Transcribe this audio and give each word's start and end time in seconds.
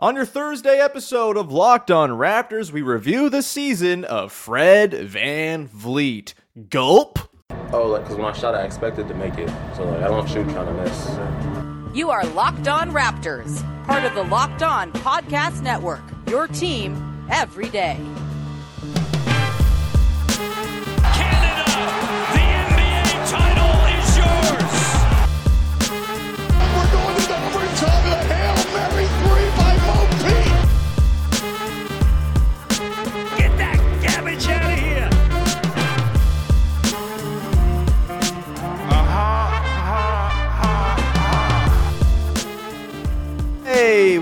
On 0.00 0.14
your 0.14 0.24
Thursday 0.24 0.78
episode 0.78 1.36
of 1.36 1.50
Locked 1.50 1.90
On 1.90 2.10
Raptors, 2.10 2.70
we 2.70 2.82
review 2.82 3.28
the 3.28 3.42
season 3.42 4.04
of 4.04 4.30
Fred 4.30 4.92
VanVleet. 4.92 6.34
Gulp. 6.70 7.18
Oh, 7.72 7.88
like, 7.88 8.02
because 8.02 8.16
when 8.16 8.26
I 8.26 8.32
shot, 8.32 8.54
I 8.54 8.62
expected 8.62 9.08
to 9.08 9.14
make 9.14 9.36
it. 9.38 9.50
So, 9.74 9.82
like, 9.82 10.04
I 10.04 10.06
don't 10.06 10.28
shoot 10.28 10.48
trying 10.50 10.66
to 10.66 10.82
miss. 10.84 11.96
You 11.96 12.10
are 12.10 12.24
Locked 12.26 12.68
On 12.68 12.92
Raptors, 12.92 13.60
part 13.86 14.04
of 14.04 14.14
the 14.14 14.22
Locked 14.22 14.62
On 14.62 14.92
Podcast 14.92 15.62
Network. 15.62 16.02
Your 16.28 16.46
team 16.46 17.26
every 17.28 17.68
day. 17.68 17.98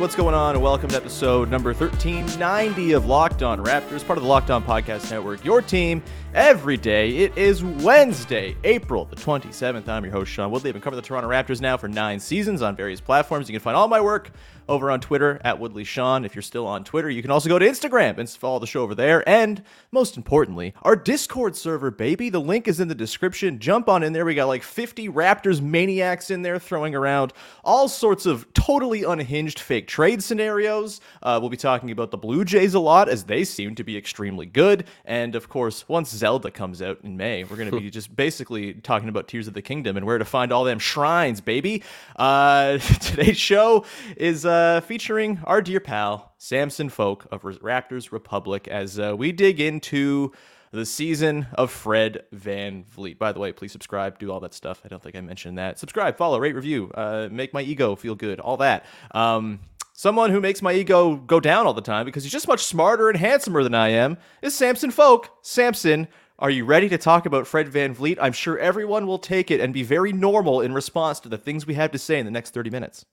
What's 0.06 0.14
going 0.14 0.36
on? 0.36 0.54
And 0.54 0.62
welcome 0.62 0.88
to 0.90 0.94
episode 0.94 1.50
number 1.50 1.70
1390 1.70 2.92
of 2.92 3.06
Locked 3.06 3.42
On 3.42 3.58
Raptors, 3.58 4.06
part 4.06 4.16
of 4.16 4.22
the 4.22 4.28
Locked 4.28 4.52
On 4.52 4.62
Podcast 4.62 5.10
Network. 5.10 5.44
Your 5.44 5.60
team 5.60 6.00
every 6.32 6.76
day. 6.76 7.16
It 7.16 7.36
is 7.36 7.64
Wednesday, 7.64 8.56
April 8.62 9.06
the 9.06 9.16
27th. 9.16 9.88
I'm 9.88 10.04
your 10.04 10.12
host, 10.12 10.30
Sean 10.30 10.52
Woodley. 10.52 10.70
I've 10.70 10.74
been 10.74 10.82
covering 10.82 11.02
the 11.02 11.08
Toronto 11.08 11.28
Raptors 11.28 11.60
now 11.60 11.76
for 11.76 11.88
nine 11.88 12.20
seasons 12.20 12.62
on 12.62 12.76
various 12.76 13.00
platforms. 13.00 13.48
You 13.48 13.54
can 13.54 13.60
find 13.62 13.76
all 13.76 13.88
my 13.88 14.00
work 14.00 14.30
over 14.68 14.90
on 14.90 15.00
Twitter 15.00 15.40
at 15.44 15.58
Woodley 15.58 15.84
Sean. 15.84 16.24
If 16.24 16.34
you're 16.34 16.42
still 16.42 16.66
on 16.66 16.84
Twitter, 16.84 17.08
you 17.08 17.22
can 17.22 17.30
also 17.30 17.48
go 17.48 17.58
to 17.58 17.66
Instagram 17.66 18.18
and 18.18 18.28
follow 18.28 18.58
the 18.58 18.66
show 18.66 18.82
over 18.82 18.94
there. 18.94 19.26
And 19.28 19.62
most 19.92 20.16
importantly, 20.16 20.74
our 20.82 20.96
Discord 20.96 21.56
server, 21.56 21.90
baby. 21.90 22.30
The 22.30 22.40
link 22.40 22.68
is 22.68 22.80
in 22.80 22.88
the 22.88 22.94
description. 22.94 23.58
Jump 23.58 23.88
on 23.88 24.02
in 24.02 24.12
there. 24.12 24.24
We 24.24 24.34
got 24.34 24.48
like 24.48 24.62
50 24.62 25.08
Raptors 25.08 25.60
maniacs 25.60 26.30
in 26.30 26.42
there 26.42 26.58
throwing 26.58 26.94
around 26.94 27.32
all 27.64 27.88
sorts 27.88 28.26
of 28.26 28.52
totally 28.54 29.04
unhinged 29.04 29.58
fake 29.58 29.86
trade 29.96 30.22
scenarios. 30.22 31.00
Uh, 31.22 31.38
we'll 31.40 31.48
be 31.48 31.56
talking 31.56 31.90
about 31.90 32.10
the 32.10 32.18
Blue 32.18 32.44
Jays 32.44 32.74
a 32.74 32.78
lot 32.78 33.08
as 33.08 33.24
they 33.24 33.44
seem 33.44 33.74
to 33.76 33.82
be 33.82 33.96
extremely 33.96 34.44
good. 34.44 34.84
And 35.06 35.34
of 35.34 35.48
course, 35.48 35.88
once 35.88 36.10
Zelda 36.10 36.50
comes 36.50 36.82
out 36.82 36.98
in 37.02 37.16
May, 37.16 37.44
we're 37.44 37.56
going 37.56 37.70
to 37.70 37.80
be 37.80 37.88
just 37.98 38.14
basically 38.14 38.74
talking 38.74 39.08
about 39.08 39.26
Tears 39.26 39.48
of 39.48 39.54
the 39.54 39.62
Kingdom 39.62 39.96
and 39.96 40.04
where 40.04 40.18
to 40.18 40.24
find 40.26 40.52
all 40.52 40.64
them 40.64 40.78
shrines, 40.78 41.40
baby. 41.40 41.82
Uh, 42.14 42.76
today's 43.00 43.38
show 43.38 43.86
is 44.18 44.44
uh, 44.44 44.82
featuring 44.82 45.40
our 45.44 45.62
dear 45.62 45.80
pal, 45.80 46.34
Samson 46.36 46.90
Folk 46.90 47.26
of 47.32 47.40
Raptors 47.40 48.12
Republic, 48.12 48.68
as 48.68 49.00
uh, 49.00 49.14
we 49.16 49.32
dig 49.32 49.60
into 49.60 50.30
the 50.72 50.84
season 50.84 51.46
of 51.54 51.70
Fred 51.70 52.24
VanVleet. 52.34 53.16
By 53.16 53.32
the 53.32 53.40
way, 53.40 53.50
please 53.50 53.72
subscribe, 53.72 54.18
do 54.18 54.30
all 54.30 54.40
that 54.40 54.52
stuff. 54.52 54.82
I 54.84 54.88
don't 54.88 55.02
think 55.02 55.16
I 55.16 55.22
mentioned 55.22 55.56
that. 55.56 55.78
Subscribe, 55.78 56.18
follow, 56.18 56.38
rate, 56.38 56.54
review, 56.54 56.90
uh, 56.94 57.30
make 57.32 57.54
my 57.54 57.62
ego 57.62 57.96
feel 57.96 58.14
good, 58.14 58.40
all 58.40 58.58
that. 58.58 58.84
Um, 59.12 59.60
someone 59.98 60.30
who 60.30 60.40
makes 60.40 60.60
my 60.62 60.72
ego 60.74 61.16
go 61.16 61.40
down 61.40 61.66
all 61.66 61.72
the 61.74 61.80
time 61.80 62.04
because 62.04 62.22
he's 62.22 62.32
just 62.32 62.46
much 62.46 62.62
smarter 62.62 63.08
and 63.08 63.18
handsomer 63.18 63.62
than 63.62 63.74
I 63.74 63.88
am 63.88 64.18
is 64.42 64.54
Samson 64.54 64.90
Folk. 64.90 65.30
Samson, 65.42 66.06
are 66.38 66.50
you 66.50 66.64
ready 66.66 66.88
to 66.90 66.98
talk 66.98 67.24
about 67.24 67.46
Fred 67.46 67.66
VanVleet? 67.68 68.18
I'm 68.20 68.34
sure 68.34 68.58
everyone 68.58 69.06
will 69.06 69.18
take 69.18 69.50
it 69.50 69.58
and 69.58 69.72
be 69.72 69.82
very 69.82 70.12
normal 70.12 70.60
in 70.60 70.72
response 70.74 71.18
to 71.20 71.30
the 71.30 71.38
things 71.38 71.66
we 71.66 71.74
have 71.74 71.90
to 71.92 71.98
say 71.98 72.18
in 72.18 72.26
the 72.26 72.30
next 72.30 72.52
30 72.52 72.70
minutes. 72.70 73.04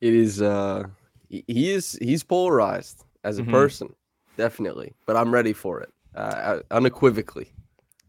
it 0.00 0.14
is 0.14 0.40
uh 0.40 0.84
he 1.28 1.70
is 1.72 1.98
he's 2.00 2.22
polarized 2.22 3.04
as 3.24 3.38
a 3.38 3.42
Mhm. 3.42 3.50
person 3.50 3.88
definitely 4.36 4.94
but 5.06 5.16
i'm 5.16 5.32
ready 5.34 5.52
for 5.52 5.80
it 5.80 5.90
uh, 6.14 6.60
unequivocally 6.70 7.52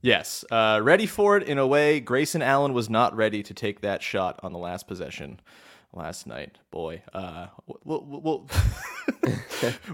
Yes, 0.02 0.46
uh, 0.50 0.80
ready 0.82 1.06
for 1.06 1.36
it 1.36 1.44
in 1.44 1.58
a 1.58 1.68
way. 1.68 2.00
Grayson 2.00 2.42
Allen 2.42 2.72
was 2.72 2.90
not 2.90 3.14
ready 3.18 3.44
to 3.44 3.54
take 3.54 3.82
that 3.82 4.02
shot 4.02 4.40
on 4.42 4.54
the 4.54 4.58
last 4.58 4.88
possession 4.88 5.42
last 5.94 6.28
night. 6.28 6.58
Boy, 6.72 7.02
uh, 7.14 7.48
we'll, 7.84 8.06
we'll, 8.06 8.48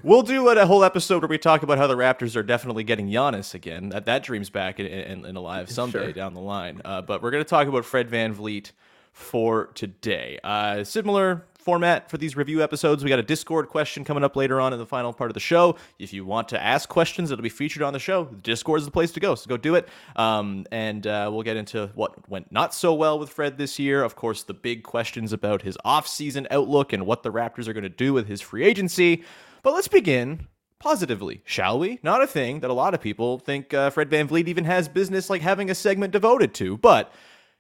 we'll, 0.04 0.22
do 0.24 0.44
a 0.58 0.66
whole 0.66 0.84
episode 0.84 1.22
where 1.22 1.30
we 1.30 1.38
talk 1.38 1.64
about 1.64 1.78
how 1.78 1.88
the 1.88 1.96
Raptors 1.96 2.36
are 2.36 2.44
definitely 2.44 2.84
getting 2.84 3.08
Giannis 3.10 3.54
again. 3.54 3.90
That 3.90 4.06
that 4.06 4.24
dream's 4.24 4.50
back 4.50 4.80
and, 4.80 4.88
and, 4.88 5.26
and 5.26 5.38
alive 5.38 5.70
someday 5.70 6.06
Sure. 6.06 6.12
down 6.14 6.34
the 6.34 6.42
line. 6.42 6.82
Uh, 6.84 7.02
but 7.02 7.22
we're 7.22 7.32
going 7.32 7.44
to 7.44 7.50
talk 7.50 7.68
about 7.68 7.86
Fred 7.86 8.10
VanVleet 8.10 8.72
for 9.14 9.68
today. 9.76 10.40
Uh, 10.44 10.84
similar 10.84 11.46
format 11.66 12.12
for 12.12 12.20
these 12.20 12.38
review 12.38 12.62
episodes. 12.62 13.04
We 13.04 13.10
got 13.10 13.18
a 13.18 13.24
Discord 13.24 13.70
question 13.70 14.04
coming 14.04 14.24
up 14.24 14.36
later 14.36 14.62
on 14.62 14.72
in 14.72 14.78
the 14.78 14.86
final 14.86 15.12
part 15.12 15.32
of 15.32 15.34
the 15.34 15.40
show. 15.40 15.76
If 15.98 16.14
you 16.14 16.24
want 16.24 16.48
to 16.50 16.64
ask 16.64 16.88
questions 16.88 17.30
that'll 17.30 17.42
be 17.42 17.50
featured 17.50 17.82
on 17.82 17.92
the 17.92 18.00
show, 18.00 18.26
Discord 18.26 18.82
is 18.82 18.86
the 18.86 18.92
place 18.92 19.12
to 19.14 19.20
go. 19.20 19.34
So 19.34 19.50
go 19.50 19.58
do 19.58 19.74
it. 19.74 19.90
Um, 20.16 20.68
and 20.72 21.08
uh, 21.08 21.30
we'll 21.34 21.42
get 21.42 21.58
into 21.58 21.90
what 21.96 22.30
went 22.30 22.52
not 22.52 22.76
so 22.76 22.94
well 22.94 23.18
with 23.18 23.32
Fred 23.32 23.58
this 23.58 23.80
year. 23.80 24.04
Of 24.04 24.16
course, 24.16 24.44
the 24.44 24.54
big 24.54 24.84
questions 24.84 25.34
about 25.34 25.64
his 25.64 25.76
offseason 25.84 26.46
outlook 26.52 26.94
and 26.94 27.08
what 27.08 27.24
the 27.24 27.32
Raptors 27.32 27.68
are 27.68 27.74
going 27.74 27.82
to 27.82 27.90
do 27.90 28.14
with 28.14 28.28
his 28.28 28.42
free 28.42 28.64
agency. 28.64 29.24
But 29.64 29.74
let's 29.74 29.88
begin 29.88 30.48
positively, 30.78 31.42
shall 31.46 31.80
we? 31.80 31.98
Not 32.04 32.22
a 32.22 32.28
thing 32.28 32.60
that 32.60 32.70
a 32.70 32.74
lot 32.74 32.94
of 32.94 33.02
people 33.02 33.40
think 33.40 33.74
uh, 33.74 33.90
Fred 33.90 34.12
VanVleet 34.12 34.48
even 34.48 34.66
has 34.66 34.88
business 34.88 35.32
like 35.32 35.42
having 35.42 35.72
a 35.72 35.76
segment 35.76 36.14
devoted 36.14 36.54
to, 36.56 36.78
but 36.78 37.12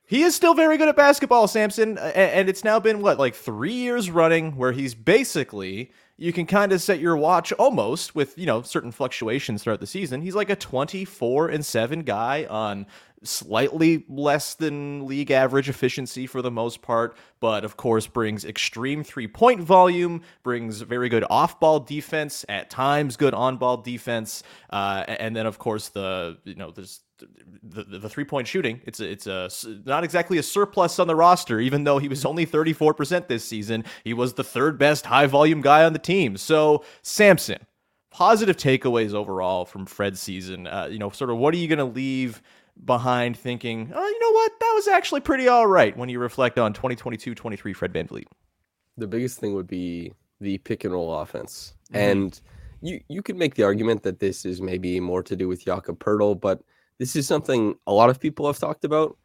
he 0.06 0.22
is 0.22 0.36
still 0.36 0.54
very 0.54 0.78
good 0.78 0.88
at 0.88 0.96
basketball, 0.96 1.48
Samson, 1.48 1.98
and 1.98 2.48
it's 2.48 2.64
now 2.64 2.80
been 2.80 3.02
what 3.02 3.18
like 3.18 3.36
three 3.36 3.74
years 3.74 4.10
running 4.10 4.56
where 4.56 4.72
he's 4.72 4.94
basically 4.94 5.92
you 6.18 6.32
can 6.32 6.46
kind 6.46 6.72
of 6.72 6.82
set 6.82 7.00
your 7.00 7.18
watch 7.18 7.52
almost 7.54 8.16
with 8.16 8.38
you 8.38 8.46
know 8.46 8.62
certain 8.62 8.92
fluctuations 8.92 9.64
throughout 9.64 9.80
the 9.80 9.88
season. 9.88 10.22
He's 10.22 10.36
like 10.36 10.50
a 10.50 10.56
twenty-four 10.56 11.50
and 11.50 11.66
seven 11.66 12.02
guy 12.02 12.46
on 12.50 12.86
slightly 13.24 14.06
less 14.08 14.54
than 14.54 15.08
league 15.08 15.32
average 15.32 15.68
efficiency 15.68 16.28
for 16.28 16.44
the 16.44 16.52
most 16.52 16.84
part, 16.84 17.18
but 17.40 17.66
of 17.66 17.76
course 17.76 18.06
brings 18.06 18.46
extreme 18.46 19.04
three-point 19.04 19.60
volume, 19.60 20.22
brings 20.44 20.82
very 20.82 21.10
good 21.10 21.26
off-ball 21.30 21.80
defense, 21.80 22.46
at 22.48 22.70
times 22.70 23.18
good 23.18 23.34
on-ball 23.34 23.78
defense, 23.78 24.44
uh, 24.70 25.04
and 25.08 25.36
then 25.36 25.48
of 25.48 25.58
course 25.58 25.90
the 25.90 26.38
you 26.44 26.56
know 26.56 26.70
there's 26.72 27.02
the, 27.18 27.84
the, 27.84 28.00
the 28.00 28.10
three 28.10 28.26
point 28.26 28.48
shooting. 28.48 28.82
It's 28.86 29.00
a, 29.00 29.10
it's 29.10 29.28
a 29.28 29.50
not 29.86 30.04
exactly 30.04 30.38
a 30.38 30.44
surplus 30.44 31.00
on 31.00 31.08
the 31.08 31.16
roster, 31.16 31.60
even 31.60 31.84
though 31.84 31.98
he 31.98 32.08
was 32.08 32.26
only 32.26 32.46
34% 32.46 33.28
this 33.28 33.44
season. 33.46 33.84
He 34.04 34.14
was 34.14 34.34
the 34.34 34.44
third 34.44 34.78
best 34.78 35.06
high 35.06 35.28
volume 35.28 35.62
guy 35.62 35.84
on 35.84 35.94
the 35.94 36.00
team. 36.00 36.38
So, 36.38 36.84
Samson, 37.02 37.60
positive 38.12 38.58
takeaways 38.58 39.14
overall 39.14 39.66
from 39.66 39.86
Fred's 39.86 40.22
season. 40.22 40.68
Uh, 40.68 40.88
you 40.92 41.00
know, 41.00 41.10
sort 41.10 41.30
of 41.30 41.38
what 41.38 41.54
are 41.54 41.58
you 41.58 41.68
going 41.68 41.80
to 41.80 41.86
leave 41.86 42.42
behind 42.84 43.38
thinking, 43.38 43.92
oh, 43.96 44.08
you 44.08 44.20
know 44.20 44.32
what? 44.32 44.52
That 44.60 44.72
was 44.76 44.88
actually 44.90 45.22
pretty 45.22 45.48
all 45.48 45.68
right 45.68 45.96
when 45.96 46.10
you 46.10 46.20
reflect 46.20 46.60
on 46.60 46.74
2022 46.74 47.34
23 47.34 47.74
Fred 47.74 47.94
VanVleet. 47.94 48.26
the 48.98 49.08
biggest 49.08 49.40
thing 49.40 49.54
would 49.54 49.68
be 49.68 50.12
the 50.42 50.58
pick 50.60 50.84
and 50.84 50.94
roll 50.94 51.14
offense 51.20 51.74
Mhm. 51.94 51.96
and 52.12 52.42
you 52.82 53.00
you 53.08 53.22
could 53.22 53.38
make 53.38 53.56
the 53.56 53.64
argument 53.64 54.04
that 54.04 54.20
this 54.20 54.46
is 54.46 54.62
maybe 54.62 55.00
more 55.00 55.24
to 55.24 55.36
do 55.38 55.48
with 55.48 55.64
Jakob 55.64 55.98
Poeltl, 56.00 56.40
but 56.40 56.62
this 56.98 57.16
is 57.16 57.28
something 57.28 57.76
a 57.88 57.94
lot 57.94 58.10
of 58.10 58.20
people 58.20 58.48
have 58.48 58.60
talked 58.60 58.86
about 58.86 59.18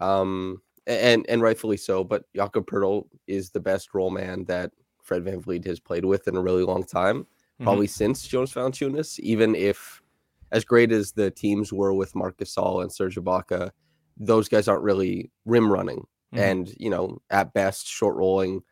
um 0.00 0.60
and 0.86 1.24
and 1.28 1.42
rightfully 1.42 1.76
so 1.76 2.04
but 2.04 2.24
Jakob 2.34 2.66
Poeltl 2.66 3.06
is 3.26 3.50
the 3.50 3.60
best 3.60 3.94
role 3.94 4.10
man 4.10 4.44
that 4.44 4.70
Fred 5.02 5.24
VanVleet 5.24 5.64
has 5.66 5.80
played 5.80 6.04
with 6.04 6.28
in 6.28 6.36
a 6.36 6.42
really 6.42 6.64
long 6.64 6.84
time 6.84 7.26
probably 7.62 7.86
since 7.86 8.26
Jonas 8.26 8.52
Valanciunas, 8.52 9.18
even 9.20 9.54
if 9.54 10.02
as 10.52 10.64
great 10.64 10.92
as 10.92 11.12
the 11.12 11.30
teams 11.30 11.72
were 11.72 11.92
with 11.94 12.14
Marc 12.14 12.36
Gasol 12.38 12.82
and 12.82 12.92
Serge 12.92 13.16
Ibaka, 13.16 13.70
those 14.16 14.48
guys 14.48 14.68
aren't 14.68 14.82
really 14.82 15.30
rim 15.44 15.70
running. 15.70 16.06
Mhm. 16.34 16.38
And, 16.38 16.74
you 16.78 16.90
know, 16.90 17.20
at 17.30 17.52
best, 17.54 17.86
short 17.86 18.16
rolling, 18.16 18.62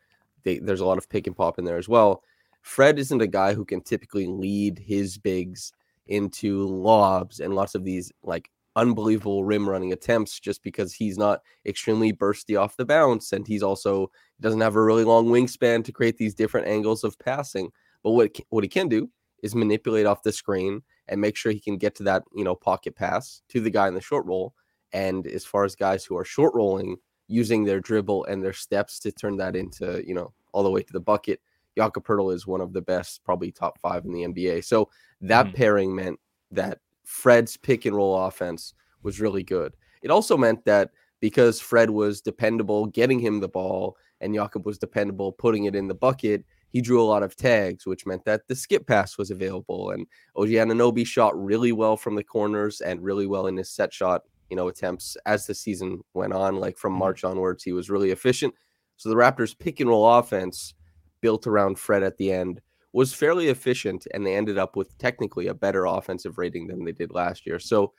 they, 0.43 0.59
there's 0.59 0.81
a 0.81 0.85
lot 0.85 0.97
of 0.97 1.09
pick 1.09 1.27
and 1.27 1.35
pop 1.35 1.57
in 1.57 1.65
there 1.65 1.77
as 1.77 1.87
well. 1.89 2.23
Fred 2.61 2.99
isn't 2.99 3.21
a 3.21 3.27
guy 3.27 3.53
who 3.53 3.65
can 3.65 3.81
typically 3.81 4.27
lead 4.27 4.79
his 4.79 5.17
bigs 5.17 5.71
into 6.07 6.65
lobs 6.67 7.39
and 7.39 7.55
lots 7.55 7.75
of 7.75 7.83
these 7.83 8.11
like 8.23 8.49
unbelievable 8.75 9.43
rim 9.43 9.69
running 9.69 9.93
attempts 9.93 10.39
just 10.39 10.63
because 10.63 10.93
he's 10.93 11.17
not 11.17 11.41
extremely 11.65 12.11
bursty 12.11 12.59
off 12.59 12.75
the 12.75 12.85
bounce 12.85 13.31
and 13.31 13.47
he's 13.47 13.63
also 13.63 14.09
doesn't 14.41 14.61
have 14.61 14.75
a 14.75 14.81
really 14.81 15.03
long 15.03 15.27
wingspan 15.27 15.83
to 15.83 15.91
create 15.91 16.17
these 16.17 16.33
different 16.33 16.67
angles 16.67 17.03
of 17.03 17.17
passing. 17.19 17.69
But 18.03 18.11
what 18.11 18.35
what 18.49 18.63
he 18.63 18.67
can 18.67 18.87
do 18.87 19.09
is 19.43 19.55
manipulate 19.55 20.05
off 20.05 20.23
the 20.23 20.31
screen 20.31 20.81
and 21.07 21.21
make 21.21 21.35
sure 21.35 21.51
he 21.51 21.59
can 21.59 21.77
get 21.77 21.95
to 21.95 22.03
that 22.03 22.23
you 22.35 22.43
know 22.43 22.55
pocket 22.55 22.95
pass 22.95 23.41
to 23.49 23.59
the 23.59 23.69
guy 23.69 23.87
in 23.87 23.93
the 23.93 24.01
short 24.01 24.25
roll. 24.25 24.53
And 24.91 25.25
as 25.27 25.45
far 25.45 25.65
as 25.65 25.75
guys 25.75 26.05
who 26.05 26.17
are 26.17 26.25
short 26.25 26.53
rolling, 26.53 26.97
using 27.27 27.63
their 27.63 27.79
dribble 27.79 28.25
and 28.25 28.43
their 28.43 28.53
steps 28.53 28.99
to 28.99 29.11
turn 29.11 29.37
that 29.37 29.55
into 29.55 30.03
you 30.05 30.13
know 30.13 30.33
all 30.51 30.63
the 30.63 30.71
way 30.71 30.81
to 30.81 30.93
the 30.93 30.99
bucket, 30.99 31.39
Jakob 31.77 32.05
Poeltl 32.05 32.33
is 32.33 32.47
one 32.47 32.61
of 32.61 32.73
the 32.73 32.81
best, 32.81 33.23
probably 33.23 33.51
top 33.51 33.79
five 33.79 34.05
in 34.05 34.11
the 34.11 34.23
NBA. 34.23 34.61
So 34.61 34.89
that 35.21 35.47
Mhm. 35.47 35.53
pairing 35.55 35.95
meant 35.95 36.19
that 36.51 36.79
Fred's 37.03 37.57
pick 37.57 37.85
and 37.85 37.95
roll 37.95 38.15
offense 38.15 38.73
was 39.01 39.19
really 39.19 39.43
good. 39.43 39.75
It 40.01 40.11
also 40.11 40.37
meant 40.37 40.65
that 40.65 40.91
because 41.19 41.59
Fred 41.59 41.89
was 41.89 42.21
dependable 42.21 42.85
getting 42.87 43.19
him 43.19 43.39
the 43.39 43.47
ball 43.47 43.97
and 44.21 44.33
Jakob 44.33 44.65
was 44.65 44.77
dependable 44.77 45.31
putting 45.31 45.65
it 45.65 45.75
in 45.75 45.87
the 45.87 45.95
bucket, 45.95 46.45
he 46.69 46.81
drew 46.81 47.01
a 47.01 47.05
lot 47.05 47.23
of 47.23 47.35
tags, 47.35 47.85
which 47.85 48.05
meant 48.05 48.25
that 48.25 48.47
the 48.47 48.55
skip 48.55 48.87
pass 48.87 49.17
was 49.17 49.31
available. 49.31 49.91
And 49.91 50.07
OG 50.35 50.49
Anunoby 50.49 51.05
shot 51.05 51.33
really 51.41 51.71
well 51.71 51.97
from 51.97 52.15
the 52.15 52.23
corners 52.23 52.81
and 52.81 53.01
really 53.01 53.27
well 53.27 53.47
in 53.47 53.57
his 53.57 53.69
set 53.69 53.93
shot, 53.93 54.23
you 54.49 54.55
know, 54.55 54.67
attempts 54.67 55.15
as 55.25 55.45
the 55.45 55.53
season 55.53 56.01
went 56.13 56.33
on. 56.33 56.57
Like 56.57 56.77
from 56.77 56.93
March 56.93 57.23
onwards, 57.23 57.63
he 57.63 57.73
was 57.73 57.89
really 57.89 58.11
efficient. 58.11 58.53
So 58.97 59.09
the 59.09 59.15
Raptors 59.15 59.57
pick 59.57 59.79
and 59.79 59.89
roll 59.89 60.07
offense 60.07 60.73
built 61.23 61.47
around 61.47 61.79
Fred 61.79 62.03
at 62.03 62.17
the 62.17 62.31
end 62.31 62.61
was 62.91 63.13
fairly 63.13 63.47
efficient, 63.47 64.05
and 64.13 64.23
they 64.23 64.35
ended 64.35 64.59
up 64.59 64.75
with 64.75 64.95
technically 64.99 65.47
a 65.47 65.53
better 65.55 65.85
offensive 65.85 66.37
rating 66.37 66.67
than 66.67 66.85
they 66.85 66.91
did 66.91 67.11
last 67.11 67.47
year. 67.47 67.57
So 67.57 67.93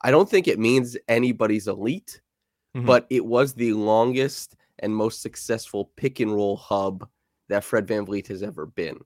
I 0.00 0.10
don't 0.10 0.30
think 0.30 0.48
it 0.48 0.58
means 0.58 0.96
anybody's 1.08 1.68
elite, 1.68 2.22
Mhm. 2.74 2.86
but 2.86 3.06
it 3.10 3.26
was 3.26 3.52
the 3.52 3.74
longest 3.74 4.56
and 4.78 4.94
most 4.96 5.20
successful 5.20 5.90
pick 5.96 6.20
and 6.20 6.32
roll 6.32 6.56
hub 6.56 7.06
that 7.48 7.64
Fred 7.64 7.86
VanVleet 7.86 8.28
has 8.28 8.42
ever 8.42 8.64
been. 8.64 9.00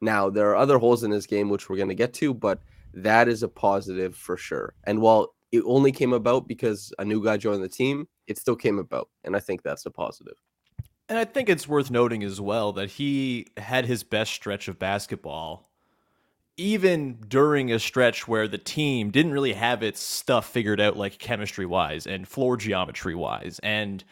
Now, 0.00 0.30
there 0.30 0.50
are 0.50 0.56
other 0.56 0.78
holes 0.78 1.04
in 1.04 1.12
his 1.12 1.26
game, 1.26 1.48
which 1.48 1.68
we're 1.68 1.76
going 1.76 1.88
to 1.88 1.94
get 1.94 2.14
to, 2.14 2.34
but 2.34 2.60
that 2.94 3.28
is 3.28 3.42
a 3.44 3.48
positive 3.48 4.16
for 4.16 4.36
sure. 4.36 4.74
And 4.84 5.00
while 5.00 5.34
it 5.52 5.62
only 5.64 5.92
came 5.92 6.12
about 6.12 6.48
because 6.48 6.92
a 6.98 7.04
new 7.04 7.22
guy 7.22 7.36
joined 7.36 7.62
the 7.62 7.68
team, 7.68 8.08
it 8.26 8.38
still 8.38 8.56
came 8.56 8.78
about. 8.78 9.10
And 9.22 9.36
I 9.36 9.40
think 9.40 9.62
that's 9.62 9.86
a 9.86 9.90
positive. 9.90 10.36
And 11.12 11.18
I 11.18 11.26
think 11.26 11.50
it's 11.50 11.68
worth 11.68 11.90
noting 11.90 12.22
as 12.22 12.40
well 12.40 12.72
that 12.72 12.92
he 12.92 13.48
had 13.58 13.84
his 13.84 14.02
best 14.02 14.32
stretch 14.32 14.66
of 14.66 14.78
basketball 14.78 15.68
even 16.56 17.18
during 17.28 17.70
a 17.70 17.78
stretch 17.78 18.26
where 18.26 18.48
the 18.48 18.56
team 18.56 19.10
didn't 19.10 19.32
really 19.32 19.52
have 19.52 19.82
its 19.82 20.00
stuff 20.00 20.48
figured 20.48 20.80
out, 20.80 20.96
like 20.96 21.18
chemistry 21.18 21.66
wise 21.66 22.06
and 22.06 22.26
floor 22.26 22.56
geometry 22.56 23.14
wise. 23.14 23.60
And 23.62 24.02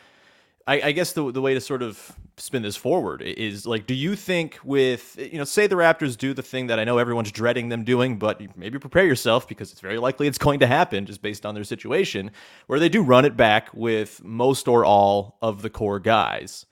I, 0.66 0.82
I 0.82 0.92
guess 0.92 1.12
the, 1.12 1.32
the 1.32 1.40
way 1.40 1.54
to 1.54 1.60
sort 1.62 1.82
of 1.82 2.14
spin 2.36 2.60
this 2.60 2.76
forward 2.76 3.22
is 3.22 3.64
like, 3.64 3.86
do 3.86 3.94
you 3.94 4.14
think 4.14 4.58
with, 4.62 5.16
you 5.18 5.38
know, 5.38 5.44
say 5.44 5.66
the 5.66 5.76
Raptors 5.76 6.18
do 6.18 6.34
the 6.34 6.42
thing 6.42 6.66
that 6.66 6.78
I 6.78 6.84
know 6.84 6.98
everyone's 6.98 7.32
dreading 7.32 7.70
them 7.70 7.82
doing, 7.82 8.18
but 8.18 8.42
maybe 8.58 8.78
prepare 8.78 9.06
yourself 9.06 9.48
because 9.48 9.72
it's 9.72 9.80
very 9.80 9.96
likely 9.96 10.26
it's 10.26 10.36
going 10.36 10.60
to 10.60 10.66
happen 10.66 11.06
just 11.06 11.22
based 11.22 11.46
on 11.46 11.54
their 11.54 11.64
situation, 11.64 12.30
where 12.66 12.78
they 12.78 12.90
do 12.90 13.02
run 13.02 13.24
it 13.24 13.38
back 13.38 13.72
with 13.72 14.22
most 14.22 14.68
or 14.68 14.84
all 14.84 15.38
of 15.40 15.62
the 15.62 15.70
core 15.70 15.98
guys. 15.98 16.66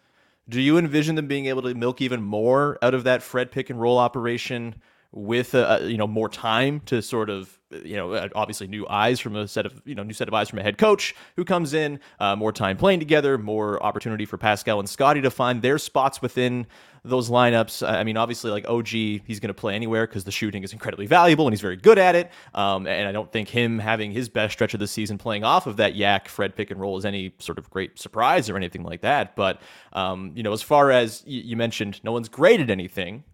Do 0.49 0.61
you 0.61 0.79
envision 0.79 1.17
them 1.17 1.27
being 1.27 1.47
able 1.47 1.63
to 1.63 1.75
milk 1.75 2.01
even 2.01 2.23
more 2.23 2.79
out 2.81 2.95
of 2.95 3.05
that 3.05 3.23
Fred 3.23 3.51
pick 3.51 3.69
and 3.69 3.81
roll 3.81 3.99
operation 3.99 4.77
with 5.13 5.55
you 5.55 5.97
know 5.97 6.07
more 6.07 6.29
time 6.29 6.81
to 6.81 7.01
sort 7.01 7.31
of 7.31 7.59
you 7.71 7.97
know 7.97 8.13
uh, 8.13 8.29
obviously 8.35 8.67
new 8.67 8.87
eyes 8.89 9.21
from 9.21 9.37
a 9.37 9.47
set 9.47 9.67
of 9.67 9.81
you 9.85 9.95
know 9.95 10.03
new 10.03 10.13
set 10.13 10.29
of 10.29 10.35
eyes 10.35 10.49
from 10.49 10.59
a 10.59 10.63
head 10.63 10.79
coach 10.79 11.15
who 11.37 11.45
comes 11.45 11.75
in, 11.75 12.01
uh, 12.21 12.37
more 12.37 12.53
time 12.53 12.77
playing 12.77 12.99
together, 12.99 13.39
more 13.39 13.83
opportunity 13.83 14.25
for 14.25 14.37
Pascal 14.39 14.79
and 14.79 14.89
Scottie 14.89 15.23
to 15.23 15.31
find 15.31 15.63
their 15.63 15.79
spots 15.79 16.21
within 16.21 16.67
those 17.05 17.31
lineups. 17.31 17.89
I 17.89 18.05
mean, 18.05 18.17
obviously, 18.17 18.51
like 18.51 18.69
OG, 18.69 18.89
he's 18.89 19.41
going 19.41 19.49
to 19.49 19.55
play 19.55 19.75
anywhere 19.75 20.07
because 20.07 20.25
the 20.25 20.31
shooting 20.31 20.63
is 20.63 20.73
incredibly 20.73 21.07
valuable 21.07 21.47
and 21.47 21.53
he's 21.53 21.61
very 21.61 21.77
good 21.77 21.99
at 21.99 22.15
it. 22.15 22.31
Um, 22.55 22.87
and 22.87 23.09
I 23.09 23.13
don't 23.13 23.31
think 23.31 23.49
him 23.49 23.79
having 23.79 24.13
his 24.13 24.29
best 24.29 24.53
stretch 24.53 24.75
of 24.75 24.81
the 24.81 24.89
season 24.89 25.17
playing 25.17 25.45
off 25.45 25.67
of 25.67 25.77
that 25.77 25.95
yak 25.95 26.29
Fred 26.29 26.55
pick 26.55 26.71
and 26.71 26.81
roll 26.81 26.99
is 26.99 27.05
any 27.05 27.35
sort 27.39 27.59
of 27.59 27.71
great 27.71 27.99
surprise 27.99 28.51
or 28.51 28.57
anything 28.57 28.83
like 28.83 29.03
that. 29.03 29.37
But 29.37 29.61
um, 29.93 30.33
you 30.35 30.43
know, 30.43 30.53
as 30.53 30.63
far 30.63 30.91
as 30.91 31.23
y- 31.27 31.33
you 31.33 31.57
mentioned, 31.57 32.01
no 32.05 32.13
one's 32.13 32.29
great 32.29 32.61
at 32.61 32.69
anything 32.71 33.25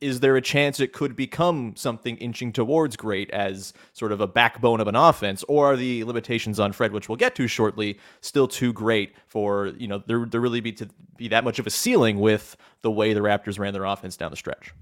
is 0.00 0.20
there 0.20 0.36
a 0.36 0.42
chance 0.42 0.80
it 0.80 0.92
could 0.92 1.16
become 1.16 1.74
something 1.76 2.16
inching 2.18 2.52
towards 2.52 2.96
great 2.96 3.30
as 3.30 3.72
sort 3.92 4.12
of 4.12 4.20
a 4.20 4.26
backbone 4.26 4.80
of 4.80 4.88
an 4.88 4.96
offense, 4.96 5.44
or 5.48 5.72
are 5.72 5.76
the 5.76 6.04
limitations 6.04 6.60
on 6.60 6.72
Fred, 6.72 6.92
which 6.92 7.08
we'll 7.08 7.16
get 7.16 7.34
to 7.36 7.46
shortly, 7.46 7.98
still 8.20 8.48
too 8.48 8.72
great 8.72 9.14
for 9.26 9.68
you 9.78 9.88
know 9.88 10.02
there 10.06 10.26
there 10.26 10.40
really 10.40 10.60
be 10.60 10.72
to 10.72 10.88
be 11.16 11.28
that 11.28 11.44
much 11.44 11.58
of 11.58 11.66
a 11.66 11.70
ceiling 11.70 12.20
with 12.20 12.56
the 12.82 12.90
way 12.90 13.12
the 13.12 13.20
Raptors 13.20 13.58
ran 13.58 13.72
their 13.72 13.84
offense 13.84 14.16
down 14.16 14.30
the 14.30 14.36
stretch? 14.36 14.72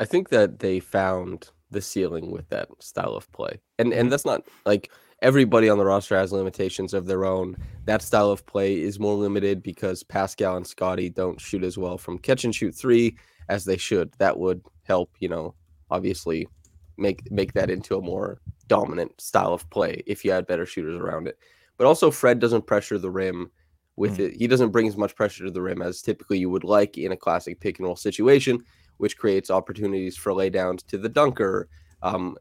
I 0.00 0.04
think 0.04 0.30
that 0.30 0.60
they 0.60 0.80
found 0.80 1.50
the 1.70 1.80
ceiling 1.80 2.30
with 2.30 2.48
that 2.50 2.68
style 2.80 3.14
of 3.14 3.30
play. 3.32 3.58
And 3.78 3.92
and 3.92 4.12
that's 4.12 4.24
not 4.24 4.46
like 4.64 4.90
everybody 5.22 5.68
on 5.68 5.78
the 5.78 5.84
roster 5.84 6.16
has 6.16 6.32
limitations 6.32 6.94
of 6.94 7.06
their 7.06 7.24
own. 7.24 7.56
That 7.84 8.02
style 8.02 8.30
of 8.30 8.44
play 8.46 8.80
is 8.80 9.00
more 9.00 9.14
limited 9.14 9.62
because 9.62 10.02
Pascal 10.02 10.56
and 10.56 10.66
Scottie 10.66 11.08
don't 11.08 11.40
shoot 11.40 11.64
as 11.64 11.78
well 11.78 11.98
from 11.98 12.18
catch 12.18 12.44
and 12.44 12.54
shoot 12.54 12.74
3 12.74 13.16
as 13.48 13.64
they 13.64 13.76
should. 13.76 14.12
That 14.18 14.38
would 14.38 14.62
help, 14.84 15.10
you 15.18 15.28
know, 15.28 15.54
obviously 15.90 16.48
make 16.96 17.30
make 17.30 17.52
that 17.54 17.70
into 17.70 17.96
a 17.96 18.02
more 18.02 18.40
dominant 18.68 19.20
style 19.20 19.52
of 19.52 19.68
play 19.70 20.02
if 20.06 20.24
you 20.24 20.30
had 20.30 20.46
better 20.46 20.66
shooters 20.66 20.96
around 20.96 21.26
it. 21.26 21.38
But 21.76 21.86
also 21.86 22.10
Fred 22.10 22.38
doesn't 22.38 22.66
pressure 22.66 22.98
the 22.98 23.10
rim 23.10 23.50
with 23.96 24.18
it. 24.18 24.34
He 24.34 24.46
doesn't 24.46 24.70
bring 24.70 24.88
as 24.88 24.96
much 24.96 25.14
pressure 25.14 25.44
to 25.44 25.50
the 25.50 25.62
rim 25.62 25.82
as 25.82 26.02
typically 26.02 26.38
you 26.38 26.50
would 26.50 26.64
like 26.64 26.96
in 26.98 27.12
a 27.12 27.16
classic 27.16 27.60
pick 27.60 27.78
and 27.78 27.86
roll 27.86 27.96
situation, 27.96 28.62
which 28.98 29.18
creates 29.18 29.50
opportunities 29.50 30.16
for 30.16 30.32
laydowns 30.32 30.86
to 30.86 30.98
the 30.98 31.08
dunker, 31.08 31.68
um, 32.02 32.36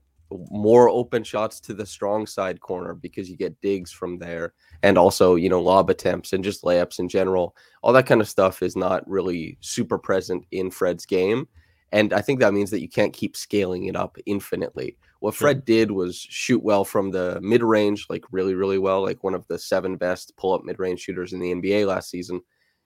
more 0.50 0.89
open 0.89 1.24
shots 1.24 1.60
to 1.62 1.74
the 1.74 1.86
strong 1.86 2.25
side 2.25 2.62
corner 2.62 2.94
because 2.94 3.30
you 3.30 3.38
get 3.38 3.60
digs 3.62 3.92
from 3.92 4.18
there, 4.18 4.54
and 4.83 4.98
also 4.98 5.36
you 5.36 5.50
know 5.50 5.62
lob 5.62 5.89
attempts 5.89 6.33
and 6.33 6.44
just 6.44 6.63
layups 6.63 7.00
in 7.00 7.10
general. 7.10 7.56
All 7.81 7.94
that 7.94 8.06
kind 8.06 8.22
of 8.22 8.30
stuff 8.30 8.62
is 8.62 8.75
not 8.75 9.07
really 9.07 9.57
super 9.62 9.98
present 9.98 10.45
in 10.51 10.72
Fred's 10.72 11.06
game, 11.06 11.48
and 11.92 12.13
I 12.13 12.22
think 12.22 12.39
that 12.39 12.54
means 12.54 12.72
that 12.72 12.81
you 12.81 12.89
can't 12.89 13.13
keep 13.13 13.36
scaling 13.36 13.86
it 13.86 13.95
up 13.95 14.18
infinitely. 14.25 14.98
What 15.19 15.36
Fred 15.36 15.66
did 15.66 15.92
was 15.92 16.18
shoot 16.18 16.63
well 16.63 16.83
from 16.83 17.12
the 17.12 17.39
mid 17.42 17.62
range, 17.62 18.07
like 18.10 18.24
really, 18.31 18.56
really 18.56 18.80
well, 18.80 19.04
like 19.04 19.24
one 19.24 19.36
of 19.36 19.45
the 19.48 19.60
seven 19.60 19.98
best 19.98 20.36
pull 20.36 20.54
up 20.54 20.63
mid 20.63 20.80
range 20.80 21.01
shooters 21.01 21.33
in 21.33 21.39
the 21.39 21.54
NBA 21.54 21.86
last 21.86 22.10
season. 22.10 22.42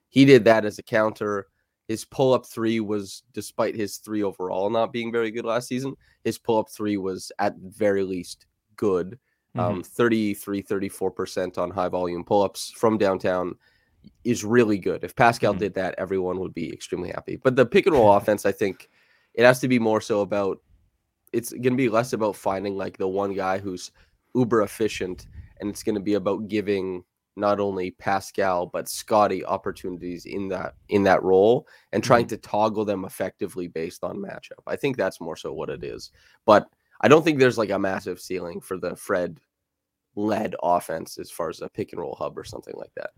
He 0.09 0.25
did 0.25 0.43
that 0.45 0.65
as 0.65 0.77
a 0.77 0.83
counter. 0.83 1.47
His 1.87 2.03
pull 2.05 2.33
up 2.33 2.45
three 2.45 2.79
was, 2.79 3.23
despite 3.33 3.75
his 3.75 3.97
three 3.97 4.23
overall 4.23 4.69
not 4.69 4.91
being 4.91 5.11
very 5.11 5.29
good 5.31 5.45
last 5.45 5.67
season, 5.67 5.95
his 6.23 6.37
pull 6.37 6.57
up 6.57 6.69
three 6.69 6.97
was 6.97 7.31
at 7.39 7.55
very 7.57 8.03
least 8.03 8.47
good. 8.75 9.19
Um, 9.57 9.83
33, 9.83 10.61
34% 10.63 11.57
on 11.57 11.71
high 11.71 11.87
volume 11.87 12.25
pull 12.25 12.41
ups 12.41 12.71
from 12.75 12.97
downtown 12.97 13.55
is 14.25 14.43
really 14.43 14.77
good. 14.77 15.03
If 15.03 15.15
Pascal 15.15 15.53
Mhm. 15.53 15.59
did 15.59 15.73
that, 15.75 15.95
everyone 15.97 16.39
would 16.39 16.53
be 16.53 16.73
extremely 16.73 17.09
happy. 17.09 17.37
But 17.37 17.55
the 17.55 17.65
pick 17.65 17.85
and 17.85 17.95
roll 17.95 18.11
offense, 18.17 18.45
I 18.45 18.51
think 18.51 18.89
it 19.33 19.45
has 19.45 19.61
to 19.61 19.69
be 19.69 19.79
more 19.79 20.01
so 20.01 20.21
about 20.21 20.61
it's 21.31 21.51
going 21.51 21.63
to 21.63 21.75
be 21.75 21.87
less 21.89 22.11
about 22.13 22.35
finding 22.35 22.75
like 22.75 22.97
the 22.97 23.07
one 23.07 23.33
guy 23.33 23.57
who's 23.57 23.91
uber 24.33 24.61
efficient 24.63 25.27
and 25.61 25.69
it's 25.69 25.83
going 25.83 25.95
to 25.95 26.01
be 26.01 26.15
about 26.15 26.47
giving 26.49 27.03
not 27.35 27.59
only 27.59 27.91
Pascal 27.91 28.65
but 28.65 28.87
Scottie 28.87 29.45
opportunities 29.45 30.25
in 30.25 30.47
that 30.49 30.75
in 30.89 31.03
that 31.03 31.23
role 31.23 31.67
and 31.91 32.03
trying 32.03 32.25
mm-hmm. 32.25 32.35
to 32.35 32.49
toggle 32.49 32.85
them 32.85 33.05
effectively 33.05 33.67
based 33.67 34.03
on 34.03 34.17
matchup. 34.17 34.63
I 34.67 34.75
think 34.75 34.97
that's 34.97 35.21
more 35.21 35.35
so 35.35 35.53
what 35.53 35.69
it 35.69 35.83
is. 35.83 36.11
But 36.45 36.67
I 37.01 37.07
don't 37.07 37.23
think 37.23 37.39
there's 37.39 37.57
like 37.57 37.71
a 37.71 37.79
massive 37.79 38.21
ceiling 38.21 38.61
for 38.61 38.77
the 38.77 38.95
Fred 38.95 39.39
led 40.15 40.55
offense 40.63 41.17
as 41.17 41.29
far 41.29 41.49
as 41.49 41.61
a 41.61 41.69
pick 41.69 41.91
and 41.91 42.01
roll 42.01 42.15
hub 42.15 42.37
or 42.37 42.43
something 42.43 42.75
like 42.77 42.93
that. 42.95 43.11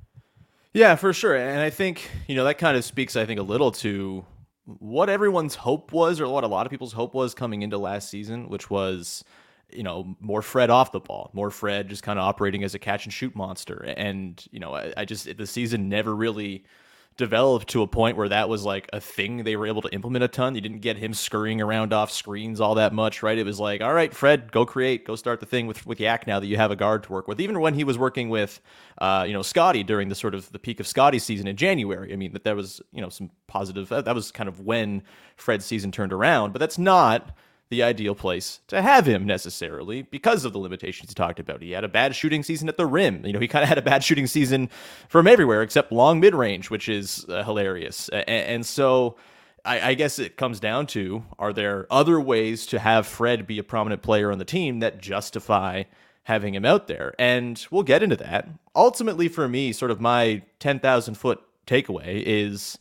Yeah, 0.74 0.95
for 0.95 1.13
sure. 1.13 1.36
And 1.36 1.59
I 1.59 1.69
think, 1.69 2.09
you 2.27 2.36
know, 2.36 2.43
that 2.43 2.57
kind 2.57 2.77
of 2.77 2.83
speaks, 2.83 3.15
I 3.15 3.25
think, 3.25 3.39
a 3.39 3.43
little 3.43 3.71
to 3.74 4.25
what 4.65 5.09
everyone's 5.09 5.55
hope 5.55 5.91
was, 5.91 6.19
or 6.19 6.27
what 6.27 6.43
a 6.43 6.47
lot 6.47 6.65
of 6.65 6.71
people's 6.71 6.93
hope 6.93 7.13
was 7.13 7.33
coming 7.33 7.62
into 7.62 7.77
last 7.77 8.09
season, 8.09 8.50
which 8.50 8.69
was, 8.69 9.24
you 9.71 9.83
know, 9.83 10.15
more 10.19 10.41
Fred 10.41 10.69
off 10.69 10.91
the 10.91 11.00
ball, 11.00 11.29
more 11.33 11.51
Fred 11.51 11.89
just 11.89 12.03
kind 12.03 12.19
of 12.19 12.25
operating 12.25 12.63
as 12.63 12.74
a 12.74 12.79
catch 12.79 13.05
and 13.05 13.13
shoot 13.13 13.36
monster. 13.36 13.93
And, 13.97 14.43
you 14.51 14.59
know, 14.59 14.75
I, 14.75 14.93
I 14.97 15.05
just, 15.05 15.38
the 15.38 15.47
season 15.47 15.89
never 15.89 16.15
really 16.15 16.63
developed 17.17 17.67
to 17.69 17.81
a 17.81 17.88
point 17.88 18.15
where 18.15 18.29
that 18.29 18.47
was 18.47 18.63
like 18.63 18.88
a 18.93 19.01
thing 19.01 19.43
they 19.43 19.55
were 19.55 19.65
able 19.65 19.81
to 19.81 19.89
implement 19.89 20.24
a 20.24 20.27
ton. 20.27 20.53
You 20.53 20.62
didn't 20.62 20.79
get 20.79 20.97
him 20.97 21.13
scurrying 21.13 21.59
around 21.59 21.91
off 21.91 22.12
screens 22.12 22.62
all 22.62 22.75
that 22.75 22.93
much, 22.93 23.24
right? 23.24 23.38
It 23.38 23.45
was 23.45 23.59
like, 23.59 23.81
all 23.81 23.93
right, 23.93 24.13
Fred, 24.13 24.51
go 24.51 24.65
create, 24.65 25.03
go 25.03 25.15
start 25.15 25.39
the 25.39 25.45
thing 25.45 25.65
with 25.67 25.86
with 25.86 26.00
Yak 26.00 26.27
now 26.27 26.39
that 26.39 26.45
you 26.45 26.57
have 26.57 26.71
a 26.71 26.75
guard 26.75 27.03
to 27.03 27.12
work 27.12 27.27
with. 27.27 27.41
Even 27.41 27.59
when 27.59 27.74
he 27.74 27.83
was 27.83 27.97
working 27.97 28.29
with, 28.29 28.62
uh, 29.00 29.25
you 29.27 29.33
know, 29.33 29.41
Scottie 29.41 29.83
during 29.83 30.09
the 30.09 30.15
sort 30.15 30.36
of 30.36 30.51
the 30.51 30.59
peak 30.59 30.79
of 30.79 30.88
Scottie's 30.88 31.24
season 31.24 31.47
in 31.47 31.55
January. 31.55 32.13
I 32.13 32.15
mean, 32.15 32.33
that 32.33 32.43
there 32.43 32.55
was 32.55 32.81
you 32.91 33.01
know 33.01 33.09
some 33.09 33.31
positive. 33.47 33.89
That 33.89 34.13
was 34.13 34.31
kind 34.31 34.47
of 34.47 34.62
when 34.62 35.01
Fred's 35.36 35.65
season 35.65 35.91
turned 35.91 36.13
around, 36.13 36.53
but 36.53 36.59
that's 36.59 36.77
not 36.77 37.36
the 37.69 37.83
ideal 37.83 38.15
place 38.15 38.62
to 38.67 38.81
have 38.81 39.05
him 39.05 39.25
necessarily 39.25 40.03
because 40.03 40.45
of 40.45 40.53
the 40.53 40.59
limitations 40.59 41.09
he 41.09 41.13
talked 41.13 41.39
about. 41.39 41.62
He 41.62 41.71
had 41.71 41.83
a 41.83 41.89
bad 41.89 42.15
shooting 42.15 42.43
season 42.43 42.69
at 42.69 42.77
the 42.77 42.86
rim. 42.86 43.25
You 43.25 43.33
know, 43.33 43.39
he 43.39 43.47
kind 43.47 43.63
of 43.63 43.69
had 43.69 43.77
a 43.77 43.81
bad 43.81 44.03
shooting 44.03 44.27
season 44.27 44.69
from 45.09 45.27
everywhere 45.27 45.62
except 45.62 45.91
long 45.91 46.19
mid 46.19 46.33
range, 46.33 46.69
which 46.69 46.88
is 46.88 47.25
uh, 47.27 47.43
hilarious. 47.43 48.09
A- 48.09 48.29
and 48.29 48.65
so 48.65 49.17
I, 49.65 49.89
I 49.89 49.93
guess 49.95 50.17
it 50.17 50.38
comes 50.38 50.59
down 50.59 50.88
to 50.88 51.24
are 51.38 51.51
there 51.51 51.88
other 51.91 52.19
ways 52.19 52.65
to 52.67 52.79
have 52.79 53.05
Fred 53.05 53.45
be 53.45 53.59
a 53.59 53.63
prominent 53.63 54.01
player 54.01 54.31
on 54.31 54.39
the 54.39 54.45
team 54.45 54.79
that 54.79 55.01
justify 55.01 55.83
having 56.24 56.55
him 56.55 56.65
out 56.65 56.88
there? 56.88 57.13
And 57.19 57.63
we'll 57.69 57.83
get 57.83 58.01
into 58.01 58.15
that. 58.17 58.47
Ultimately, 58.75 59.27
for 59.27 59.47
me, 59.47 59.74
sort 59.74 59.91
of 59.91 60.00
my 60.00 60.41
10,000 60.59 61.15
foot 61.15 61.41
takeaway 61.67 62.24
is 62.25 62.77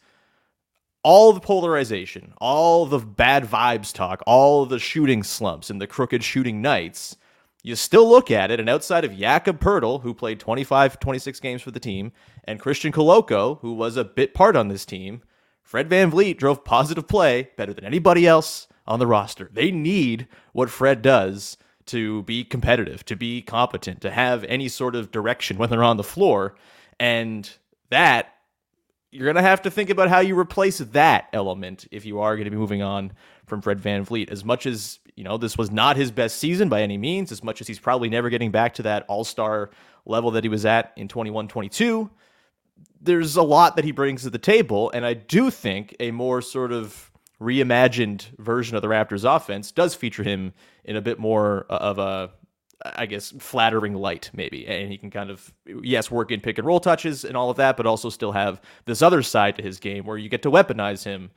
all 1.07 1.33
the 1.33 1.39
polarization, 1.39 2.33
all 2.39 2.85
the 2.85 2.99
bad 2.99 3.45
vibes 3.45 3.93
talk, 3.93 4.21
all 4.27 4.67
the 4.67 4.81
shooting 4.81 5.23
slumps 5.23 5.71
and 5.71 5.81
the 5.81 5.87
crooked 5.87 6.25
shooting 6.25 6.61
nights, 6.61 7.17
you 7.63 7.77
still 7.77 8.09
look 8.09 8.29
at 8.29 8.51
it, 8.51 8.59
and 8.59 8.69
outside 8.69 9.05
of 9.05 9.17
Jakob 9.17 9.61
Poeltl, 9.61 10.03
who 10.03 10.13
played 10.13 10.41
25, 10.41 10.99
26 10.99 11.39
games 11.39 11.63
for 11.63 11.71
the 11.71 11.79
team, 11.79 12.11
and 12.43 12.59
Christian 12.59 12.91
Koloko, 12.91 13.61
who 13.61 13.73
was 13.73 13.97
a 13.97 14.03
bit 14.03 14.35
part 14.35 14.57
on 14.57 14.67
this 14.67 14.85
team, 14.85 15.23
Fred 15.63 15.89
VanVleet 15.89 16.39
drove 16.39 16.65
positive 16.65 17.07
play 17.07 17.51
better 17.57 17.73
than 17.73 17.85
anybody 17.85 18.27
else 18.27 18.67
on 18.85 18.99
the 18.99 19.07
roster. 19.07 19.49
They 19.53 19.71
need 19.71 20.27
what 20.55 20.71
Fred 20.71 21.03
does 21.03 21.57
to 21.87 22.25
be 22.25 22.43
competitive, 22.43 23.05
to 23.05 23.15
be 23.15 23.43
competent, 23.43 24.01
to 24.01 24.11
have 24.11 24.43
any 24.43 24.67
sort 24.67 24.97
of 24.97 25.13
direction 25.13 25.57
when 25.57 25.71
they're 25.71 25.85
on 25.85 25.99
the 25.99 26.03
floor. 26.03 26.57
And 26.99 27.49
that 27.91 28.36
you're 29.17 29.25
going 29.25 29.43
to 29.43 29.49
have 29.49 29.63
to 29.63 29.71
think 29.71 29.89
about 29.89 30.11
how 30.11 30.21
you 30.21 30.39
replace 30.39 30.77
that 30.79 31.29
element 31.33 31.87
if 31.91 32.05
you 32.05 32.21
are 32.21 32.37
going 32.37 32.45
to 32.45 32.51
be 32.51 32.57
moving 32.57 32.83
on 32.83 33.13
from 33.47 33.63
Fred 33.63 33.81
VanVleet. 33.81 34.31
As 34.31 34.45
much 34.45 34.67
as, 34.67 34.99
you 35.15 35.25
know, 35.25 35.39
this 35.39 35.57
was 35.57 35.71
not 35.71 35.97
his 35.97 36.11
best 36.11 36.37
season 36.37 36.69
by 36.69 36.83
any 36.83 36.99
means, 36.99 37.33
as 37.33 37.43
much 37.43 37.63
as 37.63 37.67
he's 37.67 37.79
probably 37.79 38.11
never 38.11 38.29
getting 38.29 38.51
back 38.51 38.75
to 38.75 38.83
that 38.83 39.07
all 39.09 39.25
star 39.25 39.71
level 40.05 40.33
that 40.33 40.45
he 40.45 40.51
was 40.51 40.67
at 40.67 40.93
in 40.97 41.09
21 41.09 41.49
22, 41.49 42.11
there's 43.01 43.37
a 43.37 43.43
lot 43.43 43.77
that 43.77 43.87
he 43.87 43.91
brings 43.91 44.23
to 44.25 44.31
the 44.31 44.39
table. 44.39 44.91
And 44.91 45.07
I 45.07 45.15
do 45.15 45.51
think 45.51 45.97
a 45.99 46.11
more 46.11 46.43
sort 46.43 46.71
of 46.71 47.11
reimagined 47.41 48.37
version 48.39 48.77
of 48.77 48.83
the 48.83 48.89
Raptors 48.89 49.25
offense 49.25 49.73
does 49.73 49.95
feature 49.95 50.25
him 50.25 50.53
in 50.85 50.95
a 50.95 51.01
bit 51.01 51.19
more 51.19 51.65
of 51.71 51.99
a 51.99 52.33
I 52.85 53.07
guess 53.07 53.33
flattering 53.39 53.95
light 53.95 54.31
maybe, 54.35 54.67
and 54.67 54.91
he 54.91 54.99
can 54.99 55.11
kind 55.11 55.31
of 55.31 55.53
yes 55.67 56.11
work 56.11 56.31
in 56.31 56.41
pick 56.41 56.59
and 56.59 56.67
roll 56.67 56.81
touches 56.81 57.25
and 57.25 57.37
all 57.37 57.51
of 57.51 57.57
that, 57.57 57.77
but 57.77 57.87
also 57.87 58.11
still 58.11 58.33
have 58.33 58.61
this 58.85 59.03
other 59.03 59.23
side 59.23 59.57
to 59.57 59.63
his 59.63 59.79
game 59.79 60.05
where 60.05 60.19
you 60.19 60.29
get 60.29 60.43
to 60.43 60.51
weaponize 60.51 61.03
him 61.03 61.31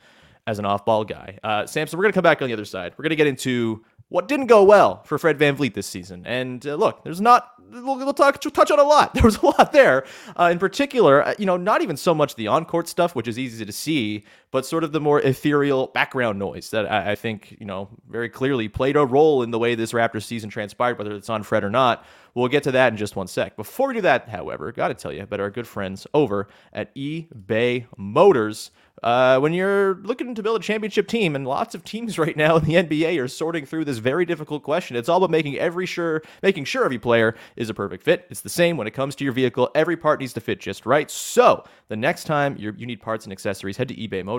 as 0.48 0.60
an 0.60 0.66
off 0.66 0.84
ball 0.86 1.06
guy. 1.06 1.38
Uh, 1.44 1.66
Samson, 1.66 1.98
we're 1.98 2.04
gonna 2.04 2.14
come 2.14 2.24
back 2.24 2.42
on 2.42 2.48
the 2.48 2.54
other 2.54 2.66
side. 2.66 2.94
We're 2.98 3.04
gonna 3.04 3.16
get 3.16 3.28
into 3.28 3.84
what 4.10 4.28
didn't 4.28 4.48
go 4.48 4.64
well 4.64 5.04
for 5.04 5.18
Fred 5.18 5.38
VanVleet 5.38 5.74
this 5.74 5.88
season. 5.88 6.26
And 6.26 6.66
uh, 6.66 6.76
look, 6.76 7.04
there's 7.04 7.22
not, 7.22 7.54
we'll, 7.72 7.96
we'll, 7.96 8.14
talk, 8.14 8.42
touch 8.42 8.72
on 8.72 8.80
a 8.80 8.84
lot. 8.84 9.14
There 9.20 9.24
was 9.24 9.38
a 9.38 9.46
lot 9.46 9.72
there. 9.72 10.06
Uh, 10.38 10.50
in 10.52 10.60
particular, 10.60 11.26
uh, 11.26 11.36
you 11.38 11.46
know, 11.46 11.58
not 11.58 11.82
even 11.82 11.96
so 11.96 12.14
much 12.16 12.36
the 12.36 12.48
on 12.48 12.66
court 12.66 12.88
stuff, 12.88 13.16
which 13.16 13.28
is 13.28 13.38
easy 13.38 13.64
to 13.64 13.72
see, 13.72 14.26
but 14.52 14.66
sort 14.66 14.84
of 14.84 14.92
the 14.92 15.00
more 15.00 15.22
ethereal 15.22 15.88
background 15.88 16.40
noise 16.40 16.70
that 16.72 16.92
I, 16.92 17.12
I, 17.12 17.16
think, 17.16 17.56
you 17.60 17.66
know, 17.66 17.90
very 18.10 18.30
clearly 18.30 18.68
played 18.68 18.96
a 18.96 19.06
role 19.06 19.44
in 19.44 19.52
the 19.52 19.60
way 19.60 19.76
this 19.76 19.92
Raptors 19.92 20.24
season 20.24 20.50
transpired, 20.50 20.98
whether 20.98 21.14
it's 21.14 21.30
on 21.30 21.44
Fred 21.44 21.64
or 21.64 21.70
not. 21.70 22.06
We'll 22.34 22.48
get 22.48 22.64
to 22.64 22.72
that 22.72 22.94
in 22.94 22.98
just 22.98 23.16
one 23.16 23.28
sec. 23.28 23.56
Before 23.56 23.90
we 23.90 23.96
do 23.96 24.02
that, 24.02 24.30
however, 24.30 24.72
got 24.72 24.90
to 24.90 24.94
tell 24.94 25.12
you 25.12 25.24
about 25.24 25.40
our 25.40 25.50
good 25.50 25.68
friends 25.68 26.08
over 26.14 26.48
at 26.74 26.94
eBay 26.96 27.86
Motors. 27.98 28.72
Uh, 29.02 29.40
when 29.40 29.54
you're 29.54 29.96
looking 30.04 30.36
to 30.36 30.44
build 30.44 30.60
a 30.60 30.64
championship 30.64 31.08
team, 31.08 31.36
and 31.36 31.48
lots 31.48 31.74
of 31.74 31.84
teams 31.84 32.20
right 32.20 32.36
now 32.36 32.58
in 32.58 32.66
the 32.66 32.76
NBA 32.76 33.22
are 33.22 33.28
sorting 33.28 33.66
through 33.66 33.86
this 33.86 33.98
very 33.98 34.26
difficult 34.26 34.64
question. 34.64 34.96
It's 34.96 35.10
all 35.10 35.18
about 35.18 35.32
making 35.32 35.58
every 35.58 35.86
sure, 35.86 36.22
making 36.44 36.66
sure 36.66 36.86
every 36.86 37.00
player 37.00 37.36
is 37.56 37.70
a 37.70 37.74
perfect 37.74 38.04
fit. 38.04 38.28
It's 38.30 38.42
the 38.42 38.50
same 38.50 38.78
when 38.78 38.88
it 38.88 38.92
comes 38.92 39.16
to 39.16 39.24
your 39.24 39.34
vehicle. 39.34 39.70
Every 39.76 39.98
part 39.98 40.20
needs 40.20 40.34
to 40.34 40.42
fit 40.42 40.60
just 40.60 40.86
right. 40.86 41.10
So 41.10 41.64
the 41.88 41.96
next 41.96 42.26
time 42.26 42.56
you 42.58 42.72
need 42.72 43.02
parts 43.02 43.26
and 43.26 43.32
accessories, 43.32 43.78
head 43.78 43.88
to 43.90 43.96
eBay 43.96 44.24
Motors 44.24 44.39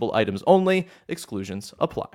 items 0.09 0.43
only. 0.47 0.87
Exclusions 1.07 1.73
apply. 1.79 2.07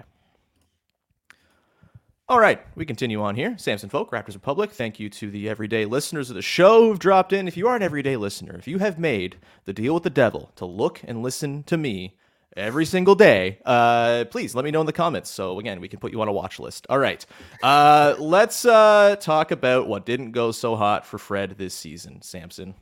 All 2.28 2.40
right, 2.40 2.60
we 2.74 2.84
continue 2.84 3.22
on 3.22 3.36
here. 3.36 3.56
Samson 3.56 3.88
Folk, 3.88 4.10
Raptors 4.10 4.34
Republic. 4.34 4.72
Thank 4.72 4.98
you 4.98 5.08
to 5.10 5.30
the 5.30 5.48
everyday 5.48 5.84
listeners 5.84 6.28
of 6.28 6.34
the 6.34 6.42
show 6.42 6.88
who've 6.88 6.98
dropped 6.98 7.32
in. 7.32 7.46
If 7.46 7.56
you 7.56 7.68
are 7.68 7.76
an 7.76 7.84
everyday 7.84 8.16
listener, 8.16 8.56
if 8.56 8.66
you 8.66 8.78
have 8.78 8.98
made 8.98 9.36
the 9.64 9.72
deal 9.72 9.94
with 9.94 10.02
the 10.02 10.10
devil 10.10 10.50
to 10.56 10.66
look 10.66 11.00
and 11.04 11.22
listen 11.22 11.62
to 11.64 11.76
me 11.76 12.16
every 12.56 12.84
single 12.84 13.14
day, 13.14 13.60
uh, 13.64 14.24
please 14.28 14.56
let 14.56 14.64
me 14.64 14.72
know 14.72 14.80
in 14.80 14.86
the 14.86 14.92
comments. 14.92 15.30
So 15.30 15.60
again, 15.60 15.80
we 15.80 15.86
can 15.86 16.00
put 16.00 16.10
you 16.10 16.20
on 16.20 16.26
a 16.26 16.32
watch 16.32 16.58
list. 16.58 16.84
All 16.90 16.98
right, 16.98 17.24
uh, 17.62 18.16
let's 18.18 18.64
uh, 18.64 19.14
talk 19.20 19.52
about 19.52 19.86
what 19.86 20.04
didn't 20.04 20.32
go 20.32 20.50
so 20.50 20.74
hot 20.74 21.06
for 21.06 21.18
Fred 21.18 21.54
this 21.58 21.74
season. 21.74 22.22
Samson, 22.22 22.74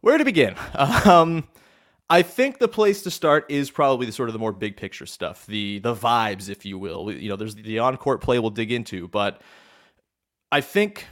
where 0.00 0.16
to 0.16 0.24
begin? 0.24 0.54
Um, 1.04 1.44
I 2.10 2.22
think 2.22 2.58
the 2.58 2.66
place 2.66 3.02
to 3.02 3.10
start 3.10 3.46
is 3.48 3.70
probably 3.70 4.04
the 4.04 4.12
sort 4.12 4.28
of 4.28 4.32
the 4.32 4.40
more 4.40 4.52
big 4.52 4.76
picture 4.76 5.06
stuff, 5.06 5.46
the 5.46 5.78
the 5.78 5.94
vibes, 5.94 6.50
if 6.50 6.66
you 6.66 6.76
will. 6.76 7.10
You 7.12 7.28
know, 7.28 7.36
there's 7.36 7.54
the 7.54 7.78
on 7.78 7.96
court 7.96 8.20
play 8.20 8.40
we'll 8.40 8.50
dig 8.50 8.72
into, 8.72 9.06
but 9.06 9.40
I 10.50 10.60
think 10.60 11.06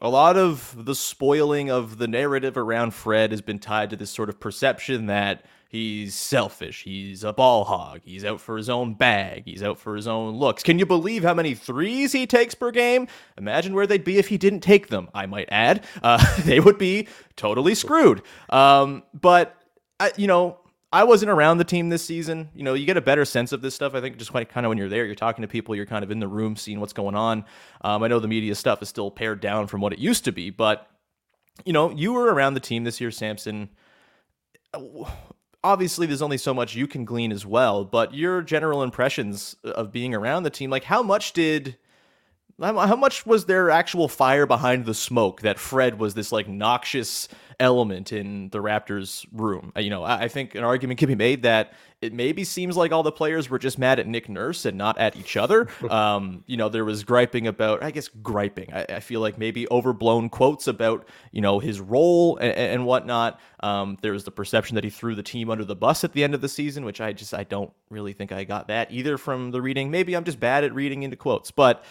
a 0.00 0.08
lot 0.08 0.36
of 0.36 0.76
the 0.84 0.94
spoiling 0.94 1.70
of 1.70 1.98
the 1.98 2.06
narrative 2.06 2.56
around 2.56 2.94
Fred 2.94 3.32
has 3.32 3.40
been 3.40 3.58
tied 3.58 3.90
to 3.90 3.96
this 3.96 4.10
sort 4.10 4.28
of 4.28 4.38
perception 4.38 5.06
that 5.06 5.44
he's 5.68 6.14
selfish, 6.14 6.84
he's 6.84 7.24
a 7.24 7.32
ball 7.32 7.64
hog, 7.64 8.00
he's 8.04 8.24
out 8.24 8.40
for 8.40 8.56
his 8.56 8.68
own 8.68 8.94
bag, 8.94 9.42
he's 9.44 9.62
out 9.62 9.76
for 9.76 9.96
his 9.96 10.06
own 10.06 10.36
looks. 10.36 10.62
Can 10.62 10.78
you 10.78 10.86
believe 10.86 11.24
how 11.24 11.34
many 11.34 11.56
threes 11.56 12.12
he 12.12 12.28
takes 12.28 12.54
per 12.54 12.70
game? 12.70 13.08
Imagine 13.36 13.74
where 13.74 13.88
they'd 13.88 14.04
be 14.04 14.18
if 14.18 14.28
he 14.28 14.38
didn't 14.38 14.60
take 14.60 14.86
them. 14.86 15.08
I 15.14 15.26
might 15.26 15.48
add, 15.50 15.84
uh, 16.00 16.24
they 16.42 16.60
would 16.60 16.78
be 16.78 17.08
totally 17.34 17.74
screwed. 17.74 18.22
Um, 18.50 19.02
but 19.12 19.63
I, 20.04 20.12
you 20.16 20.26
know, 20.26 20.58
I 20.92 21.04
wasn't 21.04 21.30
around 21.30 21.58
the 21.58 21.64
team 21.64 21.88
this 21.88 22.04
season. 22.04 22.50
You 22.54 22.62
know, 22.62 22.74
you 22.74 22.84
get 22.84 22.96
a 22.96 23.00
better 23.00 23.24
sense 23.24 23.52
of 23.52 23.62
this 23.62 23.74
stuff. 23.74 23.94
I 23.94 24.00
think 24.00 24.18
just 24.18 24.30
quite 24.30 24.50
kind 24.50 24.66
of 24.66 24.68
when 24.68 24.76
you're 24.76 24.90
there, 24.90 25.06
you're 25.06 25.14
talking 25.14 25.42
to 25.42 25.48
people, 25.48 25.74
you're 25.74 25.86
kind 25.86 26.04
of 26.04 26.10
in 26.10 26.20
the 26.20 26.28
room, 26.28 26.56
seeing 26.56 26.78
what's 26.78 26.92
going 26.92 27.14
on. 27.14 27.44
Um, 27.80 28.02
I 28.02 28.08
know 28.08 28.20
the 28.20 28.28
media 28.28 28.54
stuff 28.54 28.82
is 28.82 28.88
still 28.90 29.10
pared 29.10 29.40
down 29.40 29.66
from 29.66 29.80
what 29.80 29.92
it 29.92 29.98
used 29.98 30.24
to 30.26 30.32
be, 30.32 30.50
but 30.50 30.86
you 31.64 31.72
know, 31.72 31.90
you 31.90 32.12
were 32.12 32.32
around 32.32 32.54
the 32.54 32.60
team 32.60 32.84
this 32.84 33.00
year, 33.00 33.10
Samson. 33.10 33.70
Obviously, 35.62 36.06
there's 36.06 36.22
only 36.22 36.36
so 36.36 36.52
much 36.52 36.74
you 36.74 36.86
can 36.86 37.04
glean 37.04 37.32
as 37.32 37.46
well, 37.46 37.84
but 37.84 38.12
your 38.12 38.42
general 38.42 38.82
impressions 38.82 39.56
of 39.64 39.90
being 39.90 40.14
around 40.14 40.42
the 40.42 40.50
team, 40.50 40.68
like 40.68 40.84
how 40.84 41.02
much 41.02 41.32
did 41.32 41.78
how 42.60 42.96
much 42.96 43.26
was 43.26 43.46
there 43.46 43.70
actual 43.70 44.08
fire 44.08 44.46
behind 44.46 44.84
the 44.84 44.94
smoke 44.94 45.42
that 45.42 45.58
Fred 45.58 45.98
was 45.98 46.14
this 46.14 46.30
like 46.30 46.48
noxious 46.48 47.28
element 47.58 48.12
in 48.12 48.48
the 48.50 48.58
Raptors 48.58 49.26
room? 49.32 49.72
Uh, 49.76 49.80
you 49.80 49.90
know, 49.90 50.04
I 50.04 50.28
think 50.28 50.54
an 50.54 50.62
argument 50.62 50.98
can 50.98 51.08
be 51.08 51.14
made 51.14 51.42
that 51.42 51.72
it 52.00 52.12
maybe 52.12 52.44
seems 52.44 52.76
like 52.76 52.92
all 52.92 53.02
the 53.02 53.10
players 53.10 53.48
were 53.48 53.58
just 53.58 53.78
mad 53.78 53.98
at 53.98 54.06
Nick 54.06 54.28
Nurse 54.28 54.66
and 54.66 54.76
not 54.76 54.98
at 54.98 55.16
each 55.16 55.36
other. 55.36 55.68
Um, 55.94 56.42
you 56.46 56.56
know, 56.56 56.68
there 56.68 56.84
was 56.84 57.04
griping 57.04 57.46
about, 57.46 57.82
I 57.82 57.92
guess, 57.92 58.08
griping. 58.08 58.72
I, 58.72 58.84
I, 58.88 59.00
feel 59.00 59.20
like 59.20 59.38
maybe 59.38 59.68
overblown 59.70 60.28
quotes 60.28 60.66
about, 60.66 61.06
you 61.30 61.40
know, 61.40 61.60
his 61.60 61.80
role 61.80 62.36
and, 62.38 62.52
and 62.52 62.86
whatnot. 62.86 63.38
Um, 63.60 63.96
there 64.02 64.12
was 64.12 64.24
the 64.24 64.32
perception 64.32 64.74
that 64.74 64.82
he 64.82 64.90
threw 64.90 65.14
the 65.14 65.22
team 65.22 65.50
under 65.50 65.64
the 65.64 65.76
bus 65.76 66.02
at 66.02 66.12
the 66.12 66.24
end 66.24 66.34
of 66.34 66.40
the 66.40 66.48
season, 66.48 66.84
which 66.84 67.00
I 67.00 67.12
just, 67.12 67.32
I 67.32 67.44
don't 67.44 67.72
really 67.90 68.12
think 68.12 68.32
I 68.32 68.42
got 68.42 68.68
that 68.68 68.90
either 68.90 69.16
from 69.16 69.52
the 69.52 69.62
reading. 69.62 69.90
Maybe 69.90 70.16
I'm 70.16 70.24
just 70.24 70.40
bad 70.40 70.64
at 70.64 70.74
reading 70.74 71.04
into 71.04 71.16
quotes, 71.16 71.52
but 71.52 71.84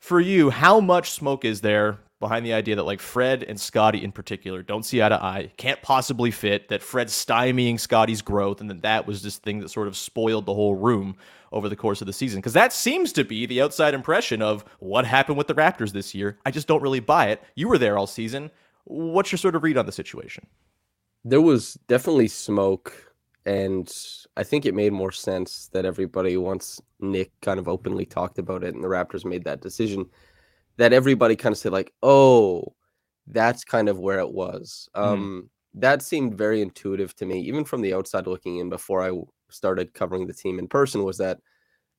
for 0.00 0.20
you, 0.20 0.50
how 0.50 0.80
much 0.80 1.10
smoke 1.10 1.44
is 1.44 1.60
there 1.60 1.98
behind 2.20 2.44
the 2.44 2.52
idea 2.52 2.74
that 2.76 2.84
like 2.84 3.00
Fred 3.00 3.44
and 3.44 3.60
Scottie 3.60 4.02
in 4.02 4.10
particular 4.10 4.62
don't 4.62 4.84
see 4.84 5.02
eye 5.02 5.08
to 5.08 5.22
eye, 5.22 5.52
can't 5.56 5.80
possibly 5.82 6.30
fit, 6.30 6.68
that 6.68 6.82
Fred's 6.82 7.12
stymieing 7.12 7.78
Scottie's 7.78 8.22
growth, 8.22 8.60
and 8.60 8.68
that 8.70 8.82
that 8.82 9.06
was 9.06 9.22
this 9.22 9.36
thing 9.36 9.60
that 9.60 9.70
sort 9.70 9.86
of 9.88 9.96
spoiled 9.96 10.46
the 10.46 10.54
whole 10.54 10.74
room 10.74 11.16
over 11.52 11.68
the 11.68 11.76
course 11.76 12.00
of 12.00 12.06
the 12.06 12.12
season? 12.12 12.40
Because 12.40 12.54
that 12.54 12.72
seems 12.72 13.12
to 13.12 13.24
be 13.24 13.46
the 13.46 13.62
outside 13.62 13.94
impression 13.94 14.42
of 14.42 14.64
what 14.80 15.04
happened 15.04 15.38
with 15.38 15.46
the 15.46 15.54
Raptors 15.54 15.92
this 15.92 16.14
year. 16.14 16.38
I 16.44 16.50
just 16.50 16.66
don't 16.66 16.82
really 16.82 17.00
buy 17.00 17.28
it. 17.28 17.42
You 17.54 17.68
were 17.68 17.78
there 17.78 17.96
all 17.96 18.06
season. 18.06 18.50
What's 18.84 19.30
your 19.30 19.38
sort 19.38 19.54
of 19.54 19.62
read 19.62 19.78
on 19.78 19.86
the 19.86 19.92
situation? 19.92 20.46
There 21.24 21.40
was 21.40 21.74
definitely 21.88 22.28
smoke, 22.28 23.07
and 23.48 23.90
I 24.36 24.42
think 24.42 24.66
it 24.66 24.74
made 24.74 24.92
more 24.92 25.10
sense 25.10 25.70
that 25.72 25.86
everybody, 25.86 26.36
once 26.36 26.82
Nick 27.00 27.32
kind 27.40 27.58
of 27.58 27.66
openly 27.66 28.04
talked 28.04 28.38
about 28.38 28.62
it 28.62 28.74
and 28.74 28.84
the 28.84 28.88
Raptors 28.88 29.24
made 29.24 29.44
that 29.44 29.62
decision, 29.62 30.04
that 30.76 30.92
everybody 30.92 31.34
kind 31.34 31.54
of 31.54 31.58
said, 31.58 31.72
like, 31.72 31.94
oh, 32.02 32.74
that's 33.26 33.64
kind 33.64 33.88
of 33.88 33.98
where 33.98 34.18
it 34.18 34.30
was. 34.30 34.90
Mm. 34.94 35.02
Um, 35.02 35.50
that 35.72 36.02
seemed 36.02 36.36
very 36.36 36.60
intuitive 36.60 37.16
to 37.16 37.24
me, 37.24 37.40
even 37.40 37.64
from 37.64 37.80
the 37.80 37.94
outside 37.94 38.26
looking 38.26 38.58
in 38.58 38.68
before 38.68 39.02
I 39.02 39.18
started 39.48 39.94
covering 39.94 40.26
the 40.26 40.34
team 40.34 40.58
in 40.58 40.68
person, 40.68 41.02
was 41.02 41.16
that 41.16 41.38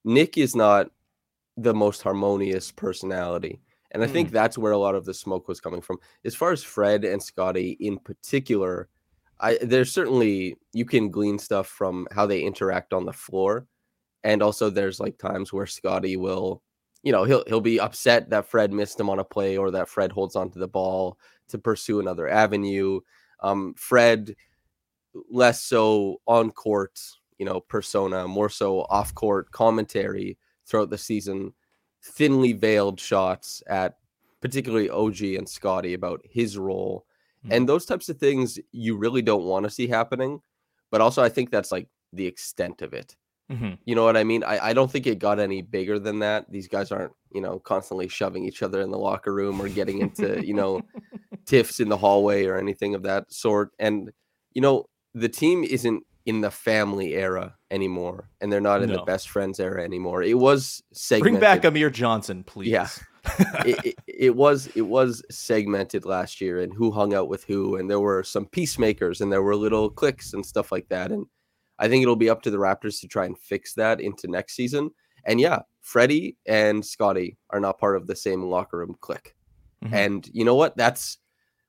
Nick 0.05 0.37
is 0.37 0.55
not 0.55 0.91
the 1.57 1.73
most 1.73 2.03
harmonious 2.03 2.71
personality. 2.71 3.59
And 3.89 4.03
I 4.03 4.05
mm. 4.05 4.11
think 4.11 4.29
that's 4.29 4.59
where 4.59 4.73
a 4.73 4.77
lot 4.77 4.93
of 4.93 5.03
the 5.03 5.15
smoke 5.15 5.47
was 5.47 5.59
coming 5.59 5.81
from. 5.81 5.97
As 6.23 6.35
far 6.35 6.51
as 6.51 6.61
Fred 6.61 7.05
and 7.05 7.23
Scottie 7.23 7.75
in 7.79 7.97
particular, 7.97 8.87
I 9.39 9.57
there's 9.61 9.91
certainly 9.91 10.57
you 10.73 10.85
can 10.85 11.09
glean 11.11 11.39
stuff 11.39 11.67
from 11.67 12.07
how 12.11 12.25
they 12.25 12.41
interact 12.41 12.93
on 12.93 13.05
the 13.05 13.13
floor, 13.13 13.67
and 14.23 14.43
also 14.43 14.69
there's 14.69 14.99
like 14.99 15.17
times 15.17 15.53
where 15.53 15.65
Scottie 15.65 16.17
will, 16.17 16.61
you 17.03 17.11
know, 17.11 17.23
he'll 17.23 17.43
he'll 17.47 17.61
be 17.61 17.79
upset 17.79 18.29
that 18.29 18.49
Fred 18.49 18.73
missed 18.73 18.99
him 18.99 19.09
on 19.09 19.19
a 19.19 19.23
play 19.23 19.57
or 19.57 19.71
that 19.71 19.89
Fred 19.89 20.11
holds 20.11 20.35
onto 20.35 20.59
the 20.59 20.67
ball 20.67 21.17
to 21.49 21.57
pursue 21.57 21.99
another 21.99 22.27
avenue. 22.27 22.99
Um, 23.41 23.73
Fred 23.77 24.35
less 25.29 25.63
so 25.63 26.17
on 26.27 26.51
court 26.51 26.99
you 27.39 27.45
know, 27.45 27.61
persona, 27.61 28.27
more 28.27 28.49
so 28.49 28.81
off 28.89 29.15
court 29.15 29.49
commentary 29.51 30.37
throughout 30.67 30.89
the 30.91 30.97
season, 30.97 31.53
thinly 32.03 32.53
veiled 32.53 32.99
shots 32.99 33.63
at 33.67 33.95
particularly 34.41 34.89
OG 34.89 35.21
and 35.21 35.49
Scottie 35.49 35.93
about 35.93 36.21
his 36.29 36.57
role. 36.57 37.05
And 37.49 37.67
those 37.69 37.85
types 37.85 38.09
of 38.09 38.17
things 38.17 38.59
you 38.71 38.97
really 38.97 39.21
don't 39.21 39.43
want 39.45 39.63
to 39.63 39.69
see 39.69 39.87
happening. 39.87 40.41
But 40.91 41.01
also, 41.01 41.21
I 41.23 41.29
think 41.29 41.51
that's 41.51 41.71
like 41.71 41.87
the 42.13 42.25
extent 42.25 42.81
of 42.81 42.93
it. 42.93 43.15
Mhm. 43.51 43.77
You 43.85 43.95
know 43.95 44.03
what 44.03 44.17
I 44.17 44.23
mean? 44.23 44.43
I, 44.43 44.69
I 44.69 44.73
don't 44.73 44.91
think 44.91 45.07
it 45.07 45.17
got 45.19 45.39
any 45.39 45.61
bigger 45.61 45.97
than 45.99 46.19
that. 46.19 46.51
These 46.51 46.67
guys 46.67 46.91
aren't, 46.91 47.13
you 47.33 47.41
know, 47.41 47.59
constantly 47.59 48.07
shoving 48.07 48.45
each 48.45 48.61
other 48.61 48.81
in 48.81 48.91
the 48.91 48.97
locker 48.97 49.33
room 49.33 49.59
or 49.61 49.69
getting 49.69 49.99
into, 49.99 50.45
you 50.45 50.53
know, 50.53 50.81
tiffs 51.45 51.79
in 51.79 51.89
the 51.89 51.97
hallway 51.97 52.45
or 52.45 52.57
anything 52.57 52.93
of 52.93 53.03
that 53.03 53.31
sort. 53.31 53.71
And, 53.79 54.11
you 54.53 54.61
know, 54.61 54.85
the 55.15 55.29
team 55.29 55.63
isn't 55.63 56.03
in 56.25 56.41
the 56.41 56.51
family 56.51 57.15
era 57.15 57.55
anymore 57.71 58.29
and 58.39 58.51
they're 58.51 58.61
not 58.61 58.83
in 58.83 58.89
No. 58.89 58.97
the 58.97 59.03
best 59.03 59.29
friends 59.29 59.59
era 59.59 59.83
anymore. 59.83 60.21
It 60.21 60.37
was 60.37 60.83
Bring 61.19 61.39
back 61.39 61.63
Amir 61.65 61.89
Johnson, 61.89 62.43
please. 62.43 62.69
Yeah. 62.69 62.87
it, 63.65 63.85
it, 63.85 63.95
it 64.07 64.35
was 64.35 64.67
it 64.75 64.81
was 64.81 65.21
segmented 65.29 66.05
last 66.05 66.39
year 66.39 66.61
and 66.61 66.73
who 66.73 66.91
hung 66.91 67.13
out 67.13 67.27
with 67.27 67.43
who 67.43 67.75
and 67.75 67.89
there 67.89 67.99
were 67.99 68.23
some 68.23 68.45
peacemakers 68.45 69.21
and 69.21 69.31
there 69.31 69.43
were 69.43 69.55
little 69.55 69.89
cliques 69.89 70.33
and 70.33 70.45
stuff 70.45 70.71
like 70.71 70.87
that 70.89 71.11
and 71.11 71.25
I 71.79 71.87
think 71.87 72.03
it'll 72.03 72.15
be 72.15 72.29
up 72.29 72.41
to 72.43 72.51
the 72.51 72.57
Raptors 72.57 72.99
to 73.01 73.07
try 73.07 73.25
and 73.25 73.37
fix 73.37 73.73
that 73.75 74.01
into 74.01 74.27
next 74.27 74.55
season. 74.55 74.91
And 75.25 75.39
yeah, 75.39 75.61
Freddie 75.81 76.35
and 76.45 76.85
Scottie 76.85 77.37
are 77.49 77.59
not 77.59 77.79
part 77.79 77.95
of 77.95 78.05
the 78.05 78.15
same 78.15 78.43
locker 78.43 78.77
room 78.77 78.95
clique. 78.99 79.33
Mhm. 79.83 79.93
And 79.93 80.29
you 80.33 80.43
know 80.43 80.55
what? 80.55 80.75
That's 80.75 81.17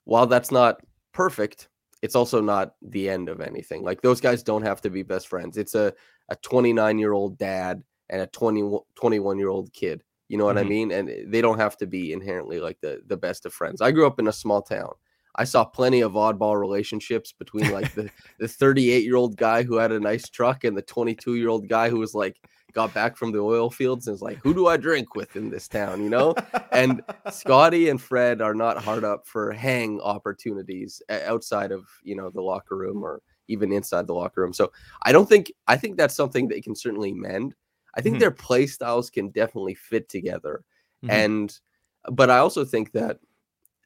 while 0.05 0.27
that's 0.27 0.51
not 0.51 0.81
perfect, 1.13 1.69
it's 2.03 2.17
also 2.17 2.41
not 2.41 2.75
the 2.83 3.09
end 3.09 3.29
of 3.29 3.41
anything. 3.41 3.85
Like 3.85 4.03
those 4.03 4.21
guys 4.21 4.43
don't 4.43 4.63
have 4.63 4.81
to 4.83 4.91
be 4.91 5.03
best 5.03 5.29
friends. 5.29 5.57
It's 5.57 5.75
a 5.75 5.93
a 6.29 6.37
29 6.37 6.99
year 6.99 7.13
old 7.13 7.39
dad 7.39 7.83
and 8.09 8.23
a 8.23 8.27
20, 8.27 8.79
21 8.95 9.39
year 9.39 9.49
old 9.49 9.73
kid. 9.73 10.03
You 10.31 10.39
know 10.39 10.45
what 10.45 10.57
I 10.59 10.63
Mhm. 10.63 10.69
mean? 10.69 10.93
And 10.93 11.33
they 11.33 11.41
don't 11.41 11.59
have 11.59 11.77
to 11.79 11.87
be 11.87 12.13
inherently 12.13 12.61
like 12.61 12.81
the 12.81 13.03
the 13.07 13.17
best 13.17 13.45
of 13.47 13.53
friends. 13.53 13.81
I 13.81 13.91
grew 13.91 14.07
up 14.07 14.21
in 14.21 14.29
a 14.29 14.33
small 14.33 14.63
town. 14.63 14.93
I 15.35 15.45
saw 15.45 15.65
plenty 15.65 16.01
of 16.03 16.13
oddball 16.13 16.59
relationships 16.61 17.33
between 17.33 17.71
like 17.73 17.93
the 17.95 18.09
the 18.39 18.47
38 18.49 19.05
year 19.05 19.17
old 19.17 19.37
guy 19.37 19.65
who 19.65 19.77
had 19.77 19.91
a 19.93 19.99
nice 19.99 20.29
truck 20.29 20.63
and 20.65 20.77
the 20.77 20.83
22 20.83 21.35
year 21.35 21.49
old 21.49 21.69
guy 21.69 21.89
who 21.91 21.99
was 21.99 22.15
like 22.15 22.37
got 22.73 22.95
back 22.95 23.17
from 23.17 23.33
the 23.33 23.41
oil 23.41 23.69
fields 23.71 24.07
and 24.07 24.15
was 24.15 24.23
like, 24.23 24.39
who 24.45 24.55
do 24.55 24.69
I 24.69 24.77
drink 24.77 25.17
with 25.17 25.35
in 25.35 25.51
this 25.51 25.67
town? 25.67 26.01
You 26.05 26.11
know? 26.11 26.35
and 26.71 27.03
Scottie 27.33 27.89
and 27.89 28.01
Fred 28.01 28.41
are 28.41 28.55
not 28.55 28.79
hard 28.85 29.05
up 29.05 29.27
for 29.27 29.51
hang 29.53 30.01
opportunities 30.01 31.03
outside 31.11 31.73
of 31.73 31.85
you 32.05 32.15
know 32.15 32.31
the 32.31 32.43
locker 32.43 32.77
room 32.77 33.03
or 33.03 33.21
even 33.49 33.73
inside 33.73 34.07
the 34.07 34.15
locker 34.15 34.43
room. 34.43 34.53
So 34.53 34.71
I 35.03 35.11
don't 35.11 35.29
think 35.29 35.51
I 35.67 35.77
think 35.77 35.97
that's 35.97 36.15
something 36.15 36.47
they 36.47 36.61
can 36.61 36.77
certainly 36.77 37.13
mend. 37.13 37.57
I 37.97 38.01
think 38.03 38.17
Mhm. 38.17 38.21
their 38.21 38.31
play 38.31 38.67
styles 38.67 39.11
can 39.11 39.31
definitely 39.31 39.75
fit 39.75 40.09
together. 40.09 40.65
Mhm. 41.05 41.11
And 41.11 41.61
but 42.13 42.31
I 42.31 42.39
also 42.39 42.65
think 42.65 42.93
that 42.93 43.19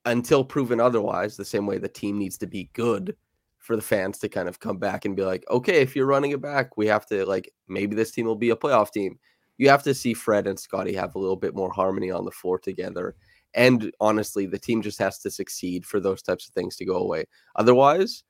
until 0.06 0.44
proven 0.44 0.80
otherwise, 0.80 1.36
the 1.36 1.44
same 1.44 1.66
way 1.66 1.78
the 1.78 1.88
team 1.88 2.18
needs 2.18 2.38
to 2.38 2.46
be 2.46 2.70
good 2.74 3.16
for 3.58 3.76
the 3.76 3.82
fans 3.82 4.18
to 4.18 4.28
kind 4.28 4.48
of 4.48 4.60
come 4.60 4.78
back 4.78 5.04
and 5.06 5.16
be 5.16 5.22
like, 5.24 5.44
okay, 5.50 5.80
if 5.82 5.96
you're 5.96 6.06
running 6.06 6.32
it 6.32 6.40
back, 6.42 6.76
we 6.76 6.86
have 6.86 7.06
to 7.06 7.24
like 7.26 7.52
maybe 7.68 7.96
this 7.96 8.10
team 8.12 8.26
will 8.26 8.36
be 8.36 8.50
a 8.50 8.56
playoff 8.56 8.90
team. 8.92 9.18
You 9.58 9.68
have 9.70 9.82
to 9.84 9.94
see 9.94 10.14
Fred 10.14 10.46
and 10.46 10.58
Scottie 10.58 10.94
have 10.94 11.14
a 11.14 11.18
little 11.18 11.36
bit 11.36 11.54
more 11.54 11.72
harmony 11.72 12.10
on 12.10 12.24
the 12.26 12.30
floor 12.32 12.58
together. 12.58 13.16
And 13.54 13.92
honestly, 14.00 14.46
the 14.46 14.58
team 14.58 14.82
just 14.82 14.98
has 14.98 15.18
to 15.20 15.30
succeed 15.30 15.86
for 15.86 16.00
those 16.00 16.22
types 16.22 16.48
of 16.48 16.54
things 16.54 16.76
to 16.76 16.84
go 16.84 16.96
away. 16.96 17.24
Otherwise, 17.56 18.24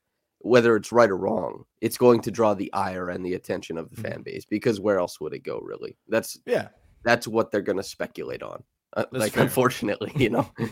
whether 0.45 0.77
it's 0.77 0.93
right 0.93 1.11
or 1.11 1.17
wrong, 1.17 1.65
it's 1.81 1.97
going 1.97 2.21
to 2.21 2.31
draw 2.31 2.55
the 2.55 2.73
ire 2.73 3.09
and 3.09 3.25
the 3.25 3.35
attention 3.35 3.79
of 3.79 3.91
the 3.91 3.97
Mhm. 3.97 4.09
fan 4.11 4.23
base 4.23 4.45
because 4.45 4.79
where 4.81 4.99
else 4.99 5.21
would 5.21 5.33
it 5.33 5.43
go 5.43 5.59
really? 5.61 5.97
That's 6.09 6.39
yeah. 6.47 6.69
that's 7.03 7.27
what 7.27 7.51
they're 7.51 7.63
going 7.63 7.79
to 7.79 7.83
speculate 7.83 8.43
on. 8.43 8.63
Uh, 8.97 9.05
like 9.11 9.33
fair. 9.33 9.43
unfortunately, 9.43 10.13
you 10.17 10.31
know. 10.31 10.49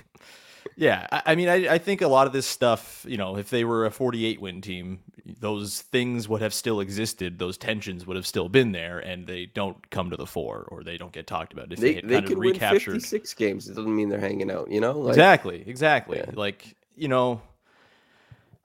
Yeah, 0.77 1.07
I, 1.11 1.23
I 1.27 1.35
mean, 1.35 1.49
I, 1.49 1.75
I 1.75 1.79
think 1.79 2.03
a 2.03 2.09
lot 2.09 2.27
of 2.29 2.33
this 2.33 2.47
stuff, 2.47 3.05
you 3.07 3.17
know, 3.17 3.37
if 3.37 3.51
they 3.51 3.65
were 3.65 3.85
a 3.85 3.91
48 3.91 4.41
win 4.41 4.61
team, 4.61 5.01
those 5.41 5.81
things 5.83 6.29
would 6.29 6.41
have 6.41 6.55
still 6.55 6.81
existed. 6.81 7.39
Those 7.39 7.59
tensions 7.59 8.07
would 8.07 8.17
have 8.17 8.27
still 8.27 8.49
been 8.49 8.71
there, 8.73 9.01
and 9.01 9.27
they 9.27 9.47
don't 9.47 9.91
come 9.91 10.09
to 10.11 10.17
the 10.17 10.25
fore 10.25 10.67
or 10.71 10.83
they 10.85 10.97
don't 10.97 11.13
get 11.13 11.27
talked 11.27 11.53
about. 11.53 11.73
If 11.73 11.81
they, 11.81 11.89
they 11.89 11.95
had 11.95 12.09
they 12.09 12.15
kind 12.15 12.27
could 12.27 12.37
of 12.37 12.39
win 12.39 12.53
recaptured. 12.53 12.95
56 12.95 13.35
games. 13.35 13.69
It 13.69 13.75
doesn't 13.75 13.95
mean 13.95 14.09
they're 14.09 14.21
hanging 14.21 14.51
out, 14.53 14.71
you 14.71 14.81
know? 14.81 14.93
Like, 14.93 15.11
exactly, 15.11 15.65
exactly. 15.67 16.19
Yeah. 16.19 16.31
Like, 16.33 16.77
you 16.95 17.09
know, 17.09 17.43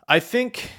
I 0.07 0.19
think 0.19 0.69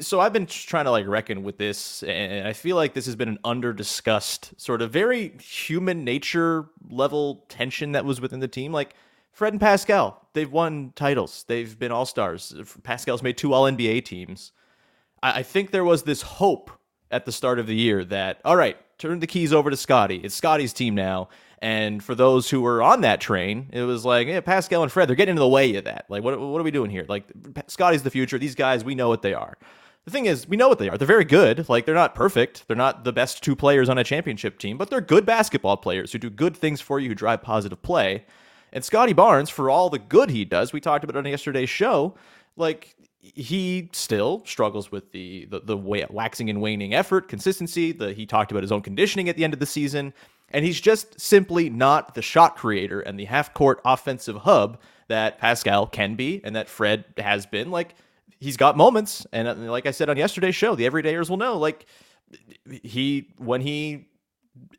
so. 0.00 0.20
I've 0.20 0.32
been 0.32 0.46
trying 0.46 0.84
to 0.84 0.90
like 0.90 1.06
reckon 1.06 1.42
with 1.42 1.58
this, 1.58 2.02
and 2.02 2.46
I 2.46 2.52
feel 2.52 2.76
like 2.76 2.94
this 2.94 3.06
has 3.06 3.16
been 3.16 3.28
an 3.28 3.38
under 3.44 3.72
discussed, 3.72 4.52
sort 4.60 4.82
of 4.82 4.90
very 4.90 5.36
human 5.40 6.04
nature 6.04 6.66
level 6.88 7.44
tension 7.48 7.92
that 7.92 8.04
was 8.04 8.20
within 8.20 8.40
the 8.40 8.48
team. 8.48 8.72
Like, 8.72 8.94
Fred 9.32 9.52
and 9.52 9.60
Pascal, 9.60 10.28
they've 10.32 10.50
won 10.50 10.92
titles. 10.94 11.44
They've 11.48 11.76
been 11.78 11.90
all 11.90 12.06
stars. 12.06 12.54
Pascal's 12.82 13.22
made 13.22 13.36
two 13.36 13.52
All 13.52 13.64
NBA 13.64 14.04
teams. 14.04 14.52
I, 15.22 15.40
I 15.40 15.42
think 15.42 15.70
there 15.70 15.84
was 15.84 16.04
this 16.04 16.22
hope 16.22 16.70
at 17.10 17.24
the 17.24 17.32
start 17.32 17.58
of 17.58 17.66
the 17.66 17.74
year 17.74 18.04
that, 18.04 18.40
all 18.44 18.56
right, 18.56 18.76
turn 18.98 19.20
the 19.20 19.26
keys 19.26 19.52
over 19.52 19.70
to 19.70 19.76
Scottie. 19.76 20.20
It's 20.22 20.34
Scottie's 20.34 20.72
team 20.72 20.94
now. 20.94 21.28
And 21.58 22.02
for 22.02 22.14
those 22.14 22.50
who 22.50 22.60
were 22.60 22.82
on 22.82 23.00
that 23.00 23.20
train, 23.20 23.70
it 23.72 23.82
was 23.82 24.04
like, 24.04 24.28
yeah, 24.28 24.40
Pascal 24.40 24.82
and 24.82 24.92
Fred, 24.92 25.08
they're 25.08 25.16
getting 25.16 25.34
in 25.36 25.40
the 25.40 25.48
way 25.48 25.74
of 25.76 25.84
that. 25.84 26.04
Like, 26.08 26.22
what, 26.22 26.38
what 26.38 26.60
are 26.60 26.64
we 26.64 26.70
doing 26.70 26.90
here? 26.90 27.06
Like, 27.08 27.24
Scottie's 27.68 28.02
the 28.02 28.10
future. 28.10 28.38
These 28.38 28.54
guys, 28.54 28.84
we 28.84 28.94
know 28.94 29.08
what 29.08 29.22
they 29.22 29.32
are. 29.32 29.56
The 30.04 30.10
thing 30.10 30.26
is, 30.26 30.46
we 30.46 30.58
know 30.58 30.68
what 30.68 30.78
they 30.78 30.90
are. 30.90 30.98
They're 30.98 31.06
very 31.06 31.24
good. 31.24 31.68
Like, 31.68 31.86
they're 31.86 31.94
not 31.94 32.14
perfect. 32.14 32.68
They're 32.68 32.76
not 32.76 33.04
the 33.04 33.12
best 33.12 33.42
two 33.42 33.56
players 33.56 33.88
on 33.88 33.96
a 33.96 34.04
championship 34.04 34.58
team, 34.58 34.76
but 34.76 34.90
they're 34.90 35.00
good 35.00 35.24
basketball 35.24 35.78
players 35.78 36.12
who 36.12 36.18
do 36.18 36.28
good 36.28 36.56
things 36.56 36.80
for 36.82 37.00
you, 37.00 37.08
who 37.08 37.14
drive 37.14 37.42
positive 37.42 37.80
play. 37.82 38.24
And 38.72 38.84
Scottie 38.84 39.14
Barnes, 39.14 39.48
for 39.48 39.70
all 39.70 39.88
the 39.88 39.98
good 39.98 40.30
he 40.30 40.44
does, 40.44 40.72
we 40.72 40.80
talked 40.80 41.04
about 41.04 41.16
on 41.16 41.24
yesterday's 41.24 41.70
show, 41.70 42.14
like 42.56 42.94
he 43.20 43.88
still 43.92 44.42
struggles 44.44 44.92
with 44.92 45.10
the 45.12 45.46
the, 45.46 45.60
the 45.60 45.76
waxing 45.76 46.50
and 46.50 46.60
waning 46.60 46.92
effort, 46.92 47.28
consistency. 47.28 47.92
The 47.92 48.12
he 48.12 48.26
talked 48.26 48.50
about 48.50 48.62
his 48.62 48.72
own 48.72 48.82
conditioning 48.82 49.28
at 49.28 49.36
the 49.36 49.44
end 49.44 49.54
of 49.54 49.60
the 49.60 49.66
season, 49.66 50.12
and 50.50 50.64
he's 50.64 50.80
just 50.80 51.18
simply 51.20 51.70
not 51.70 52.14
the 52.14 52.20
shot 52.20 52.56
creator 52.56 53.00
and 53.00 53.18
the 53.18 53.24
half 53.24 53.54
court 53.54 53.80
offensive 53.84 54.36
hub 54.38 54.80
that 55.08 55.38
Pascal 55.38 55.86
can 55.86 56.16
be 56.16 56.40
and 56.44 56.56
that 56.56 56.68
Fred 56.68 57.04
has 57.16 57.46
been. 57.46 57.70
Like 57.70 57.94
he's 58.40 58.56
got 58.56 58.76
moments, 58.76 59.26
and 59.32 59.48
uh, 59.48 59.54
like 59.54 59.86
I 59.86 59.90
said 59.90 60.08
on 60.08 60.16
yesterday's 60.16 60.54
show, 60.54 60.74
the 60.74 60.88
everydayers 60.88 61.30
will 61.30 61.36
know. 61.36 61.58
Like 61.58 61.86
he 62.82 63.28
when 63.38 63.60
he 63.60 64.08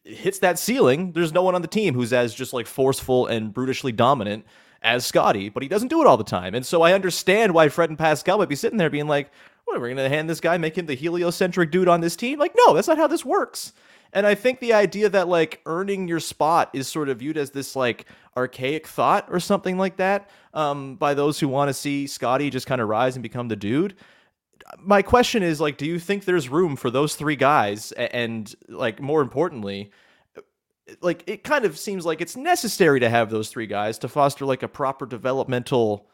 hits 0.04 0.40
that 0.40 0.60
ceiling, 0.60 1.12
there's 1.14 1.34
no 1.34 1.44
one 1.44 1.56
on 1.56 1.62
the 1.62 1.68
team 1.68 1.94
who's 1.94 2.14
as 2.14 2.34
just 2.34 2.54
like 2.54 2.68
forceful 2.68 3.28
and 3.28 3.54
brutishly 3.54 3.92
dominant 3.92 4.46
as 4.82 5.06
Scottie, 5.06 5.50
but 5.50 5.64
he 5.64 5.70
doesn't 5.70 5.88
do 5.88 6.02
it 6.02 6.08
all 6.08 6.18
the 6.18 6.24
time. 6.24 6.54
And 6.54 6.66
so 6.66 6.84
I 6.84 6.94
understand 6.94 7.54
why 7.54 7.70
Fred 7.70 7.90
and 7.90 7.98
Pascal 7.98 8.38
might 8.38 8.50
be 8.50 8.56
sitting 8.56 8.78
there 8.78 8.90
being 8.90 9.08
like, 9.08 9.32
what, 9.66 9.76
are 9.76 9.80
we 9.80 9.90
going 9.90 9.98
to 9.98 10.16
hand 10.16 10.30
this 10.30 10.40
guy, 10.40 10.58
make 10.58 10.78
him 10.78 10.86
the 10.86 10.94
heliocentric 10.94 11.72
dude 11.72 11.88
on 11.88 12.02
this 12.02 12.16
team? 12.16 12.38
Like, 12.38 12.56
no, 12.56 12.74
that's 12.74 12.88
not 12.88 12.98
how 12.98 13.08
this 13.08 13.26
works. 13.26 13.74
And 14.16 14.26
I 14.26 14.34
think 14.34 14.60
the 14.60 14.74
idea 14.74 15.10
that 15.10 15.28
like 15.28 15.62
earning 15.66 16.08
your 16.08 16.20
spot 16.20 16.72
is 16.74 16.88
sort 16.88 17.10
of 17.10 17.20
viewed 17.20 17.38
as 17.38 17.52
this 17.52 17.76
like 17.76 18.06
archaic 18.36 18.88
thought 18.88 19.28
or 19.30 19.40
something 19.40 19.78
like 19.78 19.98
that 19.98 20.30
um, 20.54 20.96
by 20.96 21.14
those 21.14 21.40
who 21.40 21.48
want 21.48 21.70
to 21.70 21.74
see 21.74 22.08
Scottie 22.08 22.50
just 22.50 22.66
kind 22.66 22.82
of 22.82 22.90
rise 22.90 23.16
and 23.16 23.24
become 23.24 23.48
the 23.48 23.56
dude 23.56 23.96
my 24.80 25.02
question 25.02 25.44
is 25.44 25.62
like 25.62 25.78
do 25.78 25.86
you 25.86 26.00
think 26.00 26.26
there's 26.26 26.50
room 26.50 26.76
for 26.76 26.90
those 26.90 27.16
three 27.16 27.36
guys 27.36 27.92
and 27.92 28.56
like 28.68 29.00
more 29.00 29.22
importantly 29.22 29.92
like 31.02 31.24
it 31.28 31.44
kind 31.44 31.66
of 31.66 31.78
seems 31.78 32.06
like 32.06 32.22
it's 32.22 32.36
necessary 32.36 33.00
to 33.00 33.10
have 33.10 33.30
those 33.30 33.50
three 33.50 33.68
guys 33.68 33.98
to 34.00 34.08
foster 34.08 34.46
like 34.46 34.64
a 34.64 34.68
proper 34.68 35.06
developmental 35.06 36.08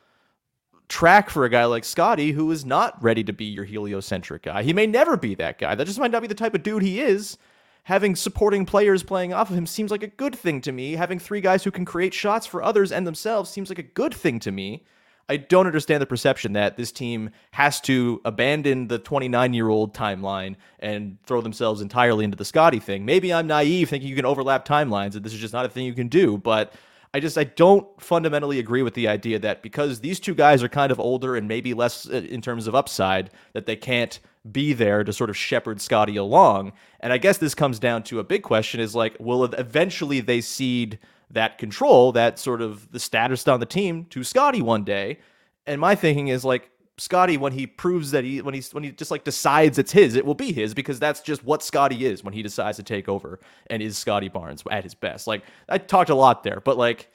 track 0.88 1.30
for 1.30 1.46
a 1.46 1.50
guy 1.50 1.66
like 1.66 1.86
Scottie 1.86 2.32
who 2.32 2.52
is 2.52 2.66
not 2.66 3.02
ready 3.02 3.24
to 3.24 3.34
be 3.34 3.46
your 3.46 3.64
heliocentric 3.64 4.44
guy. 4.44 4.64
He 4.64 4.74
may 4.74 4.88
never 4.88 5.16
be 5.16 5.36
that 5.36 5.58
guy. 5.58 5.76
That 5.76 5.88
just 5.88 6.00
might 6.00 6.12
not 6.12 6.22
be 6.22 6.28
the 6.28 6.36
type 6.36 6.54
of 6.54 6.64
dude 6.64 6.84
he 6.84 7.00
is. 7.00 7.38
Having 7.84 8.16
supporting 8.16 8.66
players 8.66 9.02
playing 9.02 9.34
off 9.34 9.50
of 9.50 9.58
him 9.58 9.66
seems 9.66 9.90
like 9.92 10.04
a 10.04 10.08
good 10.08 10.36
thing 10.36 10.62
to 10.62 10.72
me. 10.72 10.94
Having 10.94 11.20
three 11.20 11.42
guys 11.42 11.64
who 11.64 11.72
can 11.72 11.86
create 11.86 12.14
shots 12.14 12.46
for 12.46 12.62
others 12.62 12.92
and 12.92 13.08
themselves 13.08 13.50
seems 13.50 13.70
like 13.70 13.80
a 13.80 13.84
good 13.84 14.14
thing 14.14 14.40
to 14.40 14.52
me. 14.52 14.84
I 15.28 15.38
don't 15.38 15.66
understand 15.66 16.02
the 16.02 16.08
perception 16.08 16.54
that 16.54 16.78
this 16.78 16.92
team 16.92 17.30
has 17.52 17.80
to 17.82 18.22
abandon 18.26 18.88
the 18.88 19.00
29 19.00 19.54
year 19.54 19.70
old 19.70 19.94
timeline 19.94 20.58
and 20.80 21.18
throw 21.26 21.42
themselves 21.42 21.82
entirely 21.82 22.26
into 22.26 22.38
the 22.38 22.46
Scottie 22.46 22.80
thing. 22.80 23.06
Maybe 23.06 23.34
I'm 23.34 23.48
naive 23.48 23.90
thinking 23.90 24.10
you 24.10 24.16
can 24.16 24.26
overlap 24.26 24.68
timelines 24.68 25.16
and 25.16 25.24
this 25.24 25.34
is 25.34 25.40
just 25.40 25.54
not 25.54 25.66
a 25.66 25.70
thing 25.70 25.86
you 25.86 25.94
can 25.94 26.10
do, 26.10 26.38
but 26.38 26.74
I 27.14 27.20
just 27.20 27.38
I 27.38 27.44
don't 27.44 27.88
fundamentally 28.02 28.60
agree 28.60 28.84
with 28.84 28.94
the 28.94 29.08
idea 29.08 29.38
that 29.40 29.62
because 29.62 30.00
these 30.00 30.20
two 30.20 30.34
guys 30.34 30.64
are 30.64 30.70
kind 30.70 30.92
of 30.92 31.00
older 31.00 31.36
and 31.36 31.48
maybe 31.48 31.74
less 31.74 32.10
uh, 32.10 32.14
in 32.30 32.42
terms 32.42 32.68
of 32.68 32.76
upside 32.76 33.32
that 33.54 33.66
they 33.66 33.76
can't 33.76 34.20
be 34.50 34.74
there 34.74 35.04
to 35.04 35.12
sort 35.12 35.30
of 35.30 35.38
shepherd 35.38 35.82
Scottie 35.82 36.16
along. 36.16 36.72
And 37.02 37.12
I 37.12 37.18
guess 37.18 37.38
this 37.38 37.54
comes 37.54 37.80
down 37.80 38.04
to 38.04 38.20
a 38.20 38.24
big 38.24 38.44
question 38.44 38.80
is 38.80 38.96
like 38.96 39.18
will 39.20 39.44
eventually 39.44 40.22
they 40.22 40.40
cede 40.40 41.00
that 41.30 41.58
control, 41.58 42.12
that 42.14 42.40
sort 42.40 42.62
of 42.62 42.92
the 42.92 43.00
status 43.00 43.48
on 43.48 43.60
the 43.60 43.66
team 43.66 44.06
to 44.06 44.24
Scottie 44.24 44.62
one 44.62 44.84
day. 44.84 45.20
And 45.66 45.82
my 45.82 45.96
thinking 45.96 46.30
is 46.30 46.46
like 46.46 46.70
Scottie 47.02 47.36
when 47.38 47.52
he 47.52 47.66
proves 47.66 48.12
that 48.12 48.24
he 48.24 48.44
when 48.44 48.54
he's 48.54 48.72
when 48.76 48.84
he 48.84 48.92
just 48.92 49.10
like 49.10 49.24
decides 49.24 49.80
it's 49.80 49.92
his, 49.92 50.14
it 50.16 50.24
will 50.24 50.36
be 50.36 50.52
his 50.52 50.76
because 50.76 51.00
that's 51.00 51.20
just 51.22 51.44
what 51.44 51.64
Scottie 51.64 52.06
is 52.06 52.24
when 52.24 52.32
he 52.32 52.44
decides 52.44 52.78
to 52.78 52.84
take 52.84 53.10
over 53.10 53.40
and 53.72 53.82
is 53.82 53.98
Scottie 53.98 54.30
Barnes 54.30 54.64
at 54.70 54.84
his 54.84 54.94
best. 54.94 55.26
Like 55.26 55.42
I 55.68 55.80
talked 55.80 56.12
a 56.12 56.16
lot 56.16 56.44
there, 56.44 56.60
but 56.60 56.78
like 56.78 57.10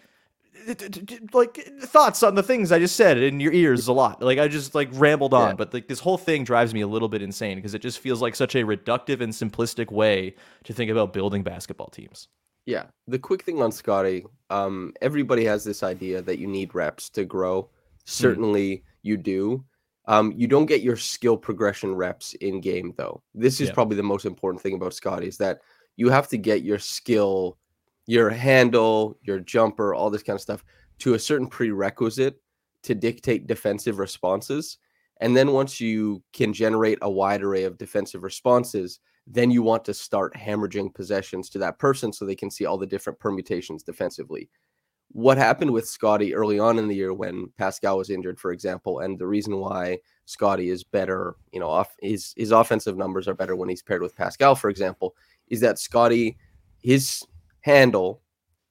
like 1.33 1.59
thoughts 1.83 2.25
on 2.25 2.35
the 2.35 2.43
things 2.43 2.73
I 2.73 2.81
just 2.81 2.97
said 2.97 3.19
in 3.19 3.39
your 3.39 3.53
ears 3.53 3.87
a 3.87 3.93
lot. 3.93 4.21
Like 4.21 4.41
I 4.41 4.49
just 4.49 4.75
like 4.75 4.89
rambled 4.93 5.33
on, 5.33 5.51
Yeah. 5.51 5.55
but 5.55 5.73
like 5.73 5.87
this 5.87 6.01
whole 6.01 6.19
thing 6.19 6.43
drives 6.43 6.75
me 6.75 6.81
a 6.81 6.87
little 6.89 7.09
bit 7.09 7.23
insane 7.23 7.57
because 7.57 7.75
it 7.75 7.81
just 7.83 8.01
feels 8.01 8.21
like 8.21 8.35
such 8.35 8.57
a 8.57 8.65
reductive 8.65 9.21
and 9.21 9.33
simplistic 9.33 9.93
way 9.93 10.35
to 10.65 10.73
think 10.73 10.91
about 10.91 11.13
building 11.13 11.45
basketball 11.45 11.89
teams. 11.91 12.27
Yeah. 12.65 12.87
The 13.07 13.21
quick 13.21 13.43
thing 13.45 13.63
on 13.63 13.71
Scottie, 13.71 14.25
um, 14.51 14.93
everybody 15.01 15.45
has 15.45 15.63
this 15.63 15.85
idea 15.85 16.23
that 16.23 16.39
you 16.41 16.49
need 16.49 16.75
reps 16.75 17.09
to 17.11 17.25
grow. 17.25 17.71
Certainly 18.05 18.83
you 19.03 19.17
do. 19.17 19.65
Um, 20.07 20.33
you 20.37 20.47
don't 20.47 20.67
get 20.67 20.83
your 20.83 20.97
skill 20.97 21.37
progression 21.37 21.95
reps 21.95 22.35
in 22.35 22.61
game 22.61 22.95
though. 22.97 23.23
This 23.35 23.61
is 23.61 23.69
Yeah. 23.69 23.75
probably 23.75 23.97
the 23.97 24.03
most 24.03 24.25
important 24.25 24.63
thing 24.63 24.75
about 24.75 24.95
Scottie 24.95 25.27
is 25.29 25.39
that 25.39 25.61
you 25.97 26.09
have 26.11 26.29
to 26.29 26.39
get 26.39 26.63
your 26.63 26.79
skill, 26.79 27.59
your 28.07 28.31
handle, 28.31 29.19
your 29.23 29.41
jumper, 29.41 29.95
all 29.95 30.11
this 30.11 30.23
kind 30.23 30.37
of 30.37 30.41
stuff 30.41 30.65
to 30.99 31.15
a 31.15 31.19
certain 31.19 31.49
prerequisite 31.49 32.41
to 32.83 32.95
dictate 32.95 33.47
defensive 33.47 33.99
responses. 33.99 34.79
And 35.21 35.37
then 35.37 35.53
once 35.53 35.81
you 35.81 36.23
can 36.33 36.53
generate 36.53 36.99
a 37.03 37.11
wide 37.11 37.43
array 37.43 37.65
of 37.65 37.79
defensive 37.79 38.23
responses, 38.23 39.01
then 39.27 39.51
you 39.51 39.63
want 39.63 39.85
to 39.87 39.95
start 39.95 40.37
hemorrhaging 40.37 40.95
possessions 40.95 41.51
to 41.51 41.59
that 41.59 41.79
person 41.81 42.13
so 42.13 42.25
they 42.25 42.37
can 42.37 42.51
see 42.51 42.65
all 42.65 42.79
the 42.79 42.87
different 42.87 43.19
permutations 43.19 43.83
defensively. 43.83 44.49
What 45.13 45.39
happened 45.39 45.71
with 45.71 45.89
Scottie 45.89 46.35
early 46.35 46.59
on 46.59 46.79
in 46.79 46.89
the 46.89 46.95
year 46.95 47.15
when 47.15 47.49
Pascal 47.57 47.99
was 47.99 48.11
injured, 48.11 48.39
for 48.39 48.53
example, 48.53 49.01
and 49.01 49.19
the 49.19 49.27
reason 49.27 49.57
why 49.59 49.99
Scottie 50.27 50.69
is 50.69 50.85
better, 50.85 51.37
you 51.53 51.61
know, 51.61 51.69
off 51.69 51.95
his 52.01 52.35
his 52.37 52.51
offensive 52.51 52.97
numbers 52.97 53.29
are 53.29 53.35
better 53.35 53.57
when 53.57 53.69
he's 53.69 53.83
paired 53.83 54.03
with 54.03 54.17
Pascal, 54.17 54.55
for 54.55 54.69
example, 54.69 55.15
is 55.49 55.61
that 55.61 55.79
Scottie, 55.79 56.37
his 56.83 57.23
handle, 57.61 58.21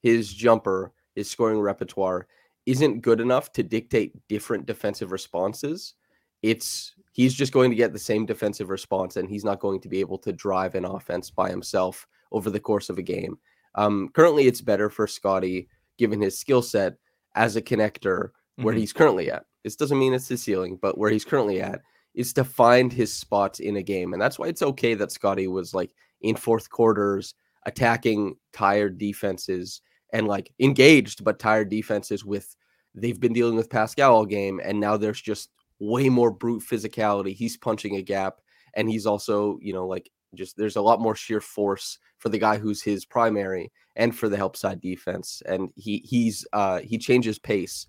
his 0.01 0.31
jumper, 0.31 0.91
his 1.15 1.29
scoring 1.29 1.59
repertoire 1.59 2.27
isn't 2.65 3.01
good 3.01 3.21
enough 3.21 3.51
to 3.53 3.63
dictate 3.63 4.13
different 4.27 4.65
defensive 4.65 5.11
responses. 5.11 5.95
It's 6.41 6.93
he's 7.13 7.33
just 7.33 7.53
going 7.53 7.71
to 7.71 7.77
get 7.77 7.93
the 7.93 7.99
same 7.99 8.25
defensive 8.25 8.69
response 8.69 9.15
and 9.15 9.29
he's 9.29 9.45
not 9.45 9.59
going 9.59 9.79
to 9.79 9.89
be 9.89 9.99
able 9.99 10.17
to 10.19 10.33
drive 10.33 10.75
an 10.75 10.85
offense 10.85 11.29
by 11.29 11.49
himself 11.49 12.05
over 12.31 12.49
the 12.49 12.59
course 12.59 12.89
of 12.89 12.97
a 12.97 13.03
game. 13.03 13.37
Um, 13.75 14.09
currently, 14.13 14.47
it's 14.47 14.61
better 14.61 14.89
for 14.89 15.07
Scottie, 15.07 15.69
given 15.97 16.21
his 16.21 16.37
skill 16.37 16.61
set 16.61 16.95
as 17.35 17.55
a 17.55 17.61
connector 17.61 18.29
where 18.57 18.73
Mhm. 18.73 18.77
he's 18.79 18.93
currently 18.93 19.29
at. 19.31 19.45
This 19.63 19.75
doesn't 19.75 19.99
mean 19.99 20.13
it's 20.13 20.27
the 20.27 20.37
ceiling, 20.37 20.77
but 20.81 20.97
where 20.97 21.09
he's 21.09 21.25
currently 21.25 21.61
at 21.61 21.81
is 22.13 22.31
to 22.33 22.43
find 22.43 22.93
his 22.93 23.11
spots 23.13 23.59
in 23.59 23.75
a 23.75 23.83
game. 23.83 24.13
And 24.13 24.21
that's 24.21 24.39
why 24.39 24.47
it's 24.47 24.61
okay 24.61 24.93
that 24.93 25.11
Scottie 25.11 25.47
was 25.47 25.73
like 25.73 25.93
in 26.21 26.35
fourth 26.35 26.69
quarters 26.69 27.33
attacking 27.65 28.37
tired 28.53 28.97
defenses 28.97 29.81
and 30.13 30.27
like 30.27 30.51
engaged 30.59 31.23
but 31.23 31.39
tired 31.39 31.67
defenses 31.69 32.23
with 32.23 32.55
they've 32.93 33.19
been 33.19 33.33
dealing 33.33 33.55
with 33.57 33.69
Pascal 33.69 34.13
all 34.15 34.25
game 34.25 34.61
and 34.63 34.79
now 34.79 34.95
there's 34.95 35.21
just 35.21 35.49
way 35.79 36.07
more 36.07 36.31
brute 36.31 36.63
physicality. 36.63 37.33
He's 37.33 37.57
punching 37.57 37.95
a 37.97 38.01
gap 38.01 38.39
and 38.75 38.89
he's 38.89 39.05
also, 39.05 39.57
you 39.61 39.73
know, 39.73 39.85
like 39.87 40.09
just 40.37 40.57
there's 40.57 40.75
a 40.75 40.81
lot 40.81 41.01
more 41.01 41.15
sheer 41.15 41.41
force 41.41 41.97
for 42.17 42.29
the 42.29 42.37
guy 42.37 42.57
who's 42.57 42.81
his 42.81 43.05
primary 43.05 43.71
and 43.95 44.15
for 44.15 44.29
the 44.29 44.37
help 44.37 44.55
side 44.57 44.79
defense 44.81 45.41
and 45.45 45.69
he 45.75 45.99
he's 45.99 46.45
uh 46.53 46.79
he 46.79 46.97
changes 46.97 47.39
pace 47.39 47.87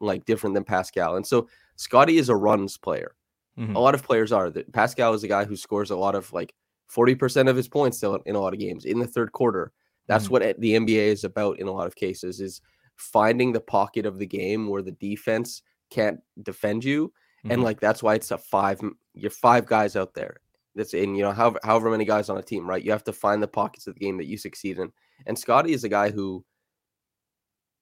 like 0.00 0.24
different 0.24 0.54
than 0.54 0.64
Pascal. 0.64 1.16
And 1.16 1.26
so 1.26 1.48
Scottie 1.76 2.18
is 2.18 2.28
a 2.28 2.36
runs 2.36 2.76
player. 2.76 3.14
Mhm. 3.58 3.76
A 3.76 3.78
lot 3.78 3.94
of 3.94 4.02
players 4.02 4.32
are. 4.32 4.50
That 4.50 4.72
Pascal 4.72 5.14
is 5.14 5.22
a 5.22 5.28
guy 5.28 5.44
who 5.44 5.54
scores 5.56 5.90
a 5.90 5.96
lot 5.96 6.14
of 6.16 6.32
like 6.32 6.52
40% 6.88 7.48
of 7.48 7.56
his 7.56 7.68
points 7.68 7.96
still 7.98 8.16
in 8.26 8.34
a 8.34 8.40
lot 8.40 8.52
of 8.54 8.58
games 8.58 8.84
in 8.84 8.98
the 8.98 9.06
third 9.06 9.30
quarter. 9.32 9.72
That's 10.08 10.26
Mhm. 10.26 10.30
what 10.30 10.60
the 10.60 10.74
NBA 10.74 11.06
is 11.12 11.22
about 11.24 11.60
in 11.60 11.68
a 11.68 11.72
lot 11.72 11.86
of 11.86 11.94
cases 11.94 12.40
is 12.40 12.60
finding 12.96 13.52
the 13.52 13.60
pocket 13.60 14.04
of 14.06 14.18
the 14.18 14.26
game 14.26 14.68
where 14.68 14.82
the 14.82 14.92
defense 14.92 15.62
can't 15.90 16.18
defend 16.42 16.82
you 16.84 17.12
and 17.44 17.60
Mhm. 17.60 17.64
like 17.64 17.78
that's 17.80 18.02
why 18.02 18.14
it's 18.14 18.32
a 18.32 18.38
five 18.38 18.80
you're 19.14 19.30
five 19.30 19.64
guys 19.66 19.94
out 19.94 20.14
there 20.14 20.38
that's 20.78 20.94
in 20.94 21.14
you 21.14 21.22
know 21.22 21.32
however, 21.32 21.58
however 21.62 21.90
many 21.90 22.06
guys 22.06 22.28
on 22.30 22.38
a 22.38 22.42
team 22.42 22.66
right? 22.68 22.82
You 22.84 22.90
have 22.92 23.04
to 23.04 23.12
find 23.12 23.42
the 23.42 23.48
pockets 23.48 23.86
of 23.86 23.94
the 23.94 24.00
game 24.00 24.16
that 24.18 24.26
you 24.26 24.38
succeed 24.38 24.78
in. 24.78 24.90
And 25.26 25.38
scottie 25.38 25.72
is 25.74 25.84
a 25.84 25.88
guy 25.90 26.10
who 26.10 26.44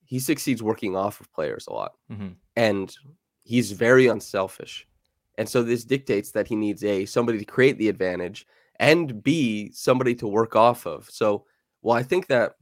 he 0.05 0.19
succeeds 0.19 0.63
working 0.63 0.97
off 0.97 1.21
of 1.21 1.33
players 1.33 1.67
a 1.69 1.73
lot. 1.73 1.93
Mhm. 2.11 2.37
and 2.57 2.97
he's 3.45 3.71
very 3.73 4.07
unselfish. 4.09 4.89
And 5.39 5.49
so 5.49 5.63
this 5.63 5.85
dictates 5.85 6.33
that 6.33 6.49
he 6.49 6.57
needs 6.57 6.83
a 6.83 7.05
somebody 7.07 7.39
to 7.39 7.45
create 7.45 7.79
the 7.79 7.89
advantage 7.89 8.47
and 8.81 9.23
b 9.23 9.71
somebody 9.73 10.15
to 10.17 10.27
work 10.27 10.57
off 10.57 10.87
of. 10.87 11.09
So 11.11 11.45
well 11.83 11.97
i 11.97 12.03
think 12.03 12.27
that 12.29 12.57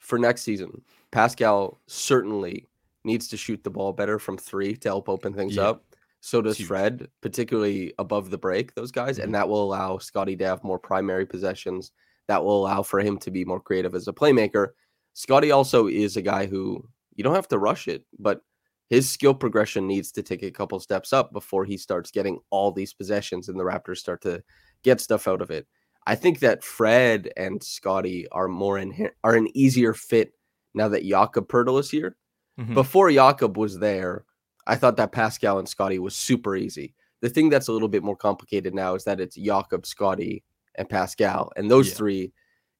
for 0.00 0.18
next 0.18 0.42
season 0.42 0.82
pascal 1.10 1.80
certainly 1.86 2.66
needs 3.04 3.28
to 3.28 3.36
shoot 3.36 3.62
the 3.62 3.70
ball 3.70 3.92
better 3.92 4.18
from 4.18 4.36
three 4.38 4.74
to 4.76 4.88
help 4.88 5.08
open 5.08 5.32
things 5.34 5.56
Yeah. 5.56 5.68
up 5.70 5.87
so 6.20 6.42
does 6.42 6.56
huge. 6.58 6.66
fred 6.68 7.08
particularly 7.22 7.92
above 7.98 8.30
the 8.30 8.38
break 8.38 8.74
those 8.74 8.90
guys 8.90 9.18
Mhm. 9.18 9.24
and 9.24 9.34
that 9.34 9.48
will 9.48 9.62
allow 9.62 9.98
scottie 9.98 10.36
to 10.36 10.44
have 10.44 10.62
more 10.64 10.78
primary 10.78 11.24
possessions 11.26 11.92
that 12.26 12.42
will 12.44 12.60
allow 12.62 12.82
for 12.82 13.00
him 13.00 13.18
to 13.18 13.30
be 13.30 13.44
more 13.44 13.60
creative 13.60 13.94
as 13.94 14.08
a 14.08 14.12
playmaker 14.12 14.68
scottie 15.14 15.50
also 15.52 15.86
is 15.86 16.16
a 16.16 16.22
guy 16.22 16.46
who 16.46 16.82
you 17.14 17.22
don't 17.24 17.34
have 17.34 17.48
to 17.48 17.58
rush 17.58 17.88
it 17.88 18.04
but 18.18 18.42
his 18.90 19.08
skill 19.08 19.34
progression 19.34 19.86
needs 19.86 20.10
to 20.12 20.22
take 20.22 20.42
a 20.42 20.50
couple 20.50 20.80
steps 20.80 21.12
up 21.12 21.30
before 21.32 21.64
he 21.66 21.76
starts 21.76 22.10
getting 22.10 22.38
all 22.50 22.72
these 22.72 22.94
possessions 22.94 23.48
and 23.50 23.60
the 23.60 23.64
Raptors 23.64 23.98
start 23.98 24.22
to 24.22 24.42
get 24.82 24.98
stuff 24.98 25.28
out 25.28 25.42
of 25.42 25.50
it. 25.50 25.66
I 26.06 26.14
think 26.14 26.38
that 26.38 26.64
Fred 26.64 27.30
and 27.36 27.62
Scottie 27.62 28.26
are 28.32 28.48
more 28.48 28.78
in 28.78 29.10
are 29.22 29.34
an 29.34 29.48
easier 29.54 29.92
fit 29.92 30.32
now 30.72 30.88
that 30.88 31.04
Jakob 31.04 31.48
Poeltl 31.48 31.78
is 31.78 31.90
here. 31.90 32.16
Mhm. 32.58 32.72
Before 32.72 33.10
Jakob 33.12 33.58
was 33.58 33.78
there, 33.78 34.24
I 34.68 34.76
thought 34.76 34.96
that 34.98 35.12
Pascal 35.12 35.58
and 35.58 35.68
Scottie 35.68 35.98
was 35.98 36.14
super 36.14 36.54
easy. 36.54 36.94
The 37.20 37.28
thing 37.30 37.48
that's 37.48 37.68
a 37.68 37.72
little 37.72 37.88
bit 37.88 38.04
more 38.04 38.16
complicated 38.16 38.74
now 38.74 38.94
is 38.94 39.02
that 39.04 39.18
it's 39.18 39.34
Jakob, 39.34 39.86
Scottie, 39.86 40.44
and 40.76 40.88
Pascal. 40.88 41.50
And 41.56 41.68
those 41.70 41.88
Yeah. 41.88 41.94
three, 41.94 42.32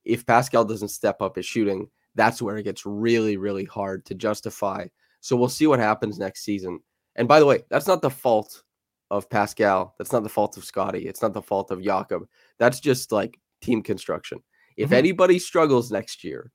if 0.05 0.25
Pascal 0.25 0.65
doesn't 0.65 0.89
step 0.89 1.21
up 1.21 1.35
his 1.35 1.47
shooting, 1.47 1.91
that's 2.15 2.41
where 2.41 2.59
it 2.59 2.63
gets 2.65 2.87
really, 2.87 3.37
really 3.37 3.65
hard 3.65 4.05
to 4.07 4.15
justify. 4.15 4.87
So 5.21 5.35
we'll 5.37 5.49
see 5.49 5.67
what 5.67 5.81
happens 5.81 6.19
next 6.19 6.45
season. 6.45 6.81
And 7.17 7.27
by 7.27 7.41
the 7.41 7.47
way, 7.47 7.65
that's 7.69 7.89
not 7.89 8.03
the 8.03 8.11
fault 8.11 8.63
of 9.11 9.29
Pascal. 9.29 9.95
That's 9.99 10.13
not 10.13 10.23
the 10.23 10.29
fault 10.29 10.57
of 10.57 10.65
Scotty. 10.65 11.09
It's 11.09 11.23
not 11.23 11.33
the 11.33 11.43
fault 11.43 11.71
of 11.71 11.83
Jakob. 11.83 12.29
That's 12.59 12.79
just 12.79 13.11
like 13.11 13.41
team 13.61 13.83
construction. 13.83 14.43
If 14.77 14.91
Mhm. 14.91 14.97
anybody 14.97 15.39
struggles 15.39 15.91
next 15.91 16.23
year, 16.23 16.53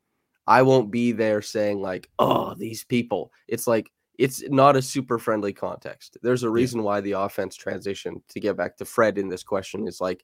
I 0.47 0.61
won't 0.61 0.91
be 0.91 1.11
there 1.11 1.41
saying 1.41 1.81
like, 1.81 2.09
"Oh, 2.19 2.53
these 2.53 2.83
people." 2.83 3.33
It's 3.47 3.67
like 3.67 3.91
it's 4.17 4.43
not 4.49 4.75
a 4.75 4.81
super 4.81 5.17
friendly 5.17 5.53
context. 5.53 6.17
There's 6.21 6.43
a 6.43 6.49
reason 6.49 6.83
why 6.83 7.01
the 7.01 7.13
offense 7.13 7.57
transitioned 7.57 8.21
to 8.29 8.39
get 8.39 8.55
back 8.55 8.77
to 8.77 8.85
Fred 8.85 9.17
in 9.17 9.27
this 9.27 9.43
question 9.43 9.87
is 9.87 9.99
like 9.99 10.23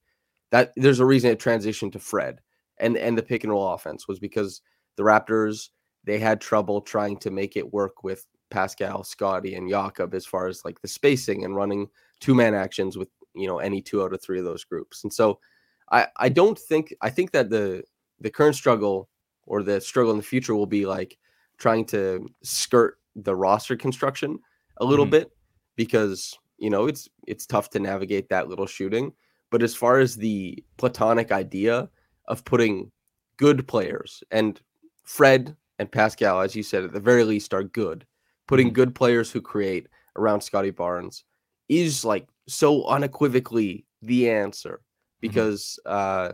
that 0.52 0.72
there's 0.76 1.00
a 1.00 1.06
reason 1.06 1.32
it 1.32 1.40
transitioned 1.40 1.92
to 1.94 2.00
Fred 2.00 2.42
and 2.80 2.98
and 2.98 3.18
the 3.18 3.24
pick 3.24 3.44
and 3.44 3.52
roll 3.52 3.74
offense 3.74 4.08
was 4.08 4.20
because 4.20 4.62
the 4.96 5.04
Raptors 5.04 5.70
they 6.04 6.20
had 6.20 6.40
trouble 6.40 6.82
trying 6.82 7.18
to 7.18 7.32
make 7.32 7.58
it 7.58 7.74
work 7.74 8.04
with 8.04 8.26
Pascal, 8.50 9.04
Scottie, 9.04 9.56
and 9.56 9.70
Jakob 9.70 10.14
as 10.14 10.26
far 10.26 10.48
as 10.48 10.64
like 10.66 10.82
the 10.82 10.88
spacing 10.88 11.46
and 11.46 11.56
running 11.56 11.88
two 12.20 12.36
man 12.36 12.54
actions 12.54 12.98
with 12.98 13.10
you 13.34 13.48
know 13.48 13.60
any 13.60 13.82
two 13.82 14.04
out 14.04 14.14
of 14.14 14.22
three 14.22 14.40
of 14.40 14.46
those 14.46 14.64
groups. 14.64 15.04
And 15.04 15.12
so 15.12 15.40
I 15.92 16.08
I 16.18 16.30
don't 16.30 16.58
think 16.58 16.94
I 17.02 17.10
think 17.10 17.32
that 17.32 17.50
the 17.50 17.84
the 18.20 18.30
current 18.30 18.56
struggle 18.56 19.10
or 19.44 19.64
the 19.64 19.82
struggle 19.82 20.12
in 20.12 20.18
the 20.18 20.24
future 20.24 20.56
will 20.56 20.68
be 20.68 20.86
like 20.86 21.18
trying 21.58 21.86
to 21.86 22.28
skirt 22.44 22.99
the 23.16 23.36
roster 23.36 23.76
construction 23.76 24.40
a 24.78 24.86
little 24.86 25.06
Mhm. 25.06 25.12
bit 25.12 25.32
because 25.76 26.38
you 26.58 26.70
know 26.70 26.88
it's 26.88 27.08
it's 27.28 27.46
tough 27.46 27.70
to 27.72 27.80
navigate 27.80 28.30
that 28.30 28.48
little 28.50 28.66
shooting. 28.68 29.14
But 29.52 29.64
as 29.64 29.76
far 29.76 30.00
as 30.00 30.16
the 30.16 30.64
platonic 30.78 31.32
idea 31.32 31.90
of 32.26 32.46
putting 32.46 32.92
good 33.38 33.68
players 33.68 34.24
and 34.32 34.62
Fred 35.04 35.56
and 35.80 35.92
Pascal, 35.92 36.42
as 36.42 36.56
you 36.56 36.62
said, 36.64 36.84
at 36.84 36.92
the 36.94 37.00
very 37.00 37.24
least, 37.24 37.54
are 37.54 37.64
good. 37.64 38.06
Putting 38.48 38.70
Mhm. 38.70 38.74
good 38.74 38.96
players 38.96 39.32
who 39.32 39.42
create 39.42 39.88
around 40.18 40.42
Scottie 40.42 40.70
Barnes 40.72 41.24
is 41.70 42.04
like 42.06 42.28
so 42.48 42.86
unequivocally 42.86 43.86
the 44.02 44.30
answer 44.30 44.82
because, 45.22 45.80
uh, 45.86 46.34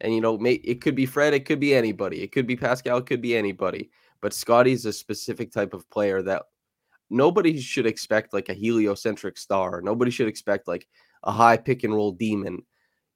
and 0.00 0.14
you 0.14 0.20
know, 0.20 0.36
may, 0.38 0.54
it 0.54 0.80
could 0.80 0.94
be 0.94 1.06
Fred, 1.06 1.34
it 1.34 1.44
could 1.46 1.60
be 1.60 1.74
anybody, 1.74 2.22
it 2.22 2.32
could 2.32 2.46
be 2.46 2.56
Pascal, 2.56 2.98
it 2.98 3.06
could 3.06 3.20
be 3.22 3.36
anybody, 3.36 3.90
but 4.20 4.32
Scottie's 4.34 4.86
a 4.86 4.92
specific 4.92 5.50
type 5.52 5.74
of 5.74 5.88
player 5.90 6.22
that 6.22 6.42
nobody 7.10 7.60
should 7.60 7.86
expect 7.86 8.32
like 8.32 8.48
a 8.48 8.54
heliocentric 8.54 9.36
star. 9.38 9.80
Nobody 9.82 10.10
should 10.10 10.28
expect 10.28 10.68
like 10.68 10.86
a 11.24 11.32
high 11.32 11.56
pick 11.56 11.84
and 11.84 11.94
roll 11.94 12.12
demon. 12.12 12.62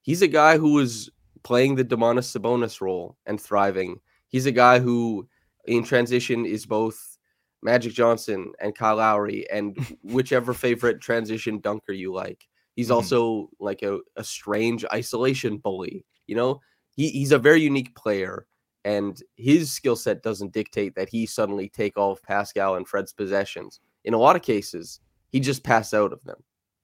He's 0.01 0.21
a 0.21 0.27
guy 0.27 0.57
who 0.57 0.73
was 0.73 1.09
playing 1.43 1.75
the 1.75 1.85
Domantas 1.85 2.35
Sabonis 2.37 2.81
role 2.81 3.17
and 3.25 3.39
thriving. 3.39 3.99
He's 4.27 4.45
a 4.45 4.51
guy 4.51 4.79
who 4.79 5.27
in 5.65 5.83
transition 5.83 6.45
is 6.45 6.65
both 6.65 7.17
Magic 7.63 7.93
Johnson 7.93 8.51
and 8.59 8.75
Kyle 8.75 8.97
Lowry 8.97 9.49
and 9.49 9.75
whichever 10.03 10.53
favorite 10.53 11.01
transition 11.01 11.59
dunker 11.59 11.93
you 11.93 12.13
like. 12.13 12.47
He's 12.75 12.89
Mhm. 12.89 12.95
also 12.95 13.49
like 13.59 13.81
a, 13.83 13.99
a 14.17 14.23
strange 14.23 14.83
isolation 14.93 15.57
bully. 15.57 16.05
You 16.27 16.35
know, 16.35 16.61
he, 16.95 17.09
he's 17.09 17.31
a 17.31 17.39
very 17.39 17.61
unique 17.61 17.95
player, 17.95 18.45
and 18.85 19.21
his 19.35 19.71
skill 19.71 19.95
set 19.97 20.23
doesn't 20.23 20.53
dictate 20.53 20.95
that 20.95 21.09
he 21.09 21.25
suddenly 21.25 21.67
take 21.67 21.97
all 21.97 22.11
of 22.13 22.23
Pascal 22.23 22.75
and 22.75 22.87
Fred's 22.87 23.11
possessions. 23.11 23.81
In 24.05 24.13
a 24.13 24.17
lot 24.17 24.35
of 24.37 24.41
cases, 24.43 25.01
he 25.29 25.39
just 25.41 25.63
pass 25.63 25.93
out 25.93 26.13
of 26.13 26.23
them, 26.23 26.41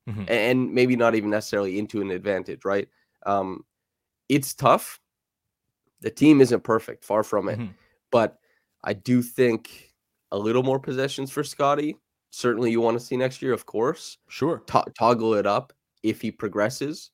Mhm. 0.10 0.30
and 0.30 0.74
maybe 0.74 0.96
not 0.98 1.16
even 1.16 1.30
necessarily 1.30 1.78
into 1.80 2.02
an 2.02 2.12
advantage. 2.12 2.66
Right? 2.66 2.90
Um, 3.26 3.66
it's 4.28 4.54
tough. 4.54 5.00
The 6.02 6.10
team 6.10 6.42
isn't 6.42 6.64
perfect, 6.64 7.06
far 7.06 7.24
from 7.24 7.48
it, 7.48 7.60
Mhm. 7.60 7.74
but 8.10 8.40
I 8.84 8.94
do 8.94 9.22
think 9.22 9.94
a 10.32 10.38
little 10.40 10.64
more 10.64 10.80
possessions 10.80 11.32
for 11.32 11.44
Scottie. 11.44 11.98
Certainly, 12.32 12.72
you 12.72 12.82
want 12.82 12.98
to 12.98 13.06
see 13.06 13.16
next 13.18 13.42
year, 13.44 13.54
of 13.54 13.66
course 13.66 14.18
Sure. 14.28 14.60
to- 14.68 14.92
toggle 14.98 15.36
it 15.36 15.46
up 15.46 15.74
if 16.02 16.22
he 16.22 16.32
progresses. 16.32 17.12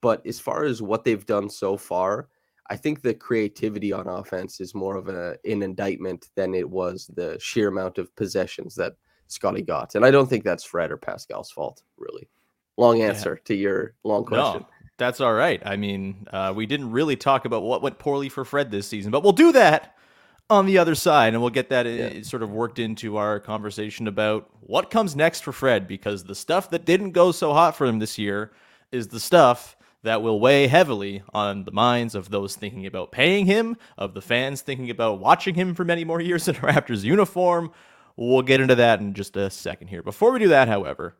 But 0.00 0.24
as 0.26 0.40
far 0.40 0.64
as 0.64 0.80
what 0.80 1.04
they've 1.04 1.26
done 1.26 1.50
so 1.50 1.76
far, 1.76 2.30
I 2.70 2.76
think 2.76 3.02
the 3.02 3.12
creativity 3.12 3.92
on 3.92 4.06
offense 4.06 4.60
is 4.60 4.74
more 4.74 4.96
of 4.96 5.08
a, 5.08 5.36
an 5.44 5.62
indictment 5.62 6.28
than 6.36 6.54
it 6.54 6.68
was 6.68 7.10
the 7.16 7.36
sheer 7.40 7.68
amount 7.68 7.98
of 7.98 8.14
possessions 8.14 8.76
that 8.76 8.94
Scottie 9.26 9.62
got. 9.62 9.96
And 9.96 10.04
I 10.04 10.10
don't 10.12 10.28
think 10.30 10.44
that's 10.44 10.64
Fred 10.64 10.92
or 10.92 10.96
Pascal's 10.96 11.50
fault, 11.50 11.82
really. 11.98 12.28
Long 12.76 13.02
answer 13.02 13.36
to 13.44 13.54
your 13.54 13.94
long 14.04 14.24
question. 14.24 14.62
No, 14.62 14.68
that's 14.98 15.20
all 15.20 15.34
right. 15.34 15.60
I 15.66 15.76
mean, 15.76 16.26
uh, 16.32 16.52
we 16.54 16.64
didn't 16.64 16.92
really 16.92 17.16
talk 17.16 17.44
about 17.44 17.62
what 17.64 17.82
went 17.82 17.98
poorly 17.98 18.28
for 18.28 18.44
Fred 18.44 18.70
this 18.70 18.86
season, 18.86 19.10
but 19.10 19.22
we'll 19.22 19.32
do 19.32 19.52
that 19.52 19.96
on 20.48 20.66
the 20.66 20.78
other 20.78 20.94
side, 20.94 21.32
and 21.32 21.40
we'll 21.42 21.50
get 21.50 21.68
that 21.70 21.86
Yeah. 21.86 22.22
sort 22.22 22.42
of 22.42 22.50
worked 22.50 22.78
into 22.78 23.16
our 23.16 23.38
conversation 23.38 24.08
about 24.08 24.48
what 24.60 24.90
comes 24.90 25.14
next 25.14 25.44
for 25.44 25.52
Fred, 25.52 25.86
because 25.86 26.24
the 26.24 26.34
stuff 26.34 26.70
that 26.70 26.84
didn't 26.84 27.12
go 27.12 27.32
so 27.32 27.52
hot 27.52 27.76
for 27.76 27.86
him 27.86 27.98
this 27.98 28.18
year 28.18 28.52
is 28.92 29.08
the 29.08 29.20
stuff 29.20 29.76
that 30.02 30.22
will 30.22 30.40
weigh 30.40 30.66
heavily 30.66 31.22
on 31.34 31.64
the 31.64 31.72
minds 31.72 32.14
of 32.14 32.30
those 32.30 32.56
thinking 32.56 32.86
about 32.86 33.12
paying 33.12 33.46
him, 33.46 33.76
of 33.98 34.14
the 34.14 34.22
fans 34.22 34.62
thinking 34.62 34.90
about 34.90 35.20
watching 35.20 35.54
him 35.54 35.74
for 35.74 35.84
many 35.84 36.04
more 36.04 36.20
years 36.20 36.48
in 36.48 36.56
a 36.56 36.60
Raptors 36.60 37.04
uniform. 37.04 37.70
We'll 38.16 38.42
get 38.42 38.60
into 38.60 38.74
that 38.74 39.00
in 39.00 39.14
just 39.14 39.36
a 39.36 39.50
second 39.50 39.88
here. 39.88 40.02
Before 40.02 40.32
we 40.32 40.38
do 40.38 40.48
that, 40.48 40.68
however, 40.68 41.16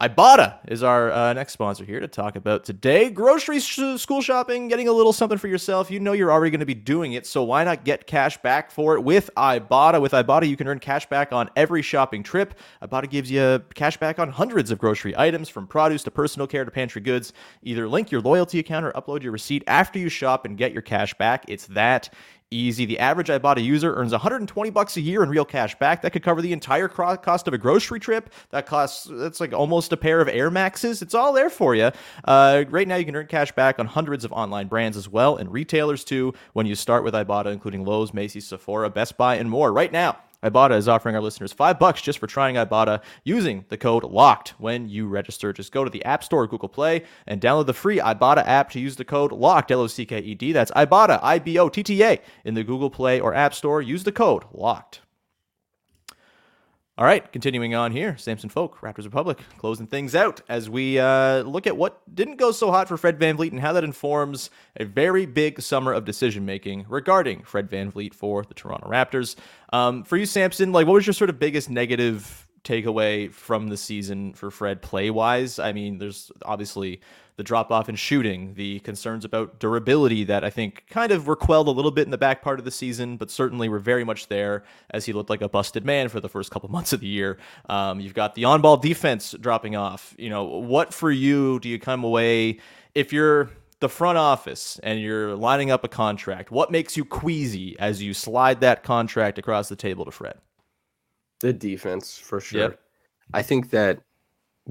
Ibotta 0.00 0.58
is 0.68 0.84
our 0.84 1.10
uh, 1.10 1.32
next 1.32 1.54
sponsor 1.54 1.84
here 1.84 1.98
to 1.98 2.06
talk 2.06 2.36
about 2.36 2.62
today. 2.62 3.10
Grocery 3.10 3.58
sh- 3.58 3.96
school 3.96 4.20
shopping, 4.20 4.68
getting 4.68 4.86
a 4.86 4.92
little 4.92 5.12
something 5.12 5.38
for 5.38 5.48
yourself. 5.48 5.90
You 5.90 5.98
know 5.98 6.12
you're 6.12 6.30
already 6.30 6.52
going 6.52 6.60
to 6.60 6.66
be 6.66 6.74
doing 6.74 7.14
it, 7.14 7.26
so 7.26 7.42
why 7.42 7.64
not 7.64 7.84
get 7.84 8.06
cash 8.06 8.40
back 8.40 8.70
for 8.70 8.94
it 8.94 9.02
with 9.02 9.28
Ibotta? 9.36 10.00
With 10.00 10.12
Ibotta, 10.12 10.48
you 10.48 10.56
can 10.56 10.68
earn 10.68 10.78
cash 10.78 11.06
back 11.06 11.32
on 11.32 11.50
every 11.56 11.82
shopping 11.82 12.22
trip. 12.22 12.54
Ibotta 12.80 13.10
gives 13.10 13.28
you 13.28 13.60
cash 13.74 13.96
back 13.96 14.20
on 14.20 14.30
hundreds 14.30 14.70
of 14.70 14.78
grocery 14.78 15.16
items, 15.18 15.48
from 15.48 15.66
produce 15.66 16.04
to 16.04 16.12
personal 16.12 16.46
care 16.46 16.64
to 16.64 16.70
pantry 16.70 17.00
goods. 17.00 17.32
Either 17.64 17.88
link 17.88 18.12
your 18.12 18.20
loyalty 18.20 18.60
account 18.60 18.86
or 18.86 18.92
upload 18.92 19.24
your 19.24 19.32
receipt 19.32 19.64
after 19.66 19.98
you 19.98 20.08
shop 20.08 20.44
and 20.44 20.56
get 20.56 20.72
your 20.72 20.82
cash 20.82 21.12
back. 21.14 21.44
It's 21.48 21.66
that 21.66 22.08
easy. 22.50 22.84
The 22.84 22.98
average 22.98 23.28
Ibotta 23.28 23.62
user 23.62 23.94
earns 23.94 24.12
120 24.12 24.70
bucks 24.70 24.96
a 24.96 25.00
year 25.00 25.22
in 25.22 25.28
real 25.28 25.44
cash 25.44 25.74
back. 25.78 26.02
That 26.02 26.12
could 26.12 26.22
cover 26.22 26.42
the 26.42 26.52
entire 26.52 26.88
cost 26.88 27.48
of 27.48 27.54
a 27.54 27.58
grocery 27.58 28.00
trip. 28.00 28.30
That 28.50 28.66
costs 28.66 29.08
that's 29.10 29.40
like 29.40 29.52
almost 29.52 29.92
a 29.92 29.96
pair 29.96 30.20
of 30.20 30.28
Air 30.28 30.50
Maxes. 30.50 31.02
It's 31.02 31.14
all 31.14 31.32
there 31.32 31.50
for 31.50 31.74
you. 31.74 31.90
Uh, 32.24 32.64
right 32.68 32.88
now, 32.88 32.96
you 32.96 33.04
can 33.04 33.16
earn 33.16 33.26
cash 33.26 33.52
back 33.52 33.78
on 33.78 33.86
hundreds 33.86 34.24
of 34.24 34.32
online 34.32 34.68
brands 34.68 34.96
as 34.96 35.08
well, 35.08 35.36
and 35.36 35.52
retailers 35.52 36.04
too. 36.04 36.34
When 36.52 36.66
you 36.66 36.74
start 36.74 37.04
with 37.04 37.14
Ibotta, 37.14 37.52
including 37.52 37.84
Lowe's, 37.84 38.14
Macy's, 38.14 38.46
Sephora, 38.46 38.90
Best 38.90 39.16
Buy, 39.16 39.36
and 39.36 39.50
more. 39.50 39.72
Right 39.72 39.92
now. 39.92 40.18
Ibotta 40.42 40.76
is 40.76 40.86
offering 40.86 41.16
our 41.16 41.20
listeners 41.22 41.52
five 41.52 41.80
bucks 41.80 42.00
just 42.00 42.20
for 42.20 42.28
trying 42.28 42.54
Ibotta 42.54 43.02
using 43.24 43.64
the 43.70 43.76
code 43.76 44.04
LOCKED 44.04 44.50
when 44.58 44.88
you 44.88 45.08
register. 45.08 45.52
Just 45.52 45.72
go 45.72 45.82
to 45.82 45.90
the 45.90 46.04
App 46.04 46.22
Store 46.22 46.44
or 46.44 46.46
Google 46.46 46.68
Play 46.68 47.02
and 47.26 47.40
download 47.40 47.66
the 47.66 47.74
free 47.74 47.98
Ibotta 47.98 48.46
app 48.46 48.70
to 48.70 48.80
use 48.80 48.94
the 48.94 49.04
code 49.04 49.32
LOCKED, 49.32 49.72
L 49.72 49.80
O 49.80 49.86
C 49.88 50.06
K 50.06 50.20
E 50.20 50.34
D. 50.36 50.52
That's 50.52 50.70
Ibotta, 50.70 51.18
I 51.22 51.40
B 51.40 51.58
O 51.58 51.68
T 51.68 51.82
T 51.82 52.04
A, 52.04 52.20
in 52.44 52.54
the 52.54 52.62
Google 52.62 52.90
Play 52.90 53.18
or 53.18 53.34
App 53.34 53.52
Store. 53.52 53.82
Use 53.82 54.04
the 54.04 54.12
code 54.12 54.44
LOCKED. 54.52 55.00
All 56.98 57.04
right, 57.04 57.30
continuing 57.30 57.76
on 57.76 57.92
here, 57.92 58.16
Samson 58.16 58.50
Folk, 58.50 58.80
Raptors 58.80 59.04
Republic, 59.04 59.38
closing 59.56 59.86
things 59.86 60.16
out 60.16 60.40
as 60.48 60.68
we 60.68 60.98
uh, 60.98 61.42
look 61.42 61.68
at 61.68 61.76
what 61.76 62.02
didn't 62.12 62.38
go 62.38 62.50
so 62.50 62.72
hot 62.72 62.88
for 62.88 62.96
Fred 62.96 63.20
VanVleet 63.20 63.52
and 63.52 63.60
how 63.60 63.72
that 63.74 63.84
informs 63.84 64.50
a 64.74 64.84
very 64.84 65.24
big 65.24 65.60
summer 65.62 65.92
of 65.92 66.04
decision 66.04 66.44
making 66.44 66.86
regarding 66.88 67.44
Fred 67.44 67.70
VanVleet 67.70 68.14
for 68.14 68.42
the 68.42 68.52
Toronto 68.52 68.88
Raptors. 68.90 69.36
Um, 69.72 70.02
for 70.02 70.16
you, 70.16 70.26
Samson, 70.26 70.72
like 70.72 70.88
what 70.88 70.94
was 70.94 71.06
your 71.06 71.14
sort 71.14 71.30
of 71.30 71.38
biggest 71.38 71.70
negative 71.70 72.47
takeaway 72.64 73.32
from 73.32 73.68
the 73.68 73.76
season 73.76 74.32
for 74.34 74.50
Fred 74.50 74.82
play 74.82 75.10
wise? 75.10 75.58
I 75.58 75.72
mean, 75.72 75.98
there's 75.98 76.30
obviously 76.44 77.00
the 77.38 77.44
drop 77.44 77.70
off 77.70 77.88
in 77.88 77.94
shooting, 77.94 78.54
the 78.54 78.80
concerns 78.80 79.24
about 79.24 79.60
durability 79.60 80.24
that 80.24 80.44
I 80.44 80.50
think 80.50 80.84
kind 80.90 81.12
of 81.12 81.28
were 81.28 81.36
quelled 81.36 81.68
a 81.68 81.70
little 81.70 81.92
bit 81.92 82.04
in 82.04 82.10
the 82.10 82.18
back 82.18 82.42
part 82.42 82.58
of 82.58 82.64
the 82.64 82.70
season, 82.72 83.16
but 83.16 83.30
certainly 83.30 83.68
were 83.68 83.78
very 83.78 84.02
much 84.02 84.26
there 84.26 84.64
as 84.90 85.04
he 85.06 85.12
looked 85.12 85.30
like 85.30 85.40
a 85.40 85.48
busted 85.48 85.84
man 85.84 86.08
for 86.08 86.18
the 86.18 86.28
first 86.28 86.50
couple 86.50 86.68
months 86.70 86.92
of 86.92 86.98
the 86.98 87.06
year. 87.06 87.38
Um, 87.68 88.00
you've 88.00 88.12
got 88.12 88.34
the 88.34 88.44
on 88.44 88.60
ball 88.60 88.76
defense 88.76 89.36
dropping 89.40 89.76
off. 89.76 90.16
You 90.18 90.30
know, 90.30 90.44
what 90.44 90.92
for 90.92 91.12
you 91.12 91.60
do 91.60 91.68
you 91.68 91.78
come 91.78 92.02
away 92.02 92.58
if 92.96 93.12
you're 93.12 93.50
the 93.78 93.88
front 93.88 94.18
office 94.18 94.80
and 94.82 95.00
you're 95.00 95.36
lining 95.36 95.70
up 95.70 95.84
a 95.84 95.88
contract? 95.88 96.50
What 96.50 96.72
makes 96.72 96.96
you 96.96 97.04
queasy 97.04 97.78
as 97.78 98.02
you 98.02 98.14
slide 98.14 98.60
that 98.62 98.82
contract 98.82 99.38
across 99.38 99.68
the 99.68 99.76
table 99.76 100.04
to 100.04 100.10
Fred? 100.10 100.38
The 101.40 101.52
defense 101.52 102.18
for 102.18 102.40
sure. 102.40 102.60
Yep. 102.60 102.80
I 103.34 103.42
think 103.42 103.70
that 103.70 104.00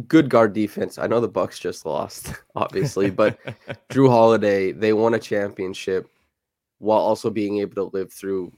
good 0.08 0.30
guard 0.30 0.54
defense. 0.54 0.98
I 0.98 1.08
know 1.08 1.20
the 1.20 1.28
Bucks 1.28 1.60
just 1.60 1.86
lost, 1.86 2.34
obviously, 2.56 3.10
but 3.10 3.40
Jrue 3.90 4.10
Holiday, 4.10 4.72
they 4.72 4.94
won 4.94 5.14
a 5.14 5.20
championship 5.20 6.10
while 6.80 7.00
also 7.00 7.30
being 7.30 7.58
able 7.60 7.76
to 7.76 7.96
live 7.98 8.12
through 8.12 8.52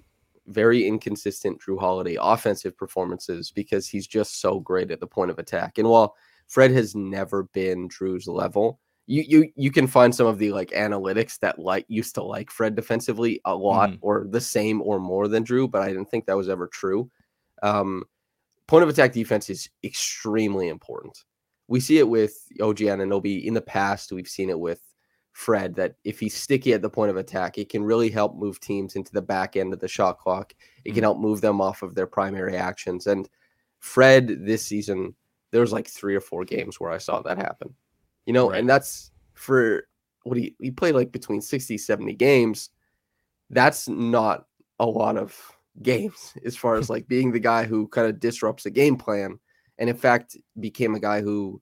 very 0.48 0.86
inconsistent 0.86 1.62
Jrue 1.62 1.80
Holiday 1.80 2.17
offensive 2.19 2.76
performances 2.76 3.52
because 3.52 3.88
he's 3.88 4.08
just 4.08 4.41
so 4.41 4.60
great 4.60 4.89
at 4.91 5.00
the 5.00 5.08
point 5.08 5.32
of 5.32 5.38
attack. 5.39 5.78
And 5.78 5.88
while 5.88 6.15
Fred 6.48 6.72
has 6.72 6.95
never 6.95 7.43
been 7.54 7.88
Jrue's 7.88 8.28
level, 8.28 8.80
you 9.06 9.24
you 9.28 9.52
you 9.56 9.72
can 9.72 9.86
find 9.88 10.13
some 10.13 10.28
of 10.28 10.38
the 10.39 10.52
like 10.52 10.69
analytics 10.72 11.39
that 11.39 11.60
like 11.60 11.86
used 11.88 12.15
to 12.15 12.24
like 12.24 12.50
Fred 12.52 12.76
defensively 12.76 13.39
a 13.45 13.56
lot 13.56 13.91
Mhm. 13.91 13.98
or 14.02 14.26
the 14.30 14.41
same 14.41 14.82
or 14.82 15.00
more 15.00 15.28
than 15.28 15.43
Jrue, 15.45 15.69
but 15.69 15.82
I 15.84 15.88
didn't 15.89 16.10
think 16.10 16.26
that 16.26 16.38
was 16.38 16.50
ever 16.50 16.67
true. 16.67 17.10
Um, 17.63 18.04
point 18.67 18.84
of 18.84 18.89
attack 18.89 19.13
defense 19.13 19.50
is 19.50 19.69
extremely 19.84 20.67
important. 20.69 21.24
We 21.67 21.80
see 21.80 22.00
it 22.00 22.08
with 22.08 22.36
OG 22.62 22.78
Anunoby 22.78 23.43
in 23.43 23.54
the 23.54 23.62
past. 23.62 24.12
We've 24.12 24.28
seen 24.28 24.50
it 24.50 24.60
with 24.60 24.82
Fred 25.34 25.76
that 25.76 25.95
if 26.04 26.19
he's 26.19 26.34
sticky 26.34 26.74
at 26.74 26.82
the 26.82 26.89
point 26.89 27.12
of 27.12 27.17
attack, 27.17 27.58
it 27.58 27.69
can 27.69 27.84
really 27.84 28.10
help 28.10 28.36
move 28.36 28.60
teams 28.60 28.95
into 28.95 29.12
the 29.12 29.22
back 29.22 29.56
end 29.56 29.74
of 29.74 29.80
the 29.80 29.88
shot 29.88 30.17
clock. 30.17 30.54
It 30.84 30.93
can 30.93 31.04
help 31.04 31.19
move 31.19 31.41
them 31.41 31.62
off 31.62 31.84
of 31.84 31.95
their 31.95 32.08
primary 32.08 32.58
actions. 32.58 33.08
And 33.08 33.30
Fred 33.80 34.45
this 34.45 34.65
season, 34.65 35.15
there 35.52 35.62
was 35.62 35.72
like 35.72 35.88
three 35.88 36.15
or 36.15 36.22
four 36.22 36.43
games 36.43 36.80
where 36.80 36.91
I 36.91 36.98
saw 36.98 37.22
that 37.22 37.38
happen. 37.38 37.74
You 38.26 38.34
know, 38.34 38.50
Right. 38.50 38.60
and 38.60 38.69
that's 38.69 39.12
for 39.34 39.88
what 40.24 40.38
he 40.38 40.56
he 40.60 40.72
played 40.72 40.95
like 40.95 41.12
between 41.12 41.41
60, 41.41 41.78
70 41.78 42.13
games. 42.15 42.72
That's 43.50 43.88
not 43.88 44.45
a 44.80 44.86
lot 44.86 45.17
of 45.17 45.39
games 45.81 46.33
as 46.45 46.55
far 46.55 46.75
as 46.75 46.89
like 46.89 47.07
being 47.07 47.31
the 47.31 47.39
guy 47.39 47.63
who 47.63 47.87
kind 47.87 48.07
of 48.07 48.19
disrupts 48.19 48.63
the 48.63 48.69
game 48.69 48.97
plan. 48.97 49.39
And 49.77 49.89
in 49.89 49.95
fact, 49.95 50.35
became 50.59 50.95
a 50.95 50.99
guy 50.99 51.21
who, 51.21 51.61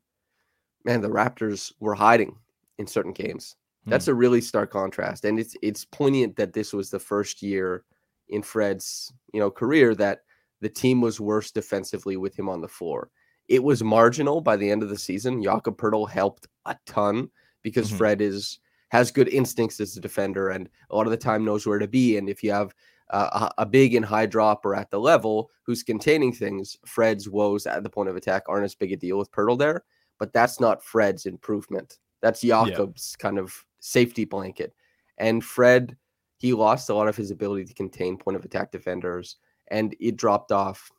man, 0.85 1.01
the 1.01 1.09
Raptors 1.09 1.71
were 1.79 1.95
hiding 1.95 2.35
in 2.77 2.87
certain 2.87 3.13
games. 3.13 3.55
That's 3.85 4.09
a 4.09 4.13
really 4.13 4.41
stark 4.41 4.71
contrast. 4.71 5.23
And 5.23 5.39
it's 5.39 5.55
it's 5.61 5.85
poignant 5.85 6.35
that 6.35 6.51
this 6.51 6.73
was 6.73 6.89
the 6.89 6.99
first 6.99 7.41
year 7.41 7.85
in 8.27 8.43
Fred's, 8.43 9.13
you 9.31 9.39
know, 9.39 9.49
career 9.49 9.95
that 9.95 10.23
the 10.59 10.67
team 10.67 10.99
was 10.99 11.21
worse 11.21 11.51
defensively 11.51 12.17
with 12.17 12.37
him 12.37 12.49
on 12.49 12.59
the 12.59 12.67
floor. 12.67 13.11
It 13.47 13.63
was 13.63 13.83
marginal 13.85 14.41
by 14.41 14.57
the 14.57 14.69
end 14.69 14.83
of 14.83 14.89
the 14.89 14.97
season. 14.97 15.41
Jakob 15.41 15.77
Poeltl 15.77 16.09
helped 16.09 16.47
a 16.65 16.75
ton 16.85 17.29
because 17.61 17.89
Mhm. 17.89 17.97
Fred 17.97 18.21
is 18.21 18.59
has 18.89 19.09
good 19.09 19.29
instincts 19.29 19.79
as 19.79 19.95
a 19.95 20.01
defender 20.01 20.49
and 20.49 20.69
a 20.89 20.95
lot 20.95 21.07
of 21.07 21.11
the 21.11 21.17
time 21.17 21.45
knows 21.45 21.65
where 21.65 21.79
to 21.79 21.87
be. 21.87 22.17
And 22.17 22.27
if 22.27 22.43
you 22.43 22.51
have 22.51 22.75
uh, 23.09 23.49
a, 23.57 23.61
a 23.61 23.65
big 23.65 23.95
and 23.95 24.05
high 24.05 24.25
dropper 24.25 24.75
at 24.75 24.89
the 24.91 24.99
level 24.99 25.49
who's 25.63 25.83
containing 25.83 26.33
things, 26.33 26.77
Fred's 26.85 27.29
woes 27.29 27.65
at 27.65 27.83
the 27.83 27.89
point 27.89 28.09
of 28.09 28.15
attack 28.15 28.43
aren't 28.47 28.65
as 28.65 28.75
big 28.75 28.91
a 28.91 28.95
deal 28.95 29.17
with 29.17 29.31
Poeltl 29.31 29.57
there. 29.57 29.83
But 30.19 30.33
that's 30.33 30.59
not 30.59 30.83
Fred's 30.83 31.25
improvement. 31.25 31.99
That's 32.21 32.41
Jakob's 32.41 33.15
kind 33.15 33.37
of 33.37 33.53
safety 33.79 34.25
blanket. 34.25 34.73
And 35.17 35.43
Fred, 35.43 35.95
he 36.37 36.53
lost 36.53 36.89
a 36.89 36.93
lot 36.93 37.07
of 37.07 37.15
his 37.15 37.31
ability 37.31 37.65
to 37.65 37.73
contain 37.73 38.17
point 38.17 38.37
of 38.37 38.45
attack 38.45 38.71
defenders, 38.71 39.37
and 39.69 39.95
it 39.99 40.17
dropped 40.17 40.51
off 40.51 40.91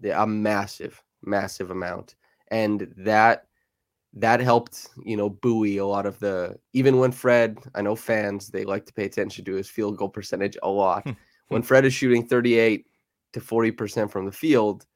the, 0.00 0.20
a 0.20 0.26
massive, 0.26 1.02
massive 1.22 1.70
amount. 1.70 2.14
And 2.48 2.92
that 2.96 3.46
that 4.16 4.40
helped, 4.40 4.90
you 5.04 5.16
know, 5.16 5.28
buoy 5.28 5.78
a 5.78 5.86
lot 5.86 6.06
of 6.06 6.18
the 6.20 6.56
even 6.72 6.98
when 6.98 7.12
Fred, 7.12 7.58
I 7.74 7.82
know 7.82 7.96
fans, 7.96 8.48
they 8.48 8.64
like 8.64 8.86
to 8.86 8.92
pay 8.92 9.04
attention 9.04 9.44
to 9.46 9.54
his 9.54 9.68
field 9.68 9.96
goal 9.96 10.08
percentage 10.08 10.56
a 10.62 10.68
lot. 10.68 11.06
When 11.54 11.62
Fred 11.62 11.84
is 11.84 11.94
shooting 11.94 12.26
38 12.26 12.84
to 13.32 13.40
40% 13.40 14.10
from 14.10 14.26
the 14.26 14.32
field, 14.32 14.86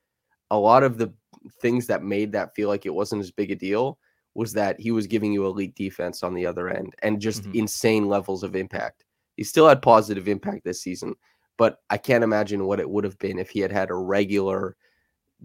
a 0.51 0.59
lot 0.59 0.83
of 0.83 0.99
the 0.99 1.13
things 1.61 1.87
that 1.87 2.03
made 2.03 2.33
that 2.33 2.55
feel 2.55 2.69
like 2.69 2.85
it 2.85 2.95
wasn't 2.95 3.21
as 3.21 3.31
big 3.31 3.51
a 3.51 3.55
deal 3.55 3.99
was 4.35 4.53
that 4.53 4.79
he 4.79 4.91
was 4.91 5.07
giving 5.07 5.33
you 5.33 5.47
elite 5.47 5.75
defense 5.75 6.23
on 6.23 6.35
the 6.35 6.45
other 6.45 6.69
end 6.69 6.95
and 7.03 7.21
just 7.21 7.45
Mhm. 7.45 7.55
insane 7.55 8.09
levels 8.09 8.43
of 8.43 8.57
impact. 8.57 9.05
He 9.37 9.45
still 9.45 9.69
had 9.69 9.83
positive 9.83 10.29
impact 10.29 10.65
this 10.65 10.83
season, 10.83 11.15
but 11.57 11.81
I 11.91 11.97
can't 11.97 12.25
imagine 12.25 12.65
what 12.65 12.81
it 12.81 12.91
would 12.91 13.05
have 13.05 13.19
been 13.19 13.39
if 13.39 13.51
he 13.51 13.61
had 13.61 13.73
had 13.73 13.91
a 13.91 13.95
regular 13.95 14.77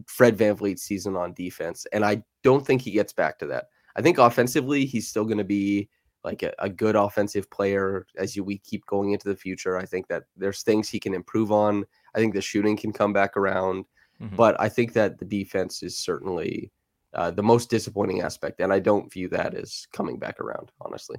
Fred 0.07 0.35
VanVleet 0.37 0.79
season 0.79 1.15
on 1.15 1.33
defense. 1.33 1.85
And 1.93 2.03
I 2.03 2.23
don't 2.41 2.65
think 2.65 2.81
he 2.81 2.91
gets 2.91 3.13
back 3.13 3.37
to 3.39 3.45
that. 3.47 3.69
I 3.95 4.01
think 4.01 4.17
offensively, 4.17 4.85
he's 4.85 5.07
still 5.07 5.25
going 5.25 5.37
to 5.37 5.43
be 5.43 5.89
like 6.23 6.43
a, 6.43 6.53
a 6.59 6.69
good 6.69 6.95
offensive 6.95 7.49
player 7.49 8.05
as 8.17 8.35
you 8.35 8.43
we 8.43 8.57
keep 8.57 8.85
going 8.85 9.11
into 9.11 9.27
the 9.27 9.35
future. 9.35 9.77
I 9.77 9.85
think 9.85 10.07
that 10.07 10.23
there's 10.37 10.63
things 10.63 10.89
he 10.89 10.99
can 10.99 11.13
improve 11.13 11.51
on. 11.51 11.85
I 12.15 12.19
think 12.19 12.33
the 12.33 12.41
shooting 12.41 12.77
can 12.77 12.93
come 12.93 13.13
back 13.13 13.35
around, 13.37 13.85
Mhm. 14.21 14.35
but 14.35 14.59
I 14.61 14.69
think 14.69 14.93
that 14.93 15.17
the 15.19 15.25
defense 15.25 15.83
is 15.83 15.97
certainly 15.97 16.71
uh, 17.13 17.29
the 17.31 17.43
most 17.43 17.69
disappointing 17.69 18.21
aspect, 18.21 18.59
and 18.59 18.73
I 18.73 18.79
don't 18.79 19.11
view 19.11 19.27
that 19.29 19.53
as 19.53 19.87
coming 19.91 20.17
back 20.17 20.39
around. 20.39 20.71
Honestly, 20.81 21.17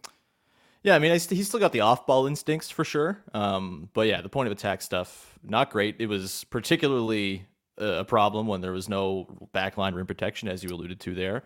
Yeah, 0.82 0.96
I 0.96 0.98
mean, 0.98 1.12
I 1.12 1.18
st- 1.18 1.36
he's 1.36 1.48
still 1.48 1.60
got 1.60 1.72
the 1.72 1.80
off-ball 1.80 2.26
instincts 2.26 2.68
for 2.68 2.84
sure. 2.84 3.22
Um, 3.32 3.88
but 3.94 4.06
yeah, 4.08 4.20
the 4.20 4.28
point 4.28 4.48
of 4.48 4.52
attack 4.52 4.82
stuff 4.82 5.38
not 5.42 5.70
great. 5.70 5.96
It 5.98 6.06
was 6.06 6.44
particularly 6.50 7.46
a 7.78 8.00
a 8.00 8.04
problem 8.04 8.46
when 8.46 8.60
there 8.60 8.72
was 8.72 8.88
no 8.88 9.26
backline 9.54 9.94
rim 9.94 10.06
protection, 10.06 10.48
as 10.48 10.62
you 10.62 10.70
alluded 10.70 11.00
to 11.00 11.14
there. 11.14 11.42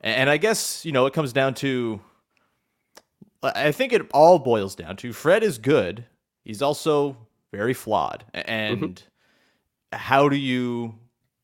And 0.00 0.28
I 0.30 0.36
guess 0.36 0.84
you 0.84 0.92
know 0.92 1.06
it 1.06 1.12
comes 1.14 1.32
down 1.32 1.54
to. 1.54 2.00
I 3.42 3.72
think 3.72 3.92
it 3.92 4.08
all 4.12 4.38
boils 4.38 4.74
down 4.74 4.96
to 4.96 5.12
Fred 5.12 5.42
is 5.42 5.58
good. 5.58 6.04
He's 6.44 6.62
also 6.62 7.16
very 7.52 7.74
flawed. 7.74 8.24
A- 8.34 8.38
mm-hmm. 8.38 8.84
And 8.84 9.02
how 9.92 10.28
do 10.28 10.36
you 10.36 10.94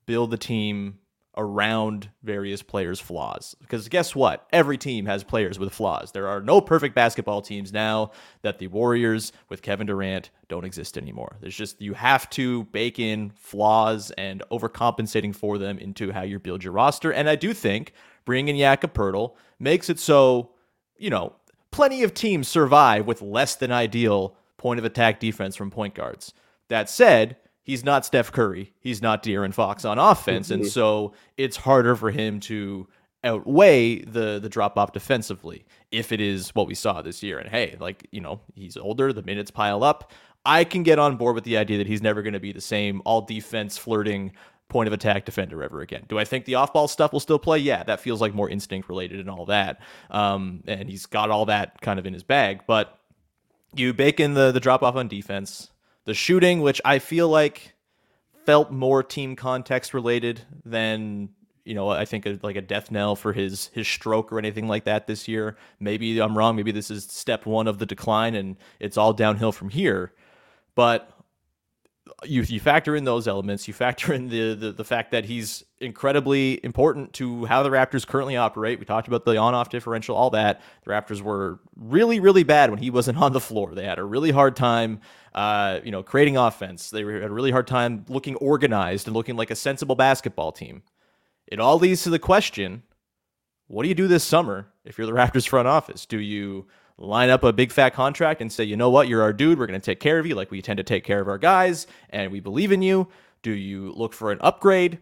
build 0.06 0.30
the 0.30 0.38
team 0.38 0.98
around 1.36 2.10
various 2.22 2.62
players' 2.62 3.00
flaws. 3.00 3.56
Because 3.60 3.88
guess 3.88 4.14
what? 4.14 4.46
Every 4.52 4.76
team 4.76 5.06
has 5.06 5.24
players 5.24 5.58
with 5.58 5.72
flaws. 5.72 6.12
There 6.12 6.28
are 6.28 6.40
no 6.40 6.60
perfect 6.60 6.94
basketball 6.94 7.40
teams 7.40 7.72
now 7.72 8.10
that 8.42 8.58
the 8.58 8.66
Warriors 8.66 9.32
with 9.48 9.62
Kevin 9.62 9.86
Durant 9.86 10.30
don't 10.48 10.64
exist 10.64 10.98
anymore. 10.98 11.36
There's 11.40 11.56
just, 11.56 11.80
you 11.80 11.94
have 11.94 12.28
to 12.30 12.64
bake 12.64 12.98
in 12.98 13.32
flaws 13.36 14.10
and 14.18 14.42
overcompensating 14.50 15.34
for 15.34 15.56
them 15.56 15.78
into 15.78 16.12
how 16.12 16.22
you 16.22 16.38
build 16.38 16.62
your 16.62 16.74
roster. 16.74 17.12
And 17.12 17.28
I 17.28 17.36
do 17.36 17.54
think 17.54 17.94
bringing 18.24 18.56
in 18.56 18.60
Jakob 18.60 18.92
Poeltl 18.92 19.34
makes 19.58 19.88
it 19.88 19.98
so, 19.98 20.50
you 20.98 21.08
know, 21.08 21.34
plenty 21.72 22.04
of 22.04 22.14
teams 22.14 22.46
survive 22.46 23.06
with 23.06 23.20
less 23.20 23.56
than 23.56 23.72
ideal 23.72 24.36
point 24.56 24.78
of 24.78 24.84
attack 24.84 25.18
defense 25.18 25.56
from 25.56 25.70
point 25.70 25.94
guards. 25.94 26.32
That 26.68 26.88
said, 26.88 27.36
he's 27.64 27.84
not 27.84 28.06
Steph 28.06 28.30
Curry. 28.30 28.72
He's 28.78 29.02
not 29.02 29.24
De'Aaron 29.24 29.52
Fox 29.52 29.84
on 29.84 29.98
offense, 29.98 30.50
and 30.50 30.62
mm-hmm. 30.62 30.70
so 30.70 31.14
it's 31.36 31.56
harder 31.56 31.96
for 31.96 32.10
him 32.10 32.38
to 32.40 32.86
outweigh 33.24 34.02
the 34.02 34.40
the 34.40 34.48
drop 34.48 34.76
off 34.76 34.92
defensively 34.92 35.64
if 35.92 36.10
it 36.10 36.20
is 36.20 36.50
what 36.56 36.66
we 36.66 36.74
saw 36.74 37.02
this 37.02 37.22
year. 37.22 37.38
And 37.38 37.48
hey, 37.48 37.76
like 37.80 38.06
you 38.12 38.20
know, 38.20 38.40
he's 38.54 38.76
older. 38.76 39.12
The 39.12 39.22
minutes 39.22 39.50
pile 39.50 39.82
up. 39.82 40.12
I 40.44 40.64
can 40.64 40.82
get 40.82 40.98
on 40.98 41.16
board 41.16 41.36
with 41.36 41.44
the 41.44 41.56
idea 41.56 41.78
that 41.78 41.86
he's 41.86 42.02
never 42.02 42.20
going 42.20 42.32
to 42.32 42.40
be 42.40 42.52
the 42.52 42.60
same 42.60 43.00
all 43.04 43.22
defense 43.22 43.78
flirting 43.78 44.32
point 44.72 44.86
of 44.86 44.92
attack 44.94 45.26
defender 45.26 45.62
ever 45.62 45.82
again. 45.82 46.04
Do 46.08 46.18
I 46.18 46.24
think 46.24 46.46
the 46.46 46.54
off 46.54 46.72
ball 46.72 46.88
stuff 46.88 47.12
will 47.12 47.20
still 47.20 47.38
play? 47.38 47.58
Yeah, 47.58 47.84
that 47.84 48.00
feels 48.00 48.22
like 48.22 48.34
more 48.34 48.48
instinct 48.48 48.88
related 48.88 49.20
and 49.20 49.28
all 49.28 49.44
that. 49.46 49.80
Um, 50.10 50.64
and 50.66 50.88
he's 50.88 51.04
got 51.04 51.30
all 51.30 51.44
that 51.46 51.80
kind 51.82 51.98
of 51.98 52.06
in 52.06 52.14
his 52.14 52.22
bag, 52.22 52.62
but 52.66 52.98
you 53.74 53.92
bake 53.92 54.18
in 54.18 54.34
the 54.34 54.50
the 54.50 54.60
drop 54.60 54.82
off 54.82 54.96
on 54.96 55.08
defense, 55.08 55.70
the 56.06 56.14
shooting, 56.14 56.62
which 56.62 56.80
I 56.84 56.98
feel 56.98 57.28
like 57.28 57.74
felt 58.46 58.72
more 58.72 59.02
team 59.02 59.36
context 59.36 59.92
related 59.94 60.40
than 60.64 61.28
you 61.64 61.74
know 61.74 61.90
I 61.90 62.06
think 62.06 62.24
a, 62.24 62.38
like 62.42 62.56
a 62.56 62.62
death 62.62 62.90
knell 62.90 63.14
for 63.14 63.34
his 63.34 63.68
his 63.74 63.86
stroke 63.86 64.32
or 64.32 64.38
anything 64.38 64.68
like 64.68 64.84
that 64.84 65.06
this 65.06 65.28
year. 65.28 65.56
Maybe 65.80 66.18
I'm 66.18 66.36
wrong. 66.36 66.56
Maybe 66.56 66.72
this 66.72 66.90
is 66.90 67.04
step 67.04 67.44
one 67.44 67.68
of 67.68 67.78
the 67.78 67.86
decline 67.86 68.34
and 68.34 68.56
it's 68.80 68.96
all 68.96 69.12
downhill 69.12 69.52
from 69.52 69.68
here. 69.68 70.12
But 70.74 71.10
you 72.24 72.42
you 72.42 72.60
factor 72.60 72.96
in 72.96 73.04
those 73.04 73.28
elements. 73.28 73.68
You 73.68 73.74
factor 73.74 74.12
in 74.12 74.28
the, 74.28 74.54
the 74.54 74.72
the 74.72 74.84
fact 74.84 75.12
that 75.12 75.24
he's 75.24 75.64
incredibly 75.80 76.64
important 76.64 77.12
to 77.14 77.44
how 77.46 77.62
the 77.62 77.70
Raptors 77.70 78.06
currently 78.06 78.36
operate. 78.36 78.78
We 78.78 78.84
talked 78.84 79.08
about 79.08 79.24
the 79.24 79.36
on-off 79.36 79.68
differential, 79.68 80.16
all 80.16 80.30
that. 80.30 80.62
The 80.84 80.90
Raptors 80.90 81.20
were 81.20 81.60
really 81.76 82.20
really 82.20 82.42
bad 82.42 82.70
when 82.70 82.78
he 82.78 82.90
wasn't 82.90 83.18
on 83.18 83.32
the 83.32 83.40
floor. 83.40 83.74
They 83.74 83.84
had 83.84 83.98
a 83.98 84.04
really 84.04 84.30
hard 84.30 84.56
time, 84.56 85.00
uh, 85.34 85.80
you 85.84 85.90
know, 85.90 86.02
creating 86.02 86.36
offense. 86.36 86.90
They 86.90 87.04
had 87.04 87.24
a 87.24 87.30
really 87.30 87.50
hard 87.50 87.66
time 87.66 88.04
looking 88.08 88.34
organized 88.36 89.06
and 89.06 89.14
looking 89.14 89.36
like 89.36 89.50
a 89.50 89.56
sensible 89.56 89.94
basketball 89.94 90.52
team. 90.52 90.82
It 91.46 91.60
all 91.60 91.78
leads 91.78 92.02
to 92.04 92.10
the 92.10 92.18
question: 92.18 92.82
What 93.68 93.84
do 93.84 93.88
you 93.88 93.94
do 93.94 94.08
this 94.08 94.24
summer 94.24 94.66
if 94.84 94.98
you're 94.98 95.06
the 95.06 95.12
Raptors 95.12 95.46
front 95.46 95.68
office? 95.68 96.06
Do 96.06 96.18
you 96.18 96.66
line 97.02 97.30
up 97.30 97.44
a 97.44 97.52
big 97.52 97.72
fat 97.72 97.90
contract 97.90 98.40
and 98.40 98.52
say, 98.52 98.64
you 98.64 98.76
know 98.76 98.90
what, 98.90 99.08
you're 99.08 99.22
our 99.22 99.32
dude. 99.32 99.58
We're 99.58 99.66
going 99.66 99.80
to 99.80 99.84
take 99.84 100.00
care 100.00 100.18
of 100.18 100.26
you 100.26 100.34
like 100.34 100.50
we 100.50 100.62
tend 100.62 100.78
to 100.78 100.84
take 100.84 101.04
care 101.04 101.20
of 101.20 101.28
our 101.28 101.38
guys, 101.38 101.86
and 102.10 102.30
we 102.30 102.40
believe 102.40 102.72
in 102.72 102.82
you. 102.82 103.08
Do 103.42 103.50
you 103.52 103.92
look 103.92 104.12
for 104.12 104.30
an 104.30 104.38
upgrade? 104.40 104.98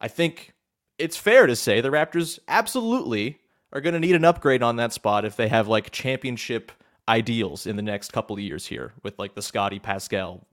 I 0.00 0.08
think 0.08 0.52
it's 0.98 1.16
fair 1.16 1.46
to 1.46 1.56
say 1.56 1.80
the 1.80 1.90
Raptors 1.90 2.38
absolutely 2.48 3.38
are 3.72 3.80
going 3.80 3.94
to 3.94 4.00
need 4.00 4.14
an 4.14 4.24
upgrade 4.24 4.62
on 4.62 4.76
that 4.76 4.92
spot 4.92 5.24
if 5.24 5.36
they 5.36 5.48
have 5.48 5.68
like 5.68 5.90
championship 5.90 6.72
ideals 7.08 7.66
in 7.66 7.76
the 7.76 7.82
next 7.82 8.12
couple 8.12 8.34
of 8.34 8.40
years 8.40 8.66
here 8.66 8.92
with 9.02 9.18
like 9.18 9.34
the 9.34 9.42
Scottie 9.42 9.78
Pascal 9.78 10.46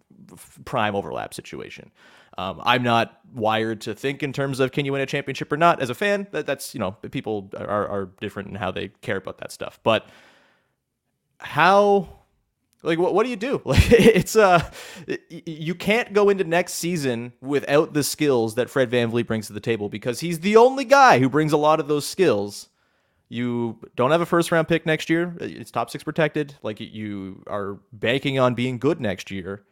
prime 0.65 0.95
overlap 0.95 1.33
situation. 1.33 1.91
Um, 2.37 2.61
I'm 2.63 2.83
not 2.83 3.19
wired 3.33 3.81
to 3.81 3.93
think 3.93 4.23
in 4.23 4.33
terms 4.33 4.59
of 4.59 4.71
can 4.71 4.85
you 4.85 4.93
win 4.93 5.01
a 5.01 5.05
championship 5.05 5.51
or 5.51 5.57
not. 5.57 5.81
As 5.81 5.89
a 5.89 5.95
fan, 5.95 6.27
that, 6.31 6.45
that's 6.45 6.73
you 6.73 6.79
know 6.79 6.91
people 7.11 7.49
are, 7.57 7.87
are 7.87 8.09
different 8.19 8.49
in 8.49 8.55
how 8.55 8.71
they 8.71 8.89
care 9.01 9.17
about 9.17 9.37
that 9.39 9.51
stuff. 9.51 9.79
But 9.83 10.07
how 11.41 12.07
like 12.83 12.97
what, 12.97 13.13
what 13.13 13.23
do 13.23 13.29
you 13.29 13.35
do? 13.35 13.61
Like 13.65 13.91
it's 13.91 14.35
uh 14.35 14.69
you 15.29 15.75
can't 15.75 16.13
go 16.13 16.29
into 16.29 16.43
next 16.43 16.73
season 16.73 17.33
without 17.41 17.93
the 17.93 18.03
skills 18.03 18.55
that 18.55 18.69
fred 18.69 18.89
VanVleet 18.89 19.27
brings 19.27 19.47
to 19.47 19.53
the 19.53 19.59
table 19.59 19.89
because 19.89 20.19
he's 20.19 20.39
the 20.39 20.57
only 20.57 20.85
guy 20.85 21.19
who 21.19 21.29
brings 21.29 21.53
a 21.53 21.57
lot 21.57 21.79
of 21.79 21.87
those 21.87 22.05
skills. 22.05 22.69
You 23.29 23.77
don't 23.95 24.11
have 24.11 24.21
a 24.21 24.25
first 24.25 24.51
round 24.51 24.67
pick 24.67 24.85
next 24.85 25.09
year. 25.09 25.35
It's 25.39 25.71
top 25.71 25.89
six 25.89 26.03
protected. 26.03 26.55
Like 26.63 26.79
you 26.79 27.43
are 27.47 27.79
banking 27.93 28.39
on 28.39 28.55
being 28.55 28.77
good 28.77 28.99
next 28.99 29.31
year. 29.31 29.63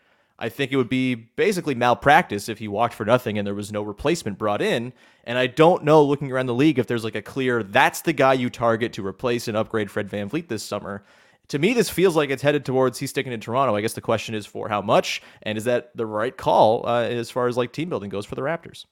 I 0.42 0.48
think 0.48 0.72
it 0.72 0.78
would 0.78 0.88
be 0.88 1.16
basically 1.16 1.76
malpractice 1.76 2.48
if 2.48 2.60
he 2.60 2.70
walked 2.70 2.94
for 2.94 3.04
nothing 3.06 3.38
and 3.38 3.46
there 3.46 3.54
was 3.54 3.74
no 3.74 3.82
replacement 3.82 4.38
brought 4.38 4.62
in. 4.62 4.94
And 5.26 5.38
i 5.38 5.48
don't 5.48 5.84
know 5.84 6.04
looking 6.04 6.32
around 6.32 6.46
the 6.46 6.54
league 6.54 6.80
if 6.80 6.88
there's 6.88 7.04
like 7.04 7.16
a 7.16 7.22
clear 7.22 7.62
that's 7.64 8.02
the 8.02 8.14
guy 8.14 8.34
you 8.34 8.50
target 8.50 8.94
to 8.94 9.06
replace 9.06 9.48
and 9.48 9.58
upgrade 9.58 9.92
fred 9.92 10.10
VanVleet 10.10 10.48
this 10.48 10.64
summer 10.64 11.04
to 11.50 11.60
me, 11.60 11.74
this 11.74 11.90
feels 11.90 12.16
like 12.16 12.30
it's 12.30 12.44
headed 12.44 12.64
towards 12.64 12.98
he's 12.98 13.10
sticking 13.10 13.34
in 13.34 13.40
Toronto. 13.40 13.76
I 13.76 13.82
guess 13.82 13.94
the 13.94 14.02
question 14.02 14.36
is 14.36 14.46
for 14.46 14.70
how 14.70 14.82
much, 14.82 15.22
and 15.44 15.58
is 15.58 15.66
that 15.66 15.92
the 15.96 16.06
right 16.06 16.36
call 16.36 16.88
uh, 16.88 17.04
as 17.04 17.30
far 17.30 17.48
as 17.48 17.58
like 17.58 17.74
team 17.74 17.90
building 17.90 18.10
goes 18.10 18.26
for 18.26 18.36
the 18.36 18.42
Raptors? 18.42 18.86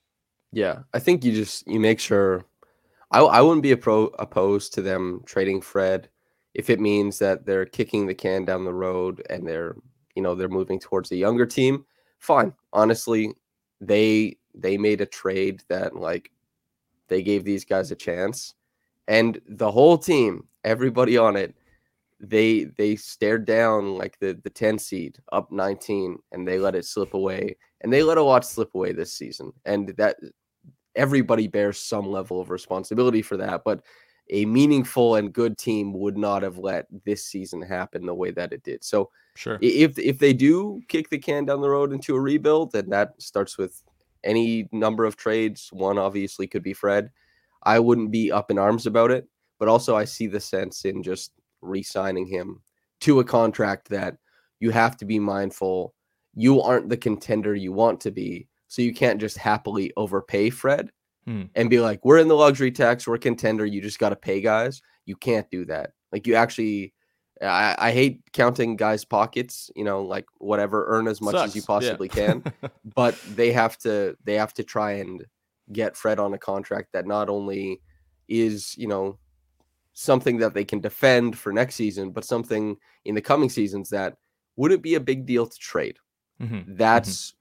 Yeah, 0.51 0.79
I 0.93 0.99
think 0.99 1.23
you 1.23 1.33
just 1.33 1.67
you 1.67 1.79
make 1.79 1.99
sure. 1.99 2.45
I 3.11 3.19
I 3.19 3.41
wouldn't 3.41 3.63
be 3.63 3.75
appro- 3.75 4.13
opposed 4.19 4.73
to 4.73 4.81
them 4.81 5.21
trading 5.25 5.61
Fred 5.61 6.09
if 6.53 6.69
it 6.69 6.79
means 6.79 7.19
that 7.19 7.45
they're 7.45 7.65
kicking 7.65 8.07
the 8.07 8.15
can 8.15 8.43
down 8.43 8.65
the 8.65 8.73
road 8.73 9.23
and 9.29 9.47
they're 9.47 9.75
you 10.15 10.23
know 10.23 10.33
they're 10.33 10.49
moving 10.49 10.79
towards 10.79 11.11
a 11.11 11.15
younger 11.15 11.45
team. 11.45 11.85
Fine, 12.17 12.53
honestly, 12.73 13.33
they 13.79 14.37
they 14.55 14.77
made 14.77 15.01
a 15.01 15.05
trade 15.05 15.63
that 15.69 15.95
like 15.95 16.31
they 17.07 17.21
gave 17.21 17.43
these 17.43 17.63
guys 17.63 17.91
a 17.91 17.95
chance, 17.95 18.55
and 19.07 19.39
the 19.47 19.71
whole 19.71 19.97
team, 19.97 20.47
everybody 20.63 21.17
on 21.17 21.35
it, 21.35 21.53
they 22.19 22.65
they 22.77 22.95
stared 22.95 23.45
down 23.45 23.95
like 23.95 24.17
the 24.19 24.39
the 24.43 24.49
10 24.49 24.79
seed 24.79 25.17
up 25.31 25.51
19 25.51 26.17
and 26.31 26.47
they 26.47 26.57
let 26.57 26.75
it 26.75 26.85
slip 26.85 27.13
away 27.13 27.55
and 27.81 27.93
they 27.93 28.01
let 28.01 28.17
a 28.17 28.23
lot 28.23 28.43
slip 28.43 28.73
away 28.73 28.91
this 28.91 29.13
season 29.13 29.51
and 29.65 29.89
that 29.97 30.17
everybody 30.95 31.47
bears 31.47 31.77
some 31.77 32.09
level 32.09 32.41
of 32.41 32.49
responsibility 32.49 33.21
for 33.21 33.37
that 33.37 33.61
but 33.63 33.83
a 34.29 34.45
meaningful 34.45 35.15
and 35.15 35.31
good 35.31 35.57
team 35.57 35.93
would 35.93 36.17
not 36.17 36.41
have 36.41 36.57
let 36.57 36.85
this 37.05 37.25
season 37.25 37.61
happen 37.61 38.05
the 38.05 38.13
way 38.13 38.29
that 38.29 38.51
it 38.51 38.61
did. 38.63 38.83
So 38.83 39.09
Sure. 39.35 39.59
if 39.61 39.97
if 39.99 40.17
they 40.17 40.33
do 40.33 40.81
kick 40.89 41.09
the 41.09 41.17
can 41.19 41.45
down 41.45 41.61
the 41.61 41.69
road 41.69 41.93
into 41.93 42.15
a 42.15 42.19
rebuild 42.19 42.71
then 42.71 42.89
that 42.89 43.13
starts 43.21 43.57
with 43.57 43.83
any 44.23 44.67
number 44.71 45.05
of 45.05 45.15
trades. 45.15 45.69
One 45.71 45.97
obviously 45.97 46.47
could 46.47 46.63
be 46.63 46.73
fred. 46.73 47.11
I 47.63 47.79
wouldn't 47.79 48.11
be 48.11 48.31
up 48.31 48.49
in 48.51 48.57
arms 48.57 48.85
about 48.87 49.11
it 49.11 49.27
but 49.59 49.67
also 49.67 49.95
i 49.95 50.05
see 50.05 50.27
the 50.27 50.39
sense 50.39 50.85
in 50.85 51.03
just 51.03 51.31
re-signing 51.61 52.25
him 52.27 52.61
to 53.01 53.19
a 53.19 53.23
contract 53.23 53.89
that 53.89 54.17
you 54.59 54.71
have 54.71 54.97
to 54.97 55.05
be 55.05 55.19
mindful 55.19 55.93
you 56.33 56.61
aren't 56.61 56.89
the 56.89 56.97
contender 56.97 57.55
you 57.55 57.71
want 57.71 57.99
to 58.01 58.11
be 58.11 58.47
so 58.67 58.81
you 58.81 58.93
can't 58.93 59.19
just 59.19 59.37
happily 59.37 59.91
overpay 59.97 60.49
fred 60.49 60.91
Hmm. 61.25 61.43
and 61.55 61.69
be 61.69 61.81
like 61.81 62.05
we're 62.05 62.19
in 62.19 62.29
the 62.29 62.35
luxury 62.37 62.71
tax 62.71 63.05
we're 63.05 63.15
a 63.15 63.19
contender 63.19 63.65
you 63.65 63.81
just 63.81 63.99
got 63.99 64.09
to 64.09 64.15
pay 64.15 64.39
guys 64.39 64.81
you 65.05 65.17
can't 65.17 65.49
do 65.51 65.65
that 65.65 65.91
like 66.13 66.25
you 66.25 66.35
actually 66.35 66.93
I, 67.41 67.75
I 67.77 67.91
hate 67.91 68.21
counting 68.33 68.75
guys' 68.75 69.05
pockets. 69.05 69.69
You 69.75 69.83
know, 69.83 70.01
like 70.03 70.25
whatever, 70.39 70.85
earn 70.87 71.07
as 71.07 71.21
much 71.21 71.35
as 71.35 71.55
you 71.55 71.61
Sucks, 71.61 71.83
yeah. 71.83 71.89
possibly 71.89 72.09
can. 72.09 72.43
but 72.95 73.15
they 73.35 73.51
have 73.51 73.77
to 73.79 74.17
they 74.23 74.35
have 74.35 74.53
to 74.55 74.63
try 74.63 74.93
and 74.93 75.25
get 75.71 75.95
Fred 75.95 76.19
on 76.19 76.33
a 76.33 76.37
contract 76.37 76.89
that 76.93 77.05
not 77.05 77.29
only 77.29 77.81
is 78.27 78.75
you 78.77 78.87
know 78.87 79.19
something 79.99 80.37
that 80.37 80.53
they 80.53 80.63
can 80.63 80.79
defend 80.79 81.35
for 81.35 81.51
next 81.51 81.73
season, 81.73 82.11
but 82.11 82.23
something 82.23 82.77
in 83.05 83.15
the 83.15 83.21
coming 83.21 83.49
seasons 83.49 83.89
that 83.89 84.15
wouldn't 84.55 84.83
be 84.83 84.93
a 84.93 84.99
big 84.99 85.25
deal 85.25 85.47
to 85.47 85.57
trade. 85.57 85.97
Mhm. 86.39 86.77
That's 86.77 87.33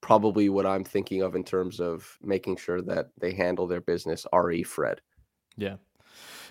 probably 0.00 0.48
what 0.48 0.64
I'm 0.64 0.84
thinking 0.84 1.22
of 1.22 1.34
in 1.34 1.42
terms 1.42 1.80
of 1.80 2.16
making 2.22 2.56
sure 2.58 2.80
that 2.82 3.08
they 3.18 3.32
handle 3.32 3.66
their 3.66 3.80
business. 3.80 4.26
Re 4.32 4.62
Fred. 4.62 5.00
Yeah. 5.56 5.76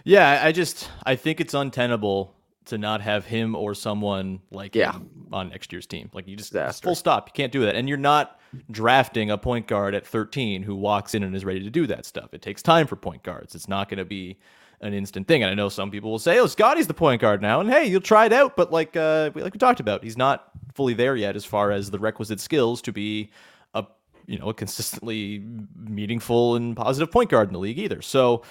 Yeah, 0.04 0.42
I- 0.44 0.52
just 0.52 0.90
I 1.06 1.16
think 1.16 1.40
it's 1.40 1.54
untenable 1.54 2.36
to 2.66 2.78
not 2.78 3.00
have 3.02 3.26
him 3.26 3.56
or 3.56 3.74
someone 3.74 4.42
like 4.52 4.76
Yeah. 4.76 5.00
on 5.32 5.48
next 5.50 5.72
year's 5.72 5.88
team. 5.88 6.10
Like 6.14 6.28
you 6.28 6.36
just 6.36 6.52
Disaster. 6.52 6.84
full 6.88 6.96
stop. 6.96 7.30
You 7.30 7.34
can't 7.34 7.52
do 7.54 7.62
that. 7.62 7.76
And 7.76 7.88
you're 7.88 7.98
not 7.98 8.38
drafting 8.70 9.32
a 9.32 9.38
point 9.38 9.68
guard 9.68 9.96
at 9.96 10.06
13 10.06 10.64
who 10.64 10.76
walks 10.76 11.14
in 11.16 11.24
and 11.24 11.34
is 11.36 11.46
ready 11.46 11.62
to 11.64 11.70
do 11.70 11.88
that 11.88 12.06
stuff. 12.06 12.34
It 12.34 12.42
takes 12.42 12.62
time 12.62 12.86
for 12.88 12.96
point 12.98 13.24
guards. 13.24 13.56
It's 13.56 13.70
not 13.70 13.88
going 13.88 13.98
to 14.00 14.06
be 14.06 14.38
an 14.84 14.94
instant 14.94 15.28
thing. 15.28 15.42
And 15.42 15.50
I 15.50 15.56
know 15.56 15.70
some 15.70 15.90
people 15.90 16.12
will 16.12 16.20
say, 16.20 16.38
"Oh, 16.40 16.46
Scottie's 16.46 16.88
the 16.88 16.94
point 16.94 17.22
guard 17.22 17.42
now." 17.42 17.60
And 17.60 17.70
hey, 17.70 17.86
you'll 17.86 18.02
try 18.02 18.26
it 18.26 18.34
out, 18.34 18.56
but 18.56 18.72
like 18.72 18.96
uh 18.96 19.32
like 19.34 19.54
we 19.54 19.58
talked 19.58 19.80
about, 19.80 20.04
he's 20.04 20.18
not 20.18 20.52
fully 20.76 20.94
there 20.94 21.16
yet 21.16 21.36
as 21.36 21.46
far 21.46 21.72
as 21.72 21.90
the 21.90 22.00
requisite 22.00 22.40
skills 22.40 22.82
to 22.84 22.92
be 22.92 23.32
a 23.74 23.86
you 24.28 24.38
know, 24.38 24.50
a 24.50 24.54
consistently 24.54 25.44
meaningful 25.76 26.56
and 26.56 26.76
positive 26.76 27.12
point 27.12 27.30
guard 27.30 27.48
in 27.50 27.54
the 27.54 27.60
league 27.60 27.80
either. 27.80 28.02
So 28.02 28.44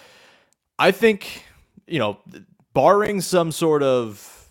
I 0.78 0.90
think, 0.90 1.44
you 1.86 1.98
know, 1.98 2.18
barring 2.74 3.20
some 3.20 3.52
sort 3.52 3.82
of 3.82 4.41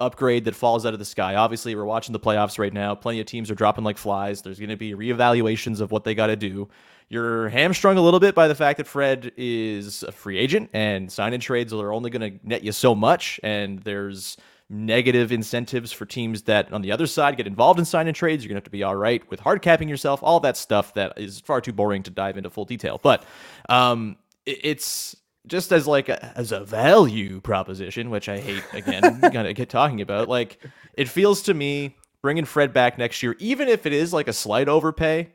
upgrade 0.00 0.44
that 0.46 0.54
falls 0.54 0.86
out 0.86 0.92
of 0.92 0.98
the 0.98 1.04
sky. 1.04 1.34
Obviously, 1.34 1.74
we're 1.74 1.84
watching 1.84 2.12
the 2.12 2.20
playoffs 2.20 2.58
right 2.58 2.72
now. 2.72 2.94
Plenty 2.94 3.20
of 3.20 3.26
teams 3.26 3.50
are 3.50 3.54
dropping 3.54 3.84
like 3.84 3.98
flies. 3.98 4.42
There's 4.42 4.58
going 4.58 4.70
to 4.70 4.76
be 4.76 4.94
reevaluations 4.94 5.80
of 5.80 5.90
what 5.92 6.04
they 6.04 6.14
got 6.14 6.28
to 6.28 6.36
do. 6.36 6.68
You're 7.08 7.48
hamstrung 7.48 7.96
a 7.96 8.00
little 8.00 8.20
bit 8.20 8.34
by 8.34 8.48
the 8.48 8.54
fact 8.54 8.78
that 8.78 8.86
Fred 8.86 9.32
is 9.36 10.04
a 10.04 10.12
free 10.12 10.38
agent 10.38 10.70
and 10.72 11.10
sign 11.10 11.34
in 11.34 11.40
trades 11.40 11.72
are 11.72 11.92
only 11.92 12.08
going 12.08 12.38
to 12.38 12.48
net 12.48 12.62
you 12.62 12.72
so 12.72 12.94
much. 12.94 13.40
And 13.42 13.80
there's 13.80 14.36
negative 14.70 15.32
incentives 15.32 15.90
for 15.90 16.06
teams 16.06 16.42
that 16.42 16.72
on 16.72 16.80
the 16.80 16.92
other 16.92 17.08
side 17.08 17.36
get 17.36 17.48
involved 17.48 17.80
in 17.80 17.84
sign 17.84 18.06
in 18.06 18.14
trades. 18.14 18.44
You're 18.44 18.50
going 18.50 18.54
to 18.54 18.58
have 18.58 18.64
to 18.64 18.70
be 18.70 18.84
all 18.84 18.94
right 18.94 19.28
with 19.28 19.40
hard 19.40 19.60
capping 19.60 19.88
yourself, 19.88 20.20
all 20.22 20.38
that 20.40 20.56
stuff 20.56 20.94
that 20.94 21.12
is 21.16 21.40
far 21.40 21.60
too 21.60 21.72
boring 21.72 22.04
to 22.04 22.10
dive 22.10 22.38
into 22.38 22.48
full 22.48 22.64
detail. 22.64 23.00
But 23.02 23.24
um, 23.68 24.16
it's 24.46 25.16
just 25.50 25.72
as 25.72 25.86
like 25.86 26.08
a, 26.08 26.38
as 26.38 26.52
a 26.52 26.60
value 26.60 27.40
proposition, 27.40 28.08
which 28.08 28.28
I 28.28 28.38
hate 28.38 28.62
again, 28.72 29.20
gonna 29.32 29.52
get 29.52 29.68
talking 29.68 30.00
about. 30.00 30.28
Like 30.28 30.64
it 30.94 31.08
feels 31.08 31.42
to 31.42 31.54
me 31.54 31.96
bringing 32.22 32.44
Fred 32.46 32.72
back 32.72 32.96
next 32.96 33.22
year, 33.22 33.36
even 33.38 33.68
if 33.68 33.84
it 33.84 33.92
is 33.92 34.12
like 34.12 34.28
a 34.28 34.32
slight 34.32 34.68
overpay, 34.68 35.28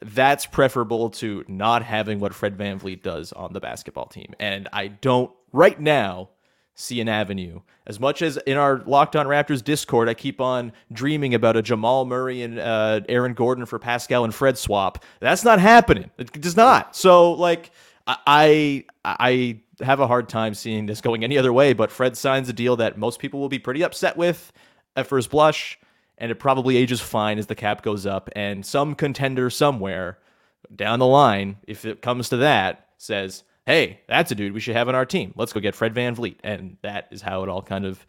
that's 0.00 0.46
preferable 0.46 1.10
to 1.10 1.44
not 1.48 1.82
having 1.82 2.20
what 2.20 2.34
Fred 2.34 2.56
VanVleet 2.56 3.02
does 3.02 3.32
on 3.32 3.52
the 3.52 3.60
basketball 3.60 4.06
team. 4.06 4.32
And 4.38 4.68
I 4.72 4.86
don't 4.88 5.30
right 5.52 5.78
now 5.78 6.30
see 6.74 7.00
an 7.00 7.08
avenue. 7.08 7.60
As 7.88 7.98
much 7.98 8.22
as 8.22 8.36
in 8.36 8.56
our 8.56 8.84
Locked 8.86 9.16
On 9.16 9.26
Raptors 9.26 9.64
Discord, 9.64 10.08
I 10.08 10.14
keep 10.14 10.40
on 10.40 10.72
dreaming 10.92 11.34
about 11.34 11.56
a 11.56 11.62
Jamal 11.62 12.04
Murray 12.04 12.42
and 12.42 12.60
uh, 12.60 13.00
Aaron 13.08 13.34
Gordon 13.34 13.66
for 13.66 13.80
Pascal 13.80 14.22
and 14.22 14.32
Fred 14.32 14.56
swap. 14.56 15.04
That's 15.18 15.42
not 15.42 15.58
happening. 15.58 16.12
It 16.18 16.30
does 16.40 16.56
not. 16.56 16.94
So 16.94 17.32
like 17.32 17.72
I 18.08 18.84
I 19.04 19.60
have 19.80 20.00
a 20.00 20.06
hard 20.06 20.28
time 20.28 20.54
seeing 20.54 20.86
this 20.86 21.00
going 21.00 21.22
any 21.22 21.38
other 21.38 21.52
way. 21.52 21.72
But 21.72 21.90
Fred 21.90 22.16
signs 22.16 22.48
a 22.48 22.52
deal 22.52 22.76
that 22.76 22.98
most 22.98 23.20
people 23.20 23.38
will 23.38 23.48
be 23.48 23.58
pretty 23.58 23.82
upset 23.82 24.16
with 24.16 24.52
at 24.96 25.06
first 25.06 25.30
blush, 25.30 25.78
and 26.16 26.30
it 26.30 26.36
probably 26.36 26.76
ages 26.76 27.00
fine 27.00 27.38
as 27.38 27.46
the 27.46 27.54
cap 27.54 27.82
goes 27.82 28.06
up. 28.06 28.28
And 28.34 28.64
some 28.64 28.94
contender 28.94 29.50
somewhere 29.50 30.18
down 30.74 30.98
the 30.98 31.06
line, 31.06 31.58
if 31.66 31.84
it 31.84 32.02
comes 32.02 32.28
to 32.30 32.38
that, 32.38 32.88
says, 32.96 33.44
"Hey, 33.66 34.00
that's 34.08 34.32
a 34.32 34.34
dude 34.34 34.52
we 34.52 34.60
should 34.60 34.76
have 34.76 34.88
on 34.88 34.94
our 34.94 35.06
team. 35.06 35.32
Let's 35.36 35.52
go 35.52 35.60
get 35.60 35.74
Fred 35.74 35.94
VanVleet." 35.94 36.36
And 36.42 36.78
that 36.82 37.08
is 37.10 37.22
how 37.22 37.42
it 37.42 37.48
all 37.48 37.62
kind 37.62 37.84
of 37.84 38.06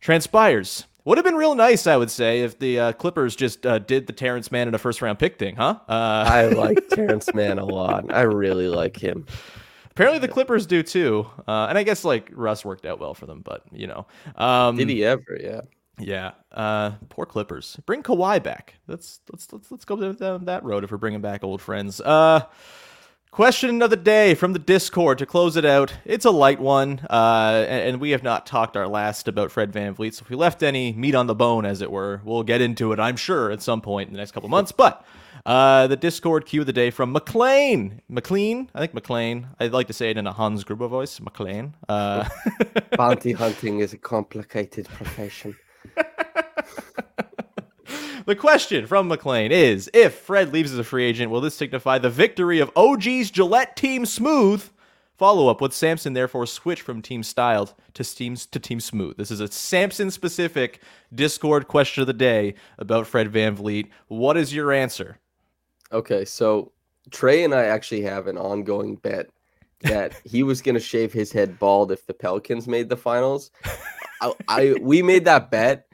transpires. 0.00 0.86
Would 1.04 1.18
have 1.18 1.24
been 1.24 1.34
real 1.34 1.54
nice, 1.56 1.86
I 1.88 1.96
would 1.96 2.10
say, 2.10 2.42
if 2.42 2.58
the 2.58 2.78
uh, 2.78 2.92
Clippers 2.92 3.34
just 3.34 3.66
uh, 3.66 3.78
did 3.80 4.06
the 4.06 4.12
Terrence 4.12 4.52
Mann 4.52 4.68
in 4.68 4.74
a 4.74 4.78
first 4.78 5.02
round 5.02 5.18
pick 5.18 5.38
thing, 5.38 5.56
huh? 5.56 5.78
Uh, 5.88 6.24
I 6.28 6.44
like 6.56 6.88
Terrence 6.88 7.32
Mann 7.34 7.58
a 7.58 7.64
lot. 7.64 8.12
I 8.12 8.22
really 8.22 8.68
like 8.68 8.96
him. 8.96 9.26
apparently 9.90 10.20
the 10.20 10.28
Clippers 10.32 10.64
do 10.66 10.82
too, 10.82 11.26
uh, 11.48 11.66
and 11.68 11.76
I 11.76 11.82
guess 11.82 12.04
like 12.04 12.30
Russ 12.32 12.64
worked 12.64 12.86
out 12.86 13.00
well 13.00 13.14
for 13.14 13.26
them, 13.26 13.40
but 13.44 13.62
you 13.72 13.88
know, 13.88 14.06
um, 14.36 14.76
Did 14.76 14.88
he 14.88 15.04
ever? 15.04 15.38
Yeah. 15.40 15.62
Yeah, 15.98 16.32
uh, 16.50 16.92
poor 17.10 17.26
Clippers. 17.26 17.78
Bring 17.84 18.02
Kawhi 18.02 18.42
back. 18.42 18.74
Let's 18.88 19.20
let's 19.30 19.52
let's 19.52 19.70
let's 19.70 19.84
go 19.84 19.96
down- 19.96 20.14
down 20.16 20.44
that 20.46 20.64
road 20.64 20.84
if 20.84 20.90
we're 20.90 20.96
bringing 20.96 21.20
back 21.20 21.44
old 21.44 21.60
friends. 21.60 22.00
Uh, 22.00 22.44
question 23.32 23.80
of 23.80 23.88
the 23.88 23.96
day 23.96 24.34
from 24.34 24.52
the 24.52 24.58
Discord 24.58 25.16
to 25.18 25.24
close 25.24 25.56
it 25.56 25.64
out. 25.64 25.94
It's 26.04 26.26
a 26.26 26.30
light 26.30 26.60
one, 26.60 27.00
uh, 27.08 27.64
and, 27.66 27.98
we 27.98 28.10
have 28.10 28.22
not 28.22 28.44
talked 28.46 28.76
our 28.76 28.86
last 28.86 29.26
about 29.26 29.50
Fred 29.50 29.72
VanVleet. 29.72 30.14
So 30.14 30.22
if 30.22 30.30
we 30.30 30.36
left 30.36 30.62
any 30.62 30.92
meat 30.92 31.14
on 31.14 31.26
the 31.26 31.34
bone, 31.34 31.64
as 31.64 31.80
it 31.80 31.90
were, 31.90 32.20
we'll 32.24 32.42
get 32.42 32.60
into 32.60 32.92
it. 32.92 33.00
I'm 33.00 33.16
sure 33.16 33.50
at 33.50 33.62
some 33.62 33.80
point 33.80 34.08
in 34.08 34.12
the 34.12 34.18
next 34.18 34.32
couple 34.32 34.50
months. 34.50 34.70
But 34.70 35.04
uh, 35.46 35.86
the 35.86 35.96
Discord 35.96 36.44
cue 36.44 36.60
of 36.60 36.66
the 36.66 36.74
day 36.74 36.90
from 36.90 37.10
McLean. 37.10 38.02
McLean, 38.08 38.68
I 38.74 38.80
think 38.80 38.92
McLean. 38.92 39.48
I'd 39.58 39.72
like 39.72 39.86
to 39.86 39.94
say 39.94 40.10
it 40.10 40.18
in 40.18 40.26
a 40.26 40.32
Hans 40.32 40.62
Gruber 40.62 40.88
voice. 40.88 41.18
McLean. 41.18 41.74
Uh, 41.88 42.28
Bounty 42.98 43.32
hunting 43.32 43.80
is 43.80 43.94
a 43.94 43.98
complicated 43.98 44.88
profession. 44.88 45.56
The 48.24 48.36
question 48.36 48.86
from 48.86 49.08
McLean 49.08 49.50
is 49.50 49.90
if 49.92 50.14
Fred 50.14 50.52
leaves 50.52 50.72
as 50.72 50.78
a 50.78 50.84
free 50.84 51.04
agent, 51.04 51.32
will 51.32 51.40
this 51.40 51.56
signify 51.56 51.98
the 51.98 52.10
victory 52.10 52.60
of 52.60 52.70
OG's 52.76 53.32
Gillette 53.32 53.76
Team 53.76 54.06
Smooth? 54.06 54.64
Follow 55.16 55.48
up, 55.48 55.60
would 55.60 55.72
Samson 55.72 56.12
therefore 56.12 56.46
switch 56.46 56.82
from 56.82 57.02
Team 57.02 57.24
Styled 57.24 57.74
to 57.94 58.04
Teams 58.04 58.46
to 58.46 58.60
Team 58.60 58.78
Smooth? 58.78 59.16
This 59.16 59.32
is 59.32 59.40
a 59.40 59.48
Samson 59.48 60.12
specific 60.12 60.80
Discord 61.12 61.66
question 61.66 62.00
of 62.00 62.06
the 62.06 62.12
day 62.12 62.54
about 62.78 63.08
Fred 63.08 63.32
VanVleet. 63.32 63.88
What 64.06 64.36
is 64.36 64.54
your 64.54 64.72
answer? 64.72 65.18
Okay, 65.90 66.24
so 66.24 66.70
Trey 67.10 67.42
and 67.42 67.54
I 67.54 67.64
actually 67.64 68.02
have 68.02 68.28
an 68.28 68.38
ongoing 68.38 68.96
bet 68.96 69.30
that 69.80 70.14
he 70.24 70.44
was 70.44 70.62
going 70.62 70.76
to 70.76 70.80
shave 70.80 71.12
his 71.12 71.32
head 71.32 71.58
bald 71.58 71.90
if 71.90 72.06
the 72.06 72.14
Pelicans 72.14 72.68
made 72.68 72.88
the 72.88 72.96
finals. 72.96 73.50
I, 74.20 74.32
I 74.46 74.76
we 74.80 75.02
made 75.02 75.24
that 75.24 75.50
bet 75.50 75.88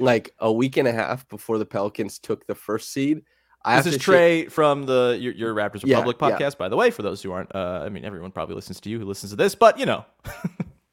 like 0.00 0.34
a 0.38 0.52
week 0.52 0.76
and 0.76 0.88
a 0.88 0.92
half 0.92 1.28
before 1.28 1.58
the 1.58 1.66
Pelicans 1.66 2.18
took 2.18 2.46
the 2.46 2.54
first 2.54 2.92
seed. 2.92 3.22
I 3.64 3.80
This 3.80 3.94
is 3.94 3.98
Trey 4.02 4.46
from 4.46 4.84
the 4.84 5.16
your, 5.18 5.32
your 5.32 5.54
Raptors 5.54 5.82
Yeah, 5.84 5.96
Republic 5.96 6.18
yeah. 6.20 6.38
podcast, 6.38 6.58
by 6.58 6.68
the 6.68 6.76
way. 6.76 6.90
For 6.90 7.02
those 7.02 7.22
who 7.22 7.32
aren't, 7.32 7.54
uh, 7.54 7.82
I 7.84 7.88
mean, 7.88 8.04
everyone 8.04 8.30
probably 8.30 8.54
listens 8.54 8.78
to 8.80 8.90
you 8.90 8.98
who 8.98 9.06
listens 9.06 9.30
to 9.30 9.36
this, 9.36 9.54
but 9.54 9.78
you 9.78 9.86
know, 9.86 10.04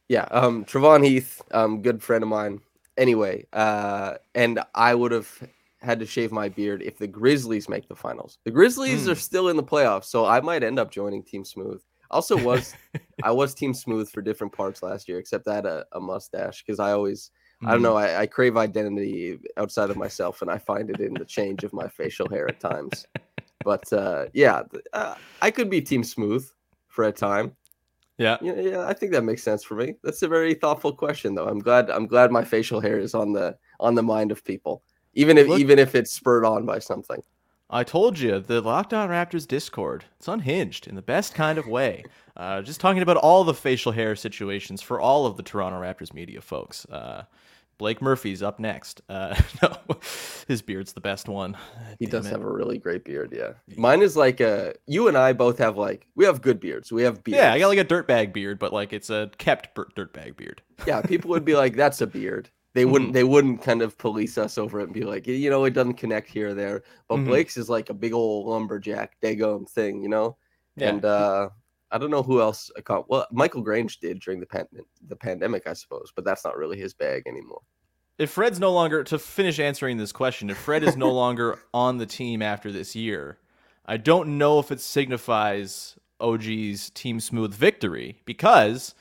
Yeah, 0.07 0.23
um, 0.31 0.65
Trevon 0.65 1.05
Heath, 1.05 1.41
um, 1.51 1.81
good 1.81 2.03
friend 2.03 2.21
of 2.21 2.29
mine. 2.29 2.59
Anyway, 2.97 3.45
uh, 3.53 4.15
and 4.35 4.59
I 4.75 4.93
would 4.93 5.13
have 5.13 5.29
had 5.79 5.99
to 5.99 6.05
shave 6.05 6.31
my 6.33 6.49
beard 6.49 6.81
if 6.81 6.97
the 6.97 7.07
Grizzlies 7.07 7.69
make 7.69 7.87
the 7.87 7.95
finals. 7.95 8.37
The 8.43 8.51
Grizzlies 8.51 9.05
Hmm. 9.05 9.11
are 9.11 9.15
still 9.15 9.47
in 9.47 9.55
the 9.55 9.63
playoffs, 9.63 10.05
so 10.05 10.25
I 10.25 10.41
might 10.41 10.63
end 10.63 10.79
up 10.79 10.91
joining 10.91 11.23
Team 11.23 11.45
Smooth. 11.45 11.81
Also, 12.09 12.37
was 12.37 12.73
I 13.23 13.31
was 13.31 13.53
Team 13.53 13.73
Smooth 13.73 14.09
for 14.09 14.21
different 14.21 14.51
parts 14.53 14.83
last 14.83 15.07
year, 15.07 15.17
except 15.17 15.47
I 15.47 15.55
had 15.55 15.65
a, 15.65 15.85
a 15.93 15.99
mustache 16.01 16.63
because 16.65 16.79
I 16.79 16.91
always 16.91 17.31
I 17.65 17.71
don't 17.73 17.81
know 17.81 17.95
I, 17.95 18.21
I 18.21 18.25
crave 18.27 18.57
identity 18.57 19.37
outside 19.57 19.89
of 19.89 19.97
myself, 19.97 20.41
and 20.41 20.49
I 20.49 20.57
find 20.57 20.89
it 20.89 20.99
in 20.99 21.13
the 21.13 21.25
change 21.25 21.63
of 21.63 21.73
my 21.73 21.87
facial 21.87 22.27
hair 22.29 22.47
at 22.47 22.59
times. 22.59 23.05
But 23.63 23.93
uh, 23.93 24.25
yeah, 24.33 24.63
uh, 24.93 25.13
I 25.39 25.51
could 25.51 25.69
be 25.69 25.81
Team 25.83 26.03
Smooth 26.03 26.49
for 26.87 27.03
a 27.05 27.11
time. 27.11 27.55
yeah, 28.17 28.37
Yeah, 28.41 28.55
yeah, 28.59 28.87
I 28.87 28.93
think 28.93 29.11
that 29.11 29.23
makes 29.23 29.43
sense 29.43 29.63
for 29.63 29.75
me. 29.75 29.93
That's 30.03 30.23
a 30.23 30.27
very 30.27 30.55
thoughtful 30.55 30.93
question, 30.93 31.35
though. 31.35 31.45
I'm 31.47 31.59
glad. 31.59 31.91
I'm 31.91 32.07
glad 32.07 32.31
my 32.31 32.43
facial 32.43 32.81
hair 32.81 32.97
is 32.97 33.13
on 33.13 33.33
the 33.33 33.55
on 33.79 33.93
the 33.93 34.01
mind 34.01 34.31
of 34.31 34.43
people, 34.43 34.81
even 35.13 35.37
if 35.37 35.47
Look- 35.47 35.59
even 35.59 35.77
if 35.77 35.93
it's 35.93 36.11
spurred 36.11 36.43
on 36.43 36.65
by 36.65 36.79
something. 36.79 37.21
I 37.73 37.83
told 37.85 38.19
you 38.19 38.39
the 38.39 38.59
Locked 38.61 38.93
On 38.93 39.07
Raptors 39.09 39.47
Discord. 39.47 40.03
It's 40.17 40.27
unhinged 40.27 40.87
in 40.87 40.95
the 40.95 41.01
best 41.01 41.33
kind 41.33 41.57
of 41.57 41.67
way. 41.67 42.03
Uh, 42.35 42.61
just 42.61 42.81
talking 42.81 43.01
about 43.01 43.17
all 43.17 43.43
the 43.45 43.53
facial 43.53 43.93
hair 43.93 44.15
situations 44.15 44.81
for 44.81 44.99
all 44.99 45.25
of 45.25 45.37
the 45.37 45.43
Toronto 45.43 45.79
Raptors 45.79 46.13
media 46.13 46.41
folks. 46.41 46.85
Uh, 46.85 47.23
Blake 47.77 48.01
Murphy's 48.01 48.43
up 48.43 48.59
next. 48.59 49.01
Uh, 49.09 49.35
no, 49.63 49.75
his 50.47 50.61
beard's 50.61 50.93
the 50.93 51.01
best 51.01 51.27
one. 51.29 51.57
He 51.97 52.05
Damn 52.05 52.11
does 52.11 52.27
it. 52.27 52.31
have 52.31 52.41
a 52.41 52.51
really 52.51 52.77
great 52.77 53.03
beard. 53.05 53.33
Yeah, 53.35 53.53
mine 53.77 54.01
is 54.01 54.15
like 54.17 54.39
a. 54.39 54.73
You 54.85 55.07
and 55.07 55.17
I 55.17 55.33
both 55.33 55.57
have 55.57 55.77
like 55.77 56.05
we 56.15 56.25
have 56.25 56.41
good 56.41 56.59
beards. 56.59 56.91
We 56.91 57.03
have 57.03 57.23
beards. 57.23 57.37
Yeah, 57.41 57.53
I 57.53 57.59
got 57.59 57.69
like 57.69 57.79
a 57.79 57.85
dirtbag 57.85 58.33
beard, 58.33 58.59
but 58.59 58.71
like 58.73 58.93
it's 58.93 59.09
a 59.09 59.31
kept 59.37 59.73
dirtbag 59.75 60.35
beard. 60.37 60.61
yeah. 60.85 61.01
People 61.01 61.31
would 61.31 61.45
be 61.45 61.55
like, 61.55 61.75
"That's 61.75 62.01
a 62.01 62.07
beard." 62.07 62.49
They 62.73 62.83
Mm-hmm. 62.83 62.91
wouldn't. 62.91 63.13
They 63.13 63.23
wouldn't 63.23 63.61
kind 63.61 63.81
of 63.81 63.97
police 63.97 64.37
us 64.37 64.57
over 64.57 64.79
it 64.79 64.85
and 64.85 64.93
be 64.93 65.03
like, 65.03 65.27
you 65.27 65.49
know, 65.49 65.65
it 65.65 65.71
doesn't 65.73 65.95
connect 65.95 66.29
here 66.29 66.49
or 66.49 66.53
there. 66.53 66.83
But 67.09 67.17
Mhm. 67.17 67.25
Blake's 67.25 67.57
is 67.57 67.69
like 67.69 67.89
a 67.89 67.93
big 67.93 68.13
old 68.13 68.47
lumberjack 68.47 69.17
daggone 69.21 69.69
thing, 69.69 70.01
you 70.01 70.09
know. 70.09 70.37
Yeah. 70.77 70.89
And 70.89 71.03
uh, 71.05 71.49
I 71.91 71.97
don't 71.97 72.11
know 72.11 72.23
who 72.23 72.39
else. 72.39 72.71
accom- 72.79 73.05
Well, 73.09 73.27
Michael 73.31 73.61
Grange 73.61 73.99
did 73.99 74.19
during 74.21 74.39
the 74.39 74.45
pan- 74.45 74.67
the 75.07 75.15
pandemic, 75.17 75.67
I 75.67 75.73
suppose, 75.73 76.13
but 76.15 76.23
that's 76.23 76.45
not 76.45 76.55
really 76.57 76.79
his 76.79 76.93
bag 76.93 77.23
anymore. 77.27 77.61
If 78.17 78.29
Fred's 78.31 78.59
no 78.59 78.71
longer 78.71 79.03
to 79.05 79.19
finish 79.19 79.59
answering 79.59 79.97
this 79.97 80.11
question, 80.13 80.49
if 80.49 80.57
Fred 80.57 80.83
is 80.83 80.95
no 80.95 81.11
longer 81.23 81.59
on 81.73 81.97
the 81.97 82.05
team 82.05 82.41
after 82.41 82.71
this 82.71 82.95
year, 82.95 83.39
I 83.85 83.97
don't 83.97 84.37
know 84.37 84.59
if 84.59 84.71
it 84.71 84.79
signifies 84.79 85.97
OG's 86.21 86.89
team 86.91 87.19
smooth 87.19 87.53
victory 87.53 88.21
because 88.25 88.93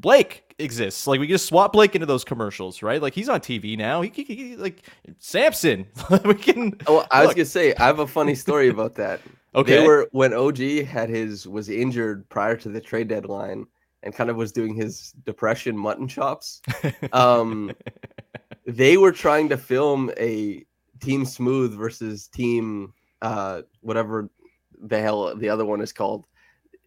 Blake 0.00 0.54
exists. 0.58 1.06
Like 1.06 1.20
we 1.20 1.26
can 1.26 1.34
just 1.34 1.46
swap 1.46 1.72
Blake 1.72 1.94
into 1.94 2.06
those 2.06 2.24
commercials, 2.24 2.82
right? 2.82 3.00
Like 3.02 3.14
he's 3.14 3.28
on 3.28 3.40
TV 3.40 3.76
now. 3.76 4.00
He, 4.00 4.10
he, 4.10 4.22
he- 4.24 4.56
like 4.56 4.82
Samson. 5.18 5.86
we 6.24 6.34
can. 6.34 6.76
Oh, 6.86 7.06
I 7.10 7.24
was 7.24 7.34
gonna 7.34 7.44
say 7.44 7.74
I 7.74 7.84
have 7.84 7.98
a 7.98 8.06
funny 8.06 8.34
story 8.34 8.68
about 8.68 8.94
that. 8.96 9.20
Okay. 9.54 9.80
They 9.80 9.86
were 9.86 10.08
when 10.12 10.32
OG 10.32 10.86
had 10.86 11.10
his 11.10 11.46
was 11.46 11.68
injured 11.68 12.26
prior 12.30 12.56
to 12.56 12.70
the 12.70 12.80
trade 12.80 13.08
deadline 13.08 13.66
and 14.02 14.14
kind 14.14 14.30
of 14.30 14.36
was 14.36 14.50
doing 14.50 14.74
his 14.74 15.12
depression 15.26 15.76
mutton 15.76 16.08
chops. 16.08 16.62
Um, 17.12 17.70
they 18.66 18.96
were 18.96 19.12
trying 19.12 19.50
to 19.50 19.58
film 19.58 20.10
a 20.16 20.64
Team 21.00 21.26
Smooth 21.26 21.76
versus 21.76 22.28
Team 22.28 22.94
uh 23.20 23.60
whatever 23.82 24.30
the 24.80 24.98
hell 24.98 25.36
the 25.36 25.50
other 25.50 25.66
one 25.66 25.82
is 25.82 25.92
called. 25.92 26.24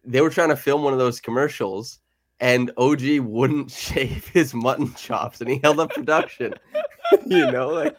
They 0.04 0.20
were 0.20 0.30
trying 0.30 0.48
to 0.48 0.56
film 0.56 0.82
one 0.82 0.92
of 0.92 0.98
those 0.98 1.20
commercials 1.20 2.00
and 2.40 2.70
OG 2.76 3.20
wouldn't 3.20 3.70
shave 3.86 4.28
his 4.28 4.54
mutton 4.54 4.92
chops 4.94 5.40
and 5.40 5.50
he 5.50 5.60
held 5.62 5.80
up 5.80 5.90
production. 5.90 6.54
you 7.26 7.50
know, 7.50 7.68
like 7.68 7.96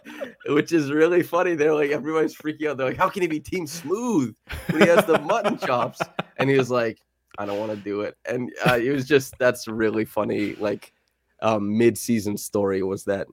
which 0.48 0.72
is 0.72 0.92
really 0.92 1.24
funny. 1.24 1.56
They're 1.56 1.74
like 1.74 1.92
everybody's 1.92 2.36
freaking 2.36 2.70
out. 2.70 2.78
They're 2.78 2.90
like, 2.90 2.98
how 2.98 3.10
can 3.10 3.22
he 3.22 3.28
be 3.28 3.40
team 3.40 3.66
smooth 3.68 4.36
when 4.70 4.82
he 4.82 4.88
has 4.88 5.06
the 5.06 5.20
mutton 5.20 5.58
chops? 5.58 6.02
And 6.38 6.50
he 6.50 6.58
was 6.58 6.70
like, 6.70 7.00
I 7.38 7.46
don't 7.46 7.60
want 7.60 7.72
to 7.72 7.78
do 7.78 8.02
it. 8.02 8.18
And 8.26 8.52
uh, 8.66 8.78
it 8.82 8.92
was 8.92 9.06
just 9.06 9.34
that's 9.40 9.68
really 9.68 10.06
funny. 10.06 10.56
Like 10.56 10.94
um, 11.42 11.78
mid-season 11.78 12.38
story 12.38 12.84
was 12.84 13.06
that 13.06 13.28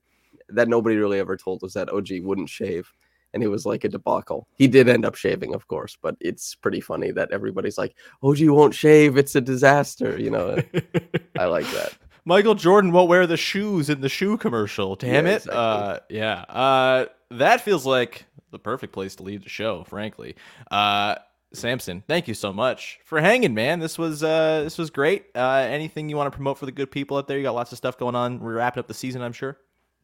that 0.50 0.68
nobody 0.68 0.96
really 0.96 1.18
ever 1.18 1.36
told 1.36 1.64
us 1.64 1.74
that 1.74 1.88
OG 1.88 2.08
wouldn't 2.20 2.48
shave. 2.48 2.92
And 3.34 3.42
it 3.42 3.48
was 3.48 3.66
like 3.66 3.84
a 3.84 3.88
debacle. 3.88 4.48
He 4.54 4.66
did 4.68 4.88
end 4.88 5.04
up 5.04 5.16
shaving, 5.16 5.54
of 5.54 5.66
course, 5.68 5.98
but 6.00 6.16
it's 6.20 6.54
pretty 6.54 6.80
funny 6.80 7.10
that 7.10 7.30
everybody's 7.32 7.76
like, 7.76 7.94
OG 8.22 8.38
won't 8.48 8.74
shave. 8.74 9.18
It's 9.18 9.34
a 9.34 9.40
disaster. 9.42 10.18
You 10.18 10.30
know, 10.30 10.56
I 11.38 11.44
like 11.46 11.66
that. 11.72 11.94
Michael 12.24 12.54
Jordan 12.54 12.92
won't 12.92 13.10
wear 13.10 13.26
the 13.26 13.36
shoes 13.36 13.90
in 13.90 14.00
the 14.00 14.08
shoe 14.08 14.38
commercial. 14.38 14.96
Damn 14.96 15.26
Yeah, 15.26 15.32
it. 15.32 15.36
exactly. 15.36 15.54
Uh, 15.58 15.98
yeah. 16.08 16.40
Uh, 16.48 17.06
that 17.32 17.60
feels 17.60 17.84
like 17.84 18.24
the 18.50 18.58
perfect 18.58 18.92
place 18.94 19.16
to 19.16 19.24
leave 19.24 19.42
the 19.42 19.50
show, 19.50 19.84
frankly. 19.84 20.36
Uh, 20.70 21.16
Samson, 21.52 22.02
thank 22.08 22.26
you 22.26 22.34
so 22.34 22.52
much 22.52 22.98
for 23.04 23.20
hanging, 23.20 23.52
man. 23.54 23.78
This 23.78 23.98
was 23.98 24.22
uh, 24.24 24.62
this 24.64 24.78
was 24.78 24.90
great. 24.90 25.26
Uh, 25.34 25.66
anything 25.68 26.08
you 26.08 26.16
want 26.16 26.26
to 26.32 26.34
promote 26.36 26.58
for 26.58 26.66
the 26.66 26.72
good 26.72 26.90
people 26.90 27.16
out 27.16 27.28
there? 27.28 27.36
You 27.36 27.42
got 27.44 27.54
lots 27.54 27.72
of 27.72 27.78
stuff 27.78 27.98
going 27.98 28.14
on. 28.14 28.40
We're 28.40 28.54
wrapping 28.54 28.80
up 28.80 28.88
the 28.88 28.94
season, 28.94 29.22
I'm 29.22 29.32
sure. 29.32 29.58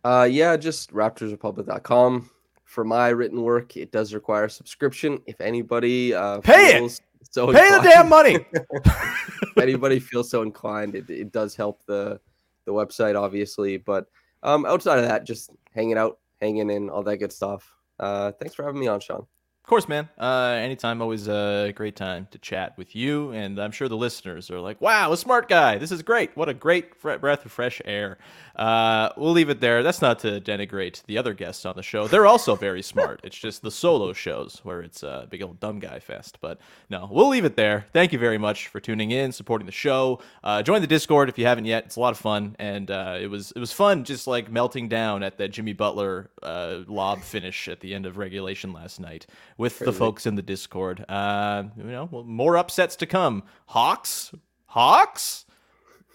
Uh, 0.05 0.29
yeah, 0.31 0.57
just 0.57 0.93
raptorsrepublic.com. 0.93 2.31
For 2.71 2.85
my 2.85 3.09
written 3.09 3.43
work, 3.43 3.77
it 3.77 3.91
does 3.91 4.15
require 4.15 4.49
subscription. 4.49 5.21
If 5.27 5.41
anybody 5.41 6.15
uh, 6.15 6.41
Pay 6.41 6.69
it! 6.69 6.79
feels 6.79 7.01
so 7.29 7.53
Pay 7.53 7.69
the 7.69 7.81
damn 7.83 8.09
money. 8.09 8.39
if 8.53 9.59
anybody 9.59 9.99
feels 9.99 10.31
so 10.31 10.43
inclined, 10.43 10.95
it, 10.95 11.11
it 11.11 11.33
does 11.33 11.57
help 11.57 11.85
the 11.87 12.21
the 12.67 12.73
website, 12.73 13.21
obviously. 13.21 13.77
But 13.77 14.07
um, 14.45 14.65
outside 14.67 15.01
of 15.01 15.05
that, 15.07 15.25
just 15.25 15.51
hanging 15.75 15.99
out, 15.99 16.21
hanging 16.41 16.71
in, 16.71 16.91
all 16.91 17.03
that 17.03 17.17
good 17.17 17.33
stuff. 17.33 17.69
Uh, 17.99 18.31
thanks 18.39 18.55
for 18.55 18.65
having 18.65 18.81
me 18.81 18.87
on, 18.87 19.01
Sean. 19.01 19.27
Course, 19.71 19.87
man. 19.87 20.09
Uh, 20.19 20.59
anytime, 20.59 21.01
always 21.01 21.29
a 21.29 21.73
great 21.77 21.95
time 21.95 22.27
to 22.33 22.39
chat 22.39 22.77
with 22.77 22.97
you, 22.97 23.31
and 23.31 23.57
I'm 23.61 23.71
sure 23.71 23.87
the 23.87 23.97
listeners 23.97 24.51
are 24.51 24.59
like, 24.59 24.81
"Wow, 24.81 25.13
a 25.13 25.17
smart 25.17 25.49
guy! 25.49 25.79
This 25.79 25.93
is 25.93 26.03
great! 26.03 26.37
What 26.37 26.49
a 26.49 26.55
great 26.55 27.01
breath 27.01 27.47
of 27.47 27.53
fresh 27.53 27.81
air." 27.85 28.19
Uh, 28.57 29.11
we'll 29.17 29.31
leave 29.31 29.49
it 29.49 29.61
there. 29.61 29.85
That's 29.85 30.03
not 30.03 30.19
to 30.21 30.41
denigrate 30.41 31.05
the 31.07 31.17
other 31.17 31.35
guests 31.35 31.65
on 31.65 31.77
the 31.77 31.85
show; 31.85 32.09
they're 32.09 32.27
also 32.27 32.57
very 32.57 32.83
smart. 32.83 33.21
It's 33.23 33.39
just 33.39 33.63
the 33.63 33.71
solo 33.71 34.13
shows 34.13 34.59
where 34.65 34.83
it's 34.83 35.05
a 35.05 35.29
big 35.31 35.41
old 35.41 35.61
dumb 35.61 35.79
guy 35.79 36.01
fest. 36.01 36.39
But 36.41 36.59
no, 36.89 37.09
we'll 37.09 37.29
leave 37.29 37.45
it 37.45 37.55
there. 37.55 37.87
Thank 37.93 38.13
you 38.13 38.19
very 38.19 38.39
much 38.39 38.67
for 38.67 38.81
tuning 38.81 39.13
in, 39.13 39.31
supporting 39.31 39.67
the 39.67 39.73
show. 39.73 40.21
Uh, 40.43 40.65
join 40.65 40.81
the 40.81 40.89
Discord 40.89 41.29
if 41.29 41.39
you 41.39 41.47
haven't 41.47 41.67
yet. 41.67 41.85
It's 41.85 41.95
a 41.95 42.01
lot 42.01 42.11
of 42.11 42.19
fun, 42.19 42.57
and 42.59 42.91
uh, 42.91 43.19
it 43.21 43.29
was 43.29 43.53
it 43.53 43.61
was 43.61 43.73
fun 43.73 44.03
just 44.03 44.27
like 44.27 44.51
melting 44.51 44.89
down 44.89 45.23
at 45.23 45.39
that 45.39 45.53
Jimmy 45.53 45.75
Butler 45.75 46.29
uh, 46.43 46.81
lob 46.89 47.23
finish 47.23 47.69
at 47.69 47.79
the 47.79 47.95
end 47.95 48.05
of 48.05 48.19
regulation 48.19 48.73
last 48.73 48.99
night 48.99 49.29
with 49.61 49.79
the 49.79 49.93
folks 49.93 50.25
in 50.25 50.37
the 50.37 50.43
Discord. 50.43 51.05
Uh, 51.07 51.65
you 51.77 51.85
know, 51.85 52.09
well, 52.11 52.25
more 52.25 52.57
upsets 52.57 52.97
to 52.97 53.07
come. 53.07 53.43
Hawks, 53.67 54.33
Hawks. 54.65 55.45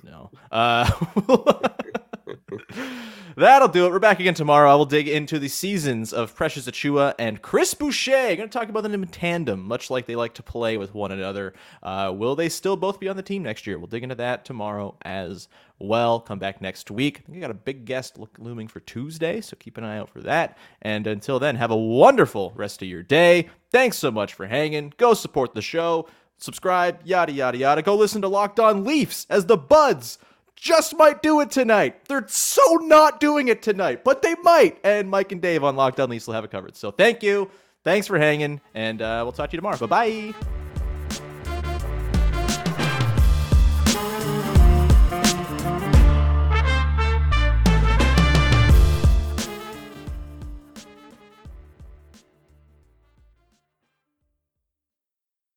No. 0.04 0.32
Uh, 0.52 0.90
that'll 3.38 3.68
do 3.68 3.86
it. 3.86 3.92
We're 3.92 4.00
back 4.00 4.20
again 4.20 4.34
tomorrow. 4.34 4.72
I 4.72 4.76
will 4.76 4.86
dig 4.86 5.08
into 5.08 5.40
the 5.40 5.48
seasons 5.48 6.14
of 6.14 6.36
Precious 6.36 6.66
Achiuwa 6.66 7.14
and 7.20 7.42
Chris 7.42 7.74
Boucher. 7.74 8.16
I'm 8.16 8.38
going 8.38 8.50
to 8.50 8.58
talk 8.58 8.70
about 8.70 8.84
them 8.84 8.94
in 8.94 9.08
tandem, 9.08 9.62
much 9.64 9.90
like 9.90 10.06
they 10.06 10.16
like 10.16 10.34
to 10.36 10.44
play 10.44 10.78
with 10.78 10.94
one 10.94 11.12
another. 11.12 11.54
Uh, 11.84 12.14
will 12.16 12.36
they 12.36 12.50
still 12.50 12.76
both 12.76 13.00
be 13.00 13.10
on 13.10 13.16
the 13.16 13.24
team 13.24 13.44
next 13.44 13.68
year? 13.68 13.78
We'll 13.78 13.88
dig 13.88 14.04
into 14.04 14.16
that 14.16 14.46
tomorrow 14.46 14.96
as 15.04 15.48
well. 15.80 16.20
Come 16.20 16.40
back 16.40 16.62
next 16.62 16.90
week. 16.90 17.24
I 17.28 17.32
think 17.32 17.38
I 17.38 17.42
got 17.42 17.52
a 17.52 17.56
big 17.56 17.86
guest 17.86 18.18
looming 18.40 18.68
for 18.68 18.80
Tuesday, 18.80 19.42
so 19.42 19.56
keep 19.60 19.78
an 19.78 19.84
eye 19.84 19.98
out 19.98 20.10
for 20.10 20.22
that. 20.22 20.58
And 20.82 21.06
until 21.06 21.40
then, 21.40 21.56
have 21.58 21.72
a 21.72 21.78
wonderful 21.78 22.54
rest 22.56 22.82
of 22.82 22.88
your 22.88 23.04
day. 23.04 23.50
Thanks 23.72 23.98
so 23.98 24.10
much 24.10 24.34
for 24.34 24.48
hanging. 24.48 24.94
Go 24.98 25.14
support 25.14 25.54
the 25.54 25.62
show. 25.62 26.08
Subscribe, 26.38 27.00
yada, 27.06 27.32
yada, 27.32 27.58
yada. 27.58 27.82
Go 27.82 27.96
listen 27.96 28.22
to 28.22 28.28
Locked 28.28 28.60
On 28.60 28.84
Leafs 28.84 29.26
as 29.30 29.46
the 29.46 29.58
Buds 29.58 30.18
just 30.56 30.98
might 30.98 31.22
do 31.22 31.42
it 31.42 31.52
tonight. 31.52 32.06
They're 32.06 32.28
so 32.28 32.76
not 32.82 33.20
doing 33.20 33.48
it 33.48 33.62
tonight, 33.62 34.04
but 34.04 34.22
they 34.22 34.36
might. 34.44 34.78
And 34.84 35.10
Mike 35.10 35.32
and 35.32 35.42
Dave 35.42 35.64
on 35.64 35.76
Locked 35.76 36.00
On 36.00 36.10
Leafs 36.10 36.28
will 36.28 36.34
have 36.34 36.44
it 36.44 36.52
covered. 36.52 36.76
So 36.76 36.92
thank 36.92 37.24
you. 37.24 37.50
Thanks 37.84 38.08
for 38.08 38.18
hanging, 38.18 38.62
and 38.74 39.00
uh, 39.00 39.22
we'll 39.24 39.32
talk 39.32 39.52
to 39.52 39.54
you 39.54 39.60
tomorrow. 39.60 39.78
Bye 39.78 40.34
bye. 40.34 40.55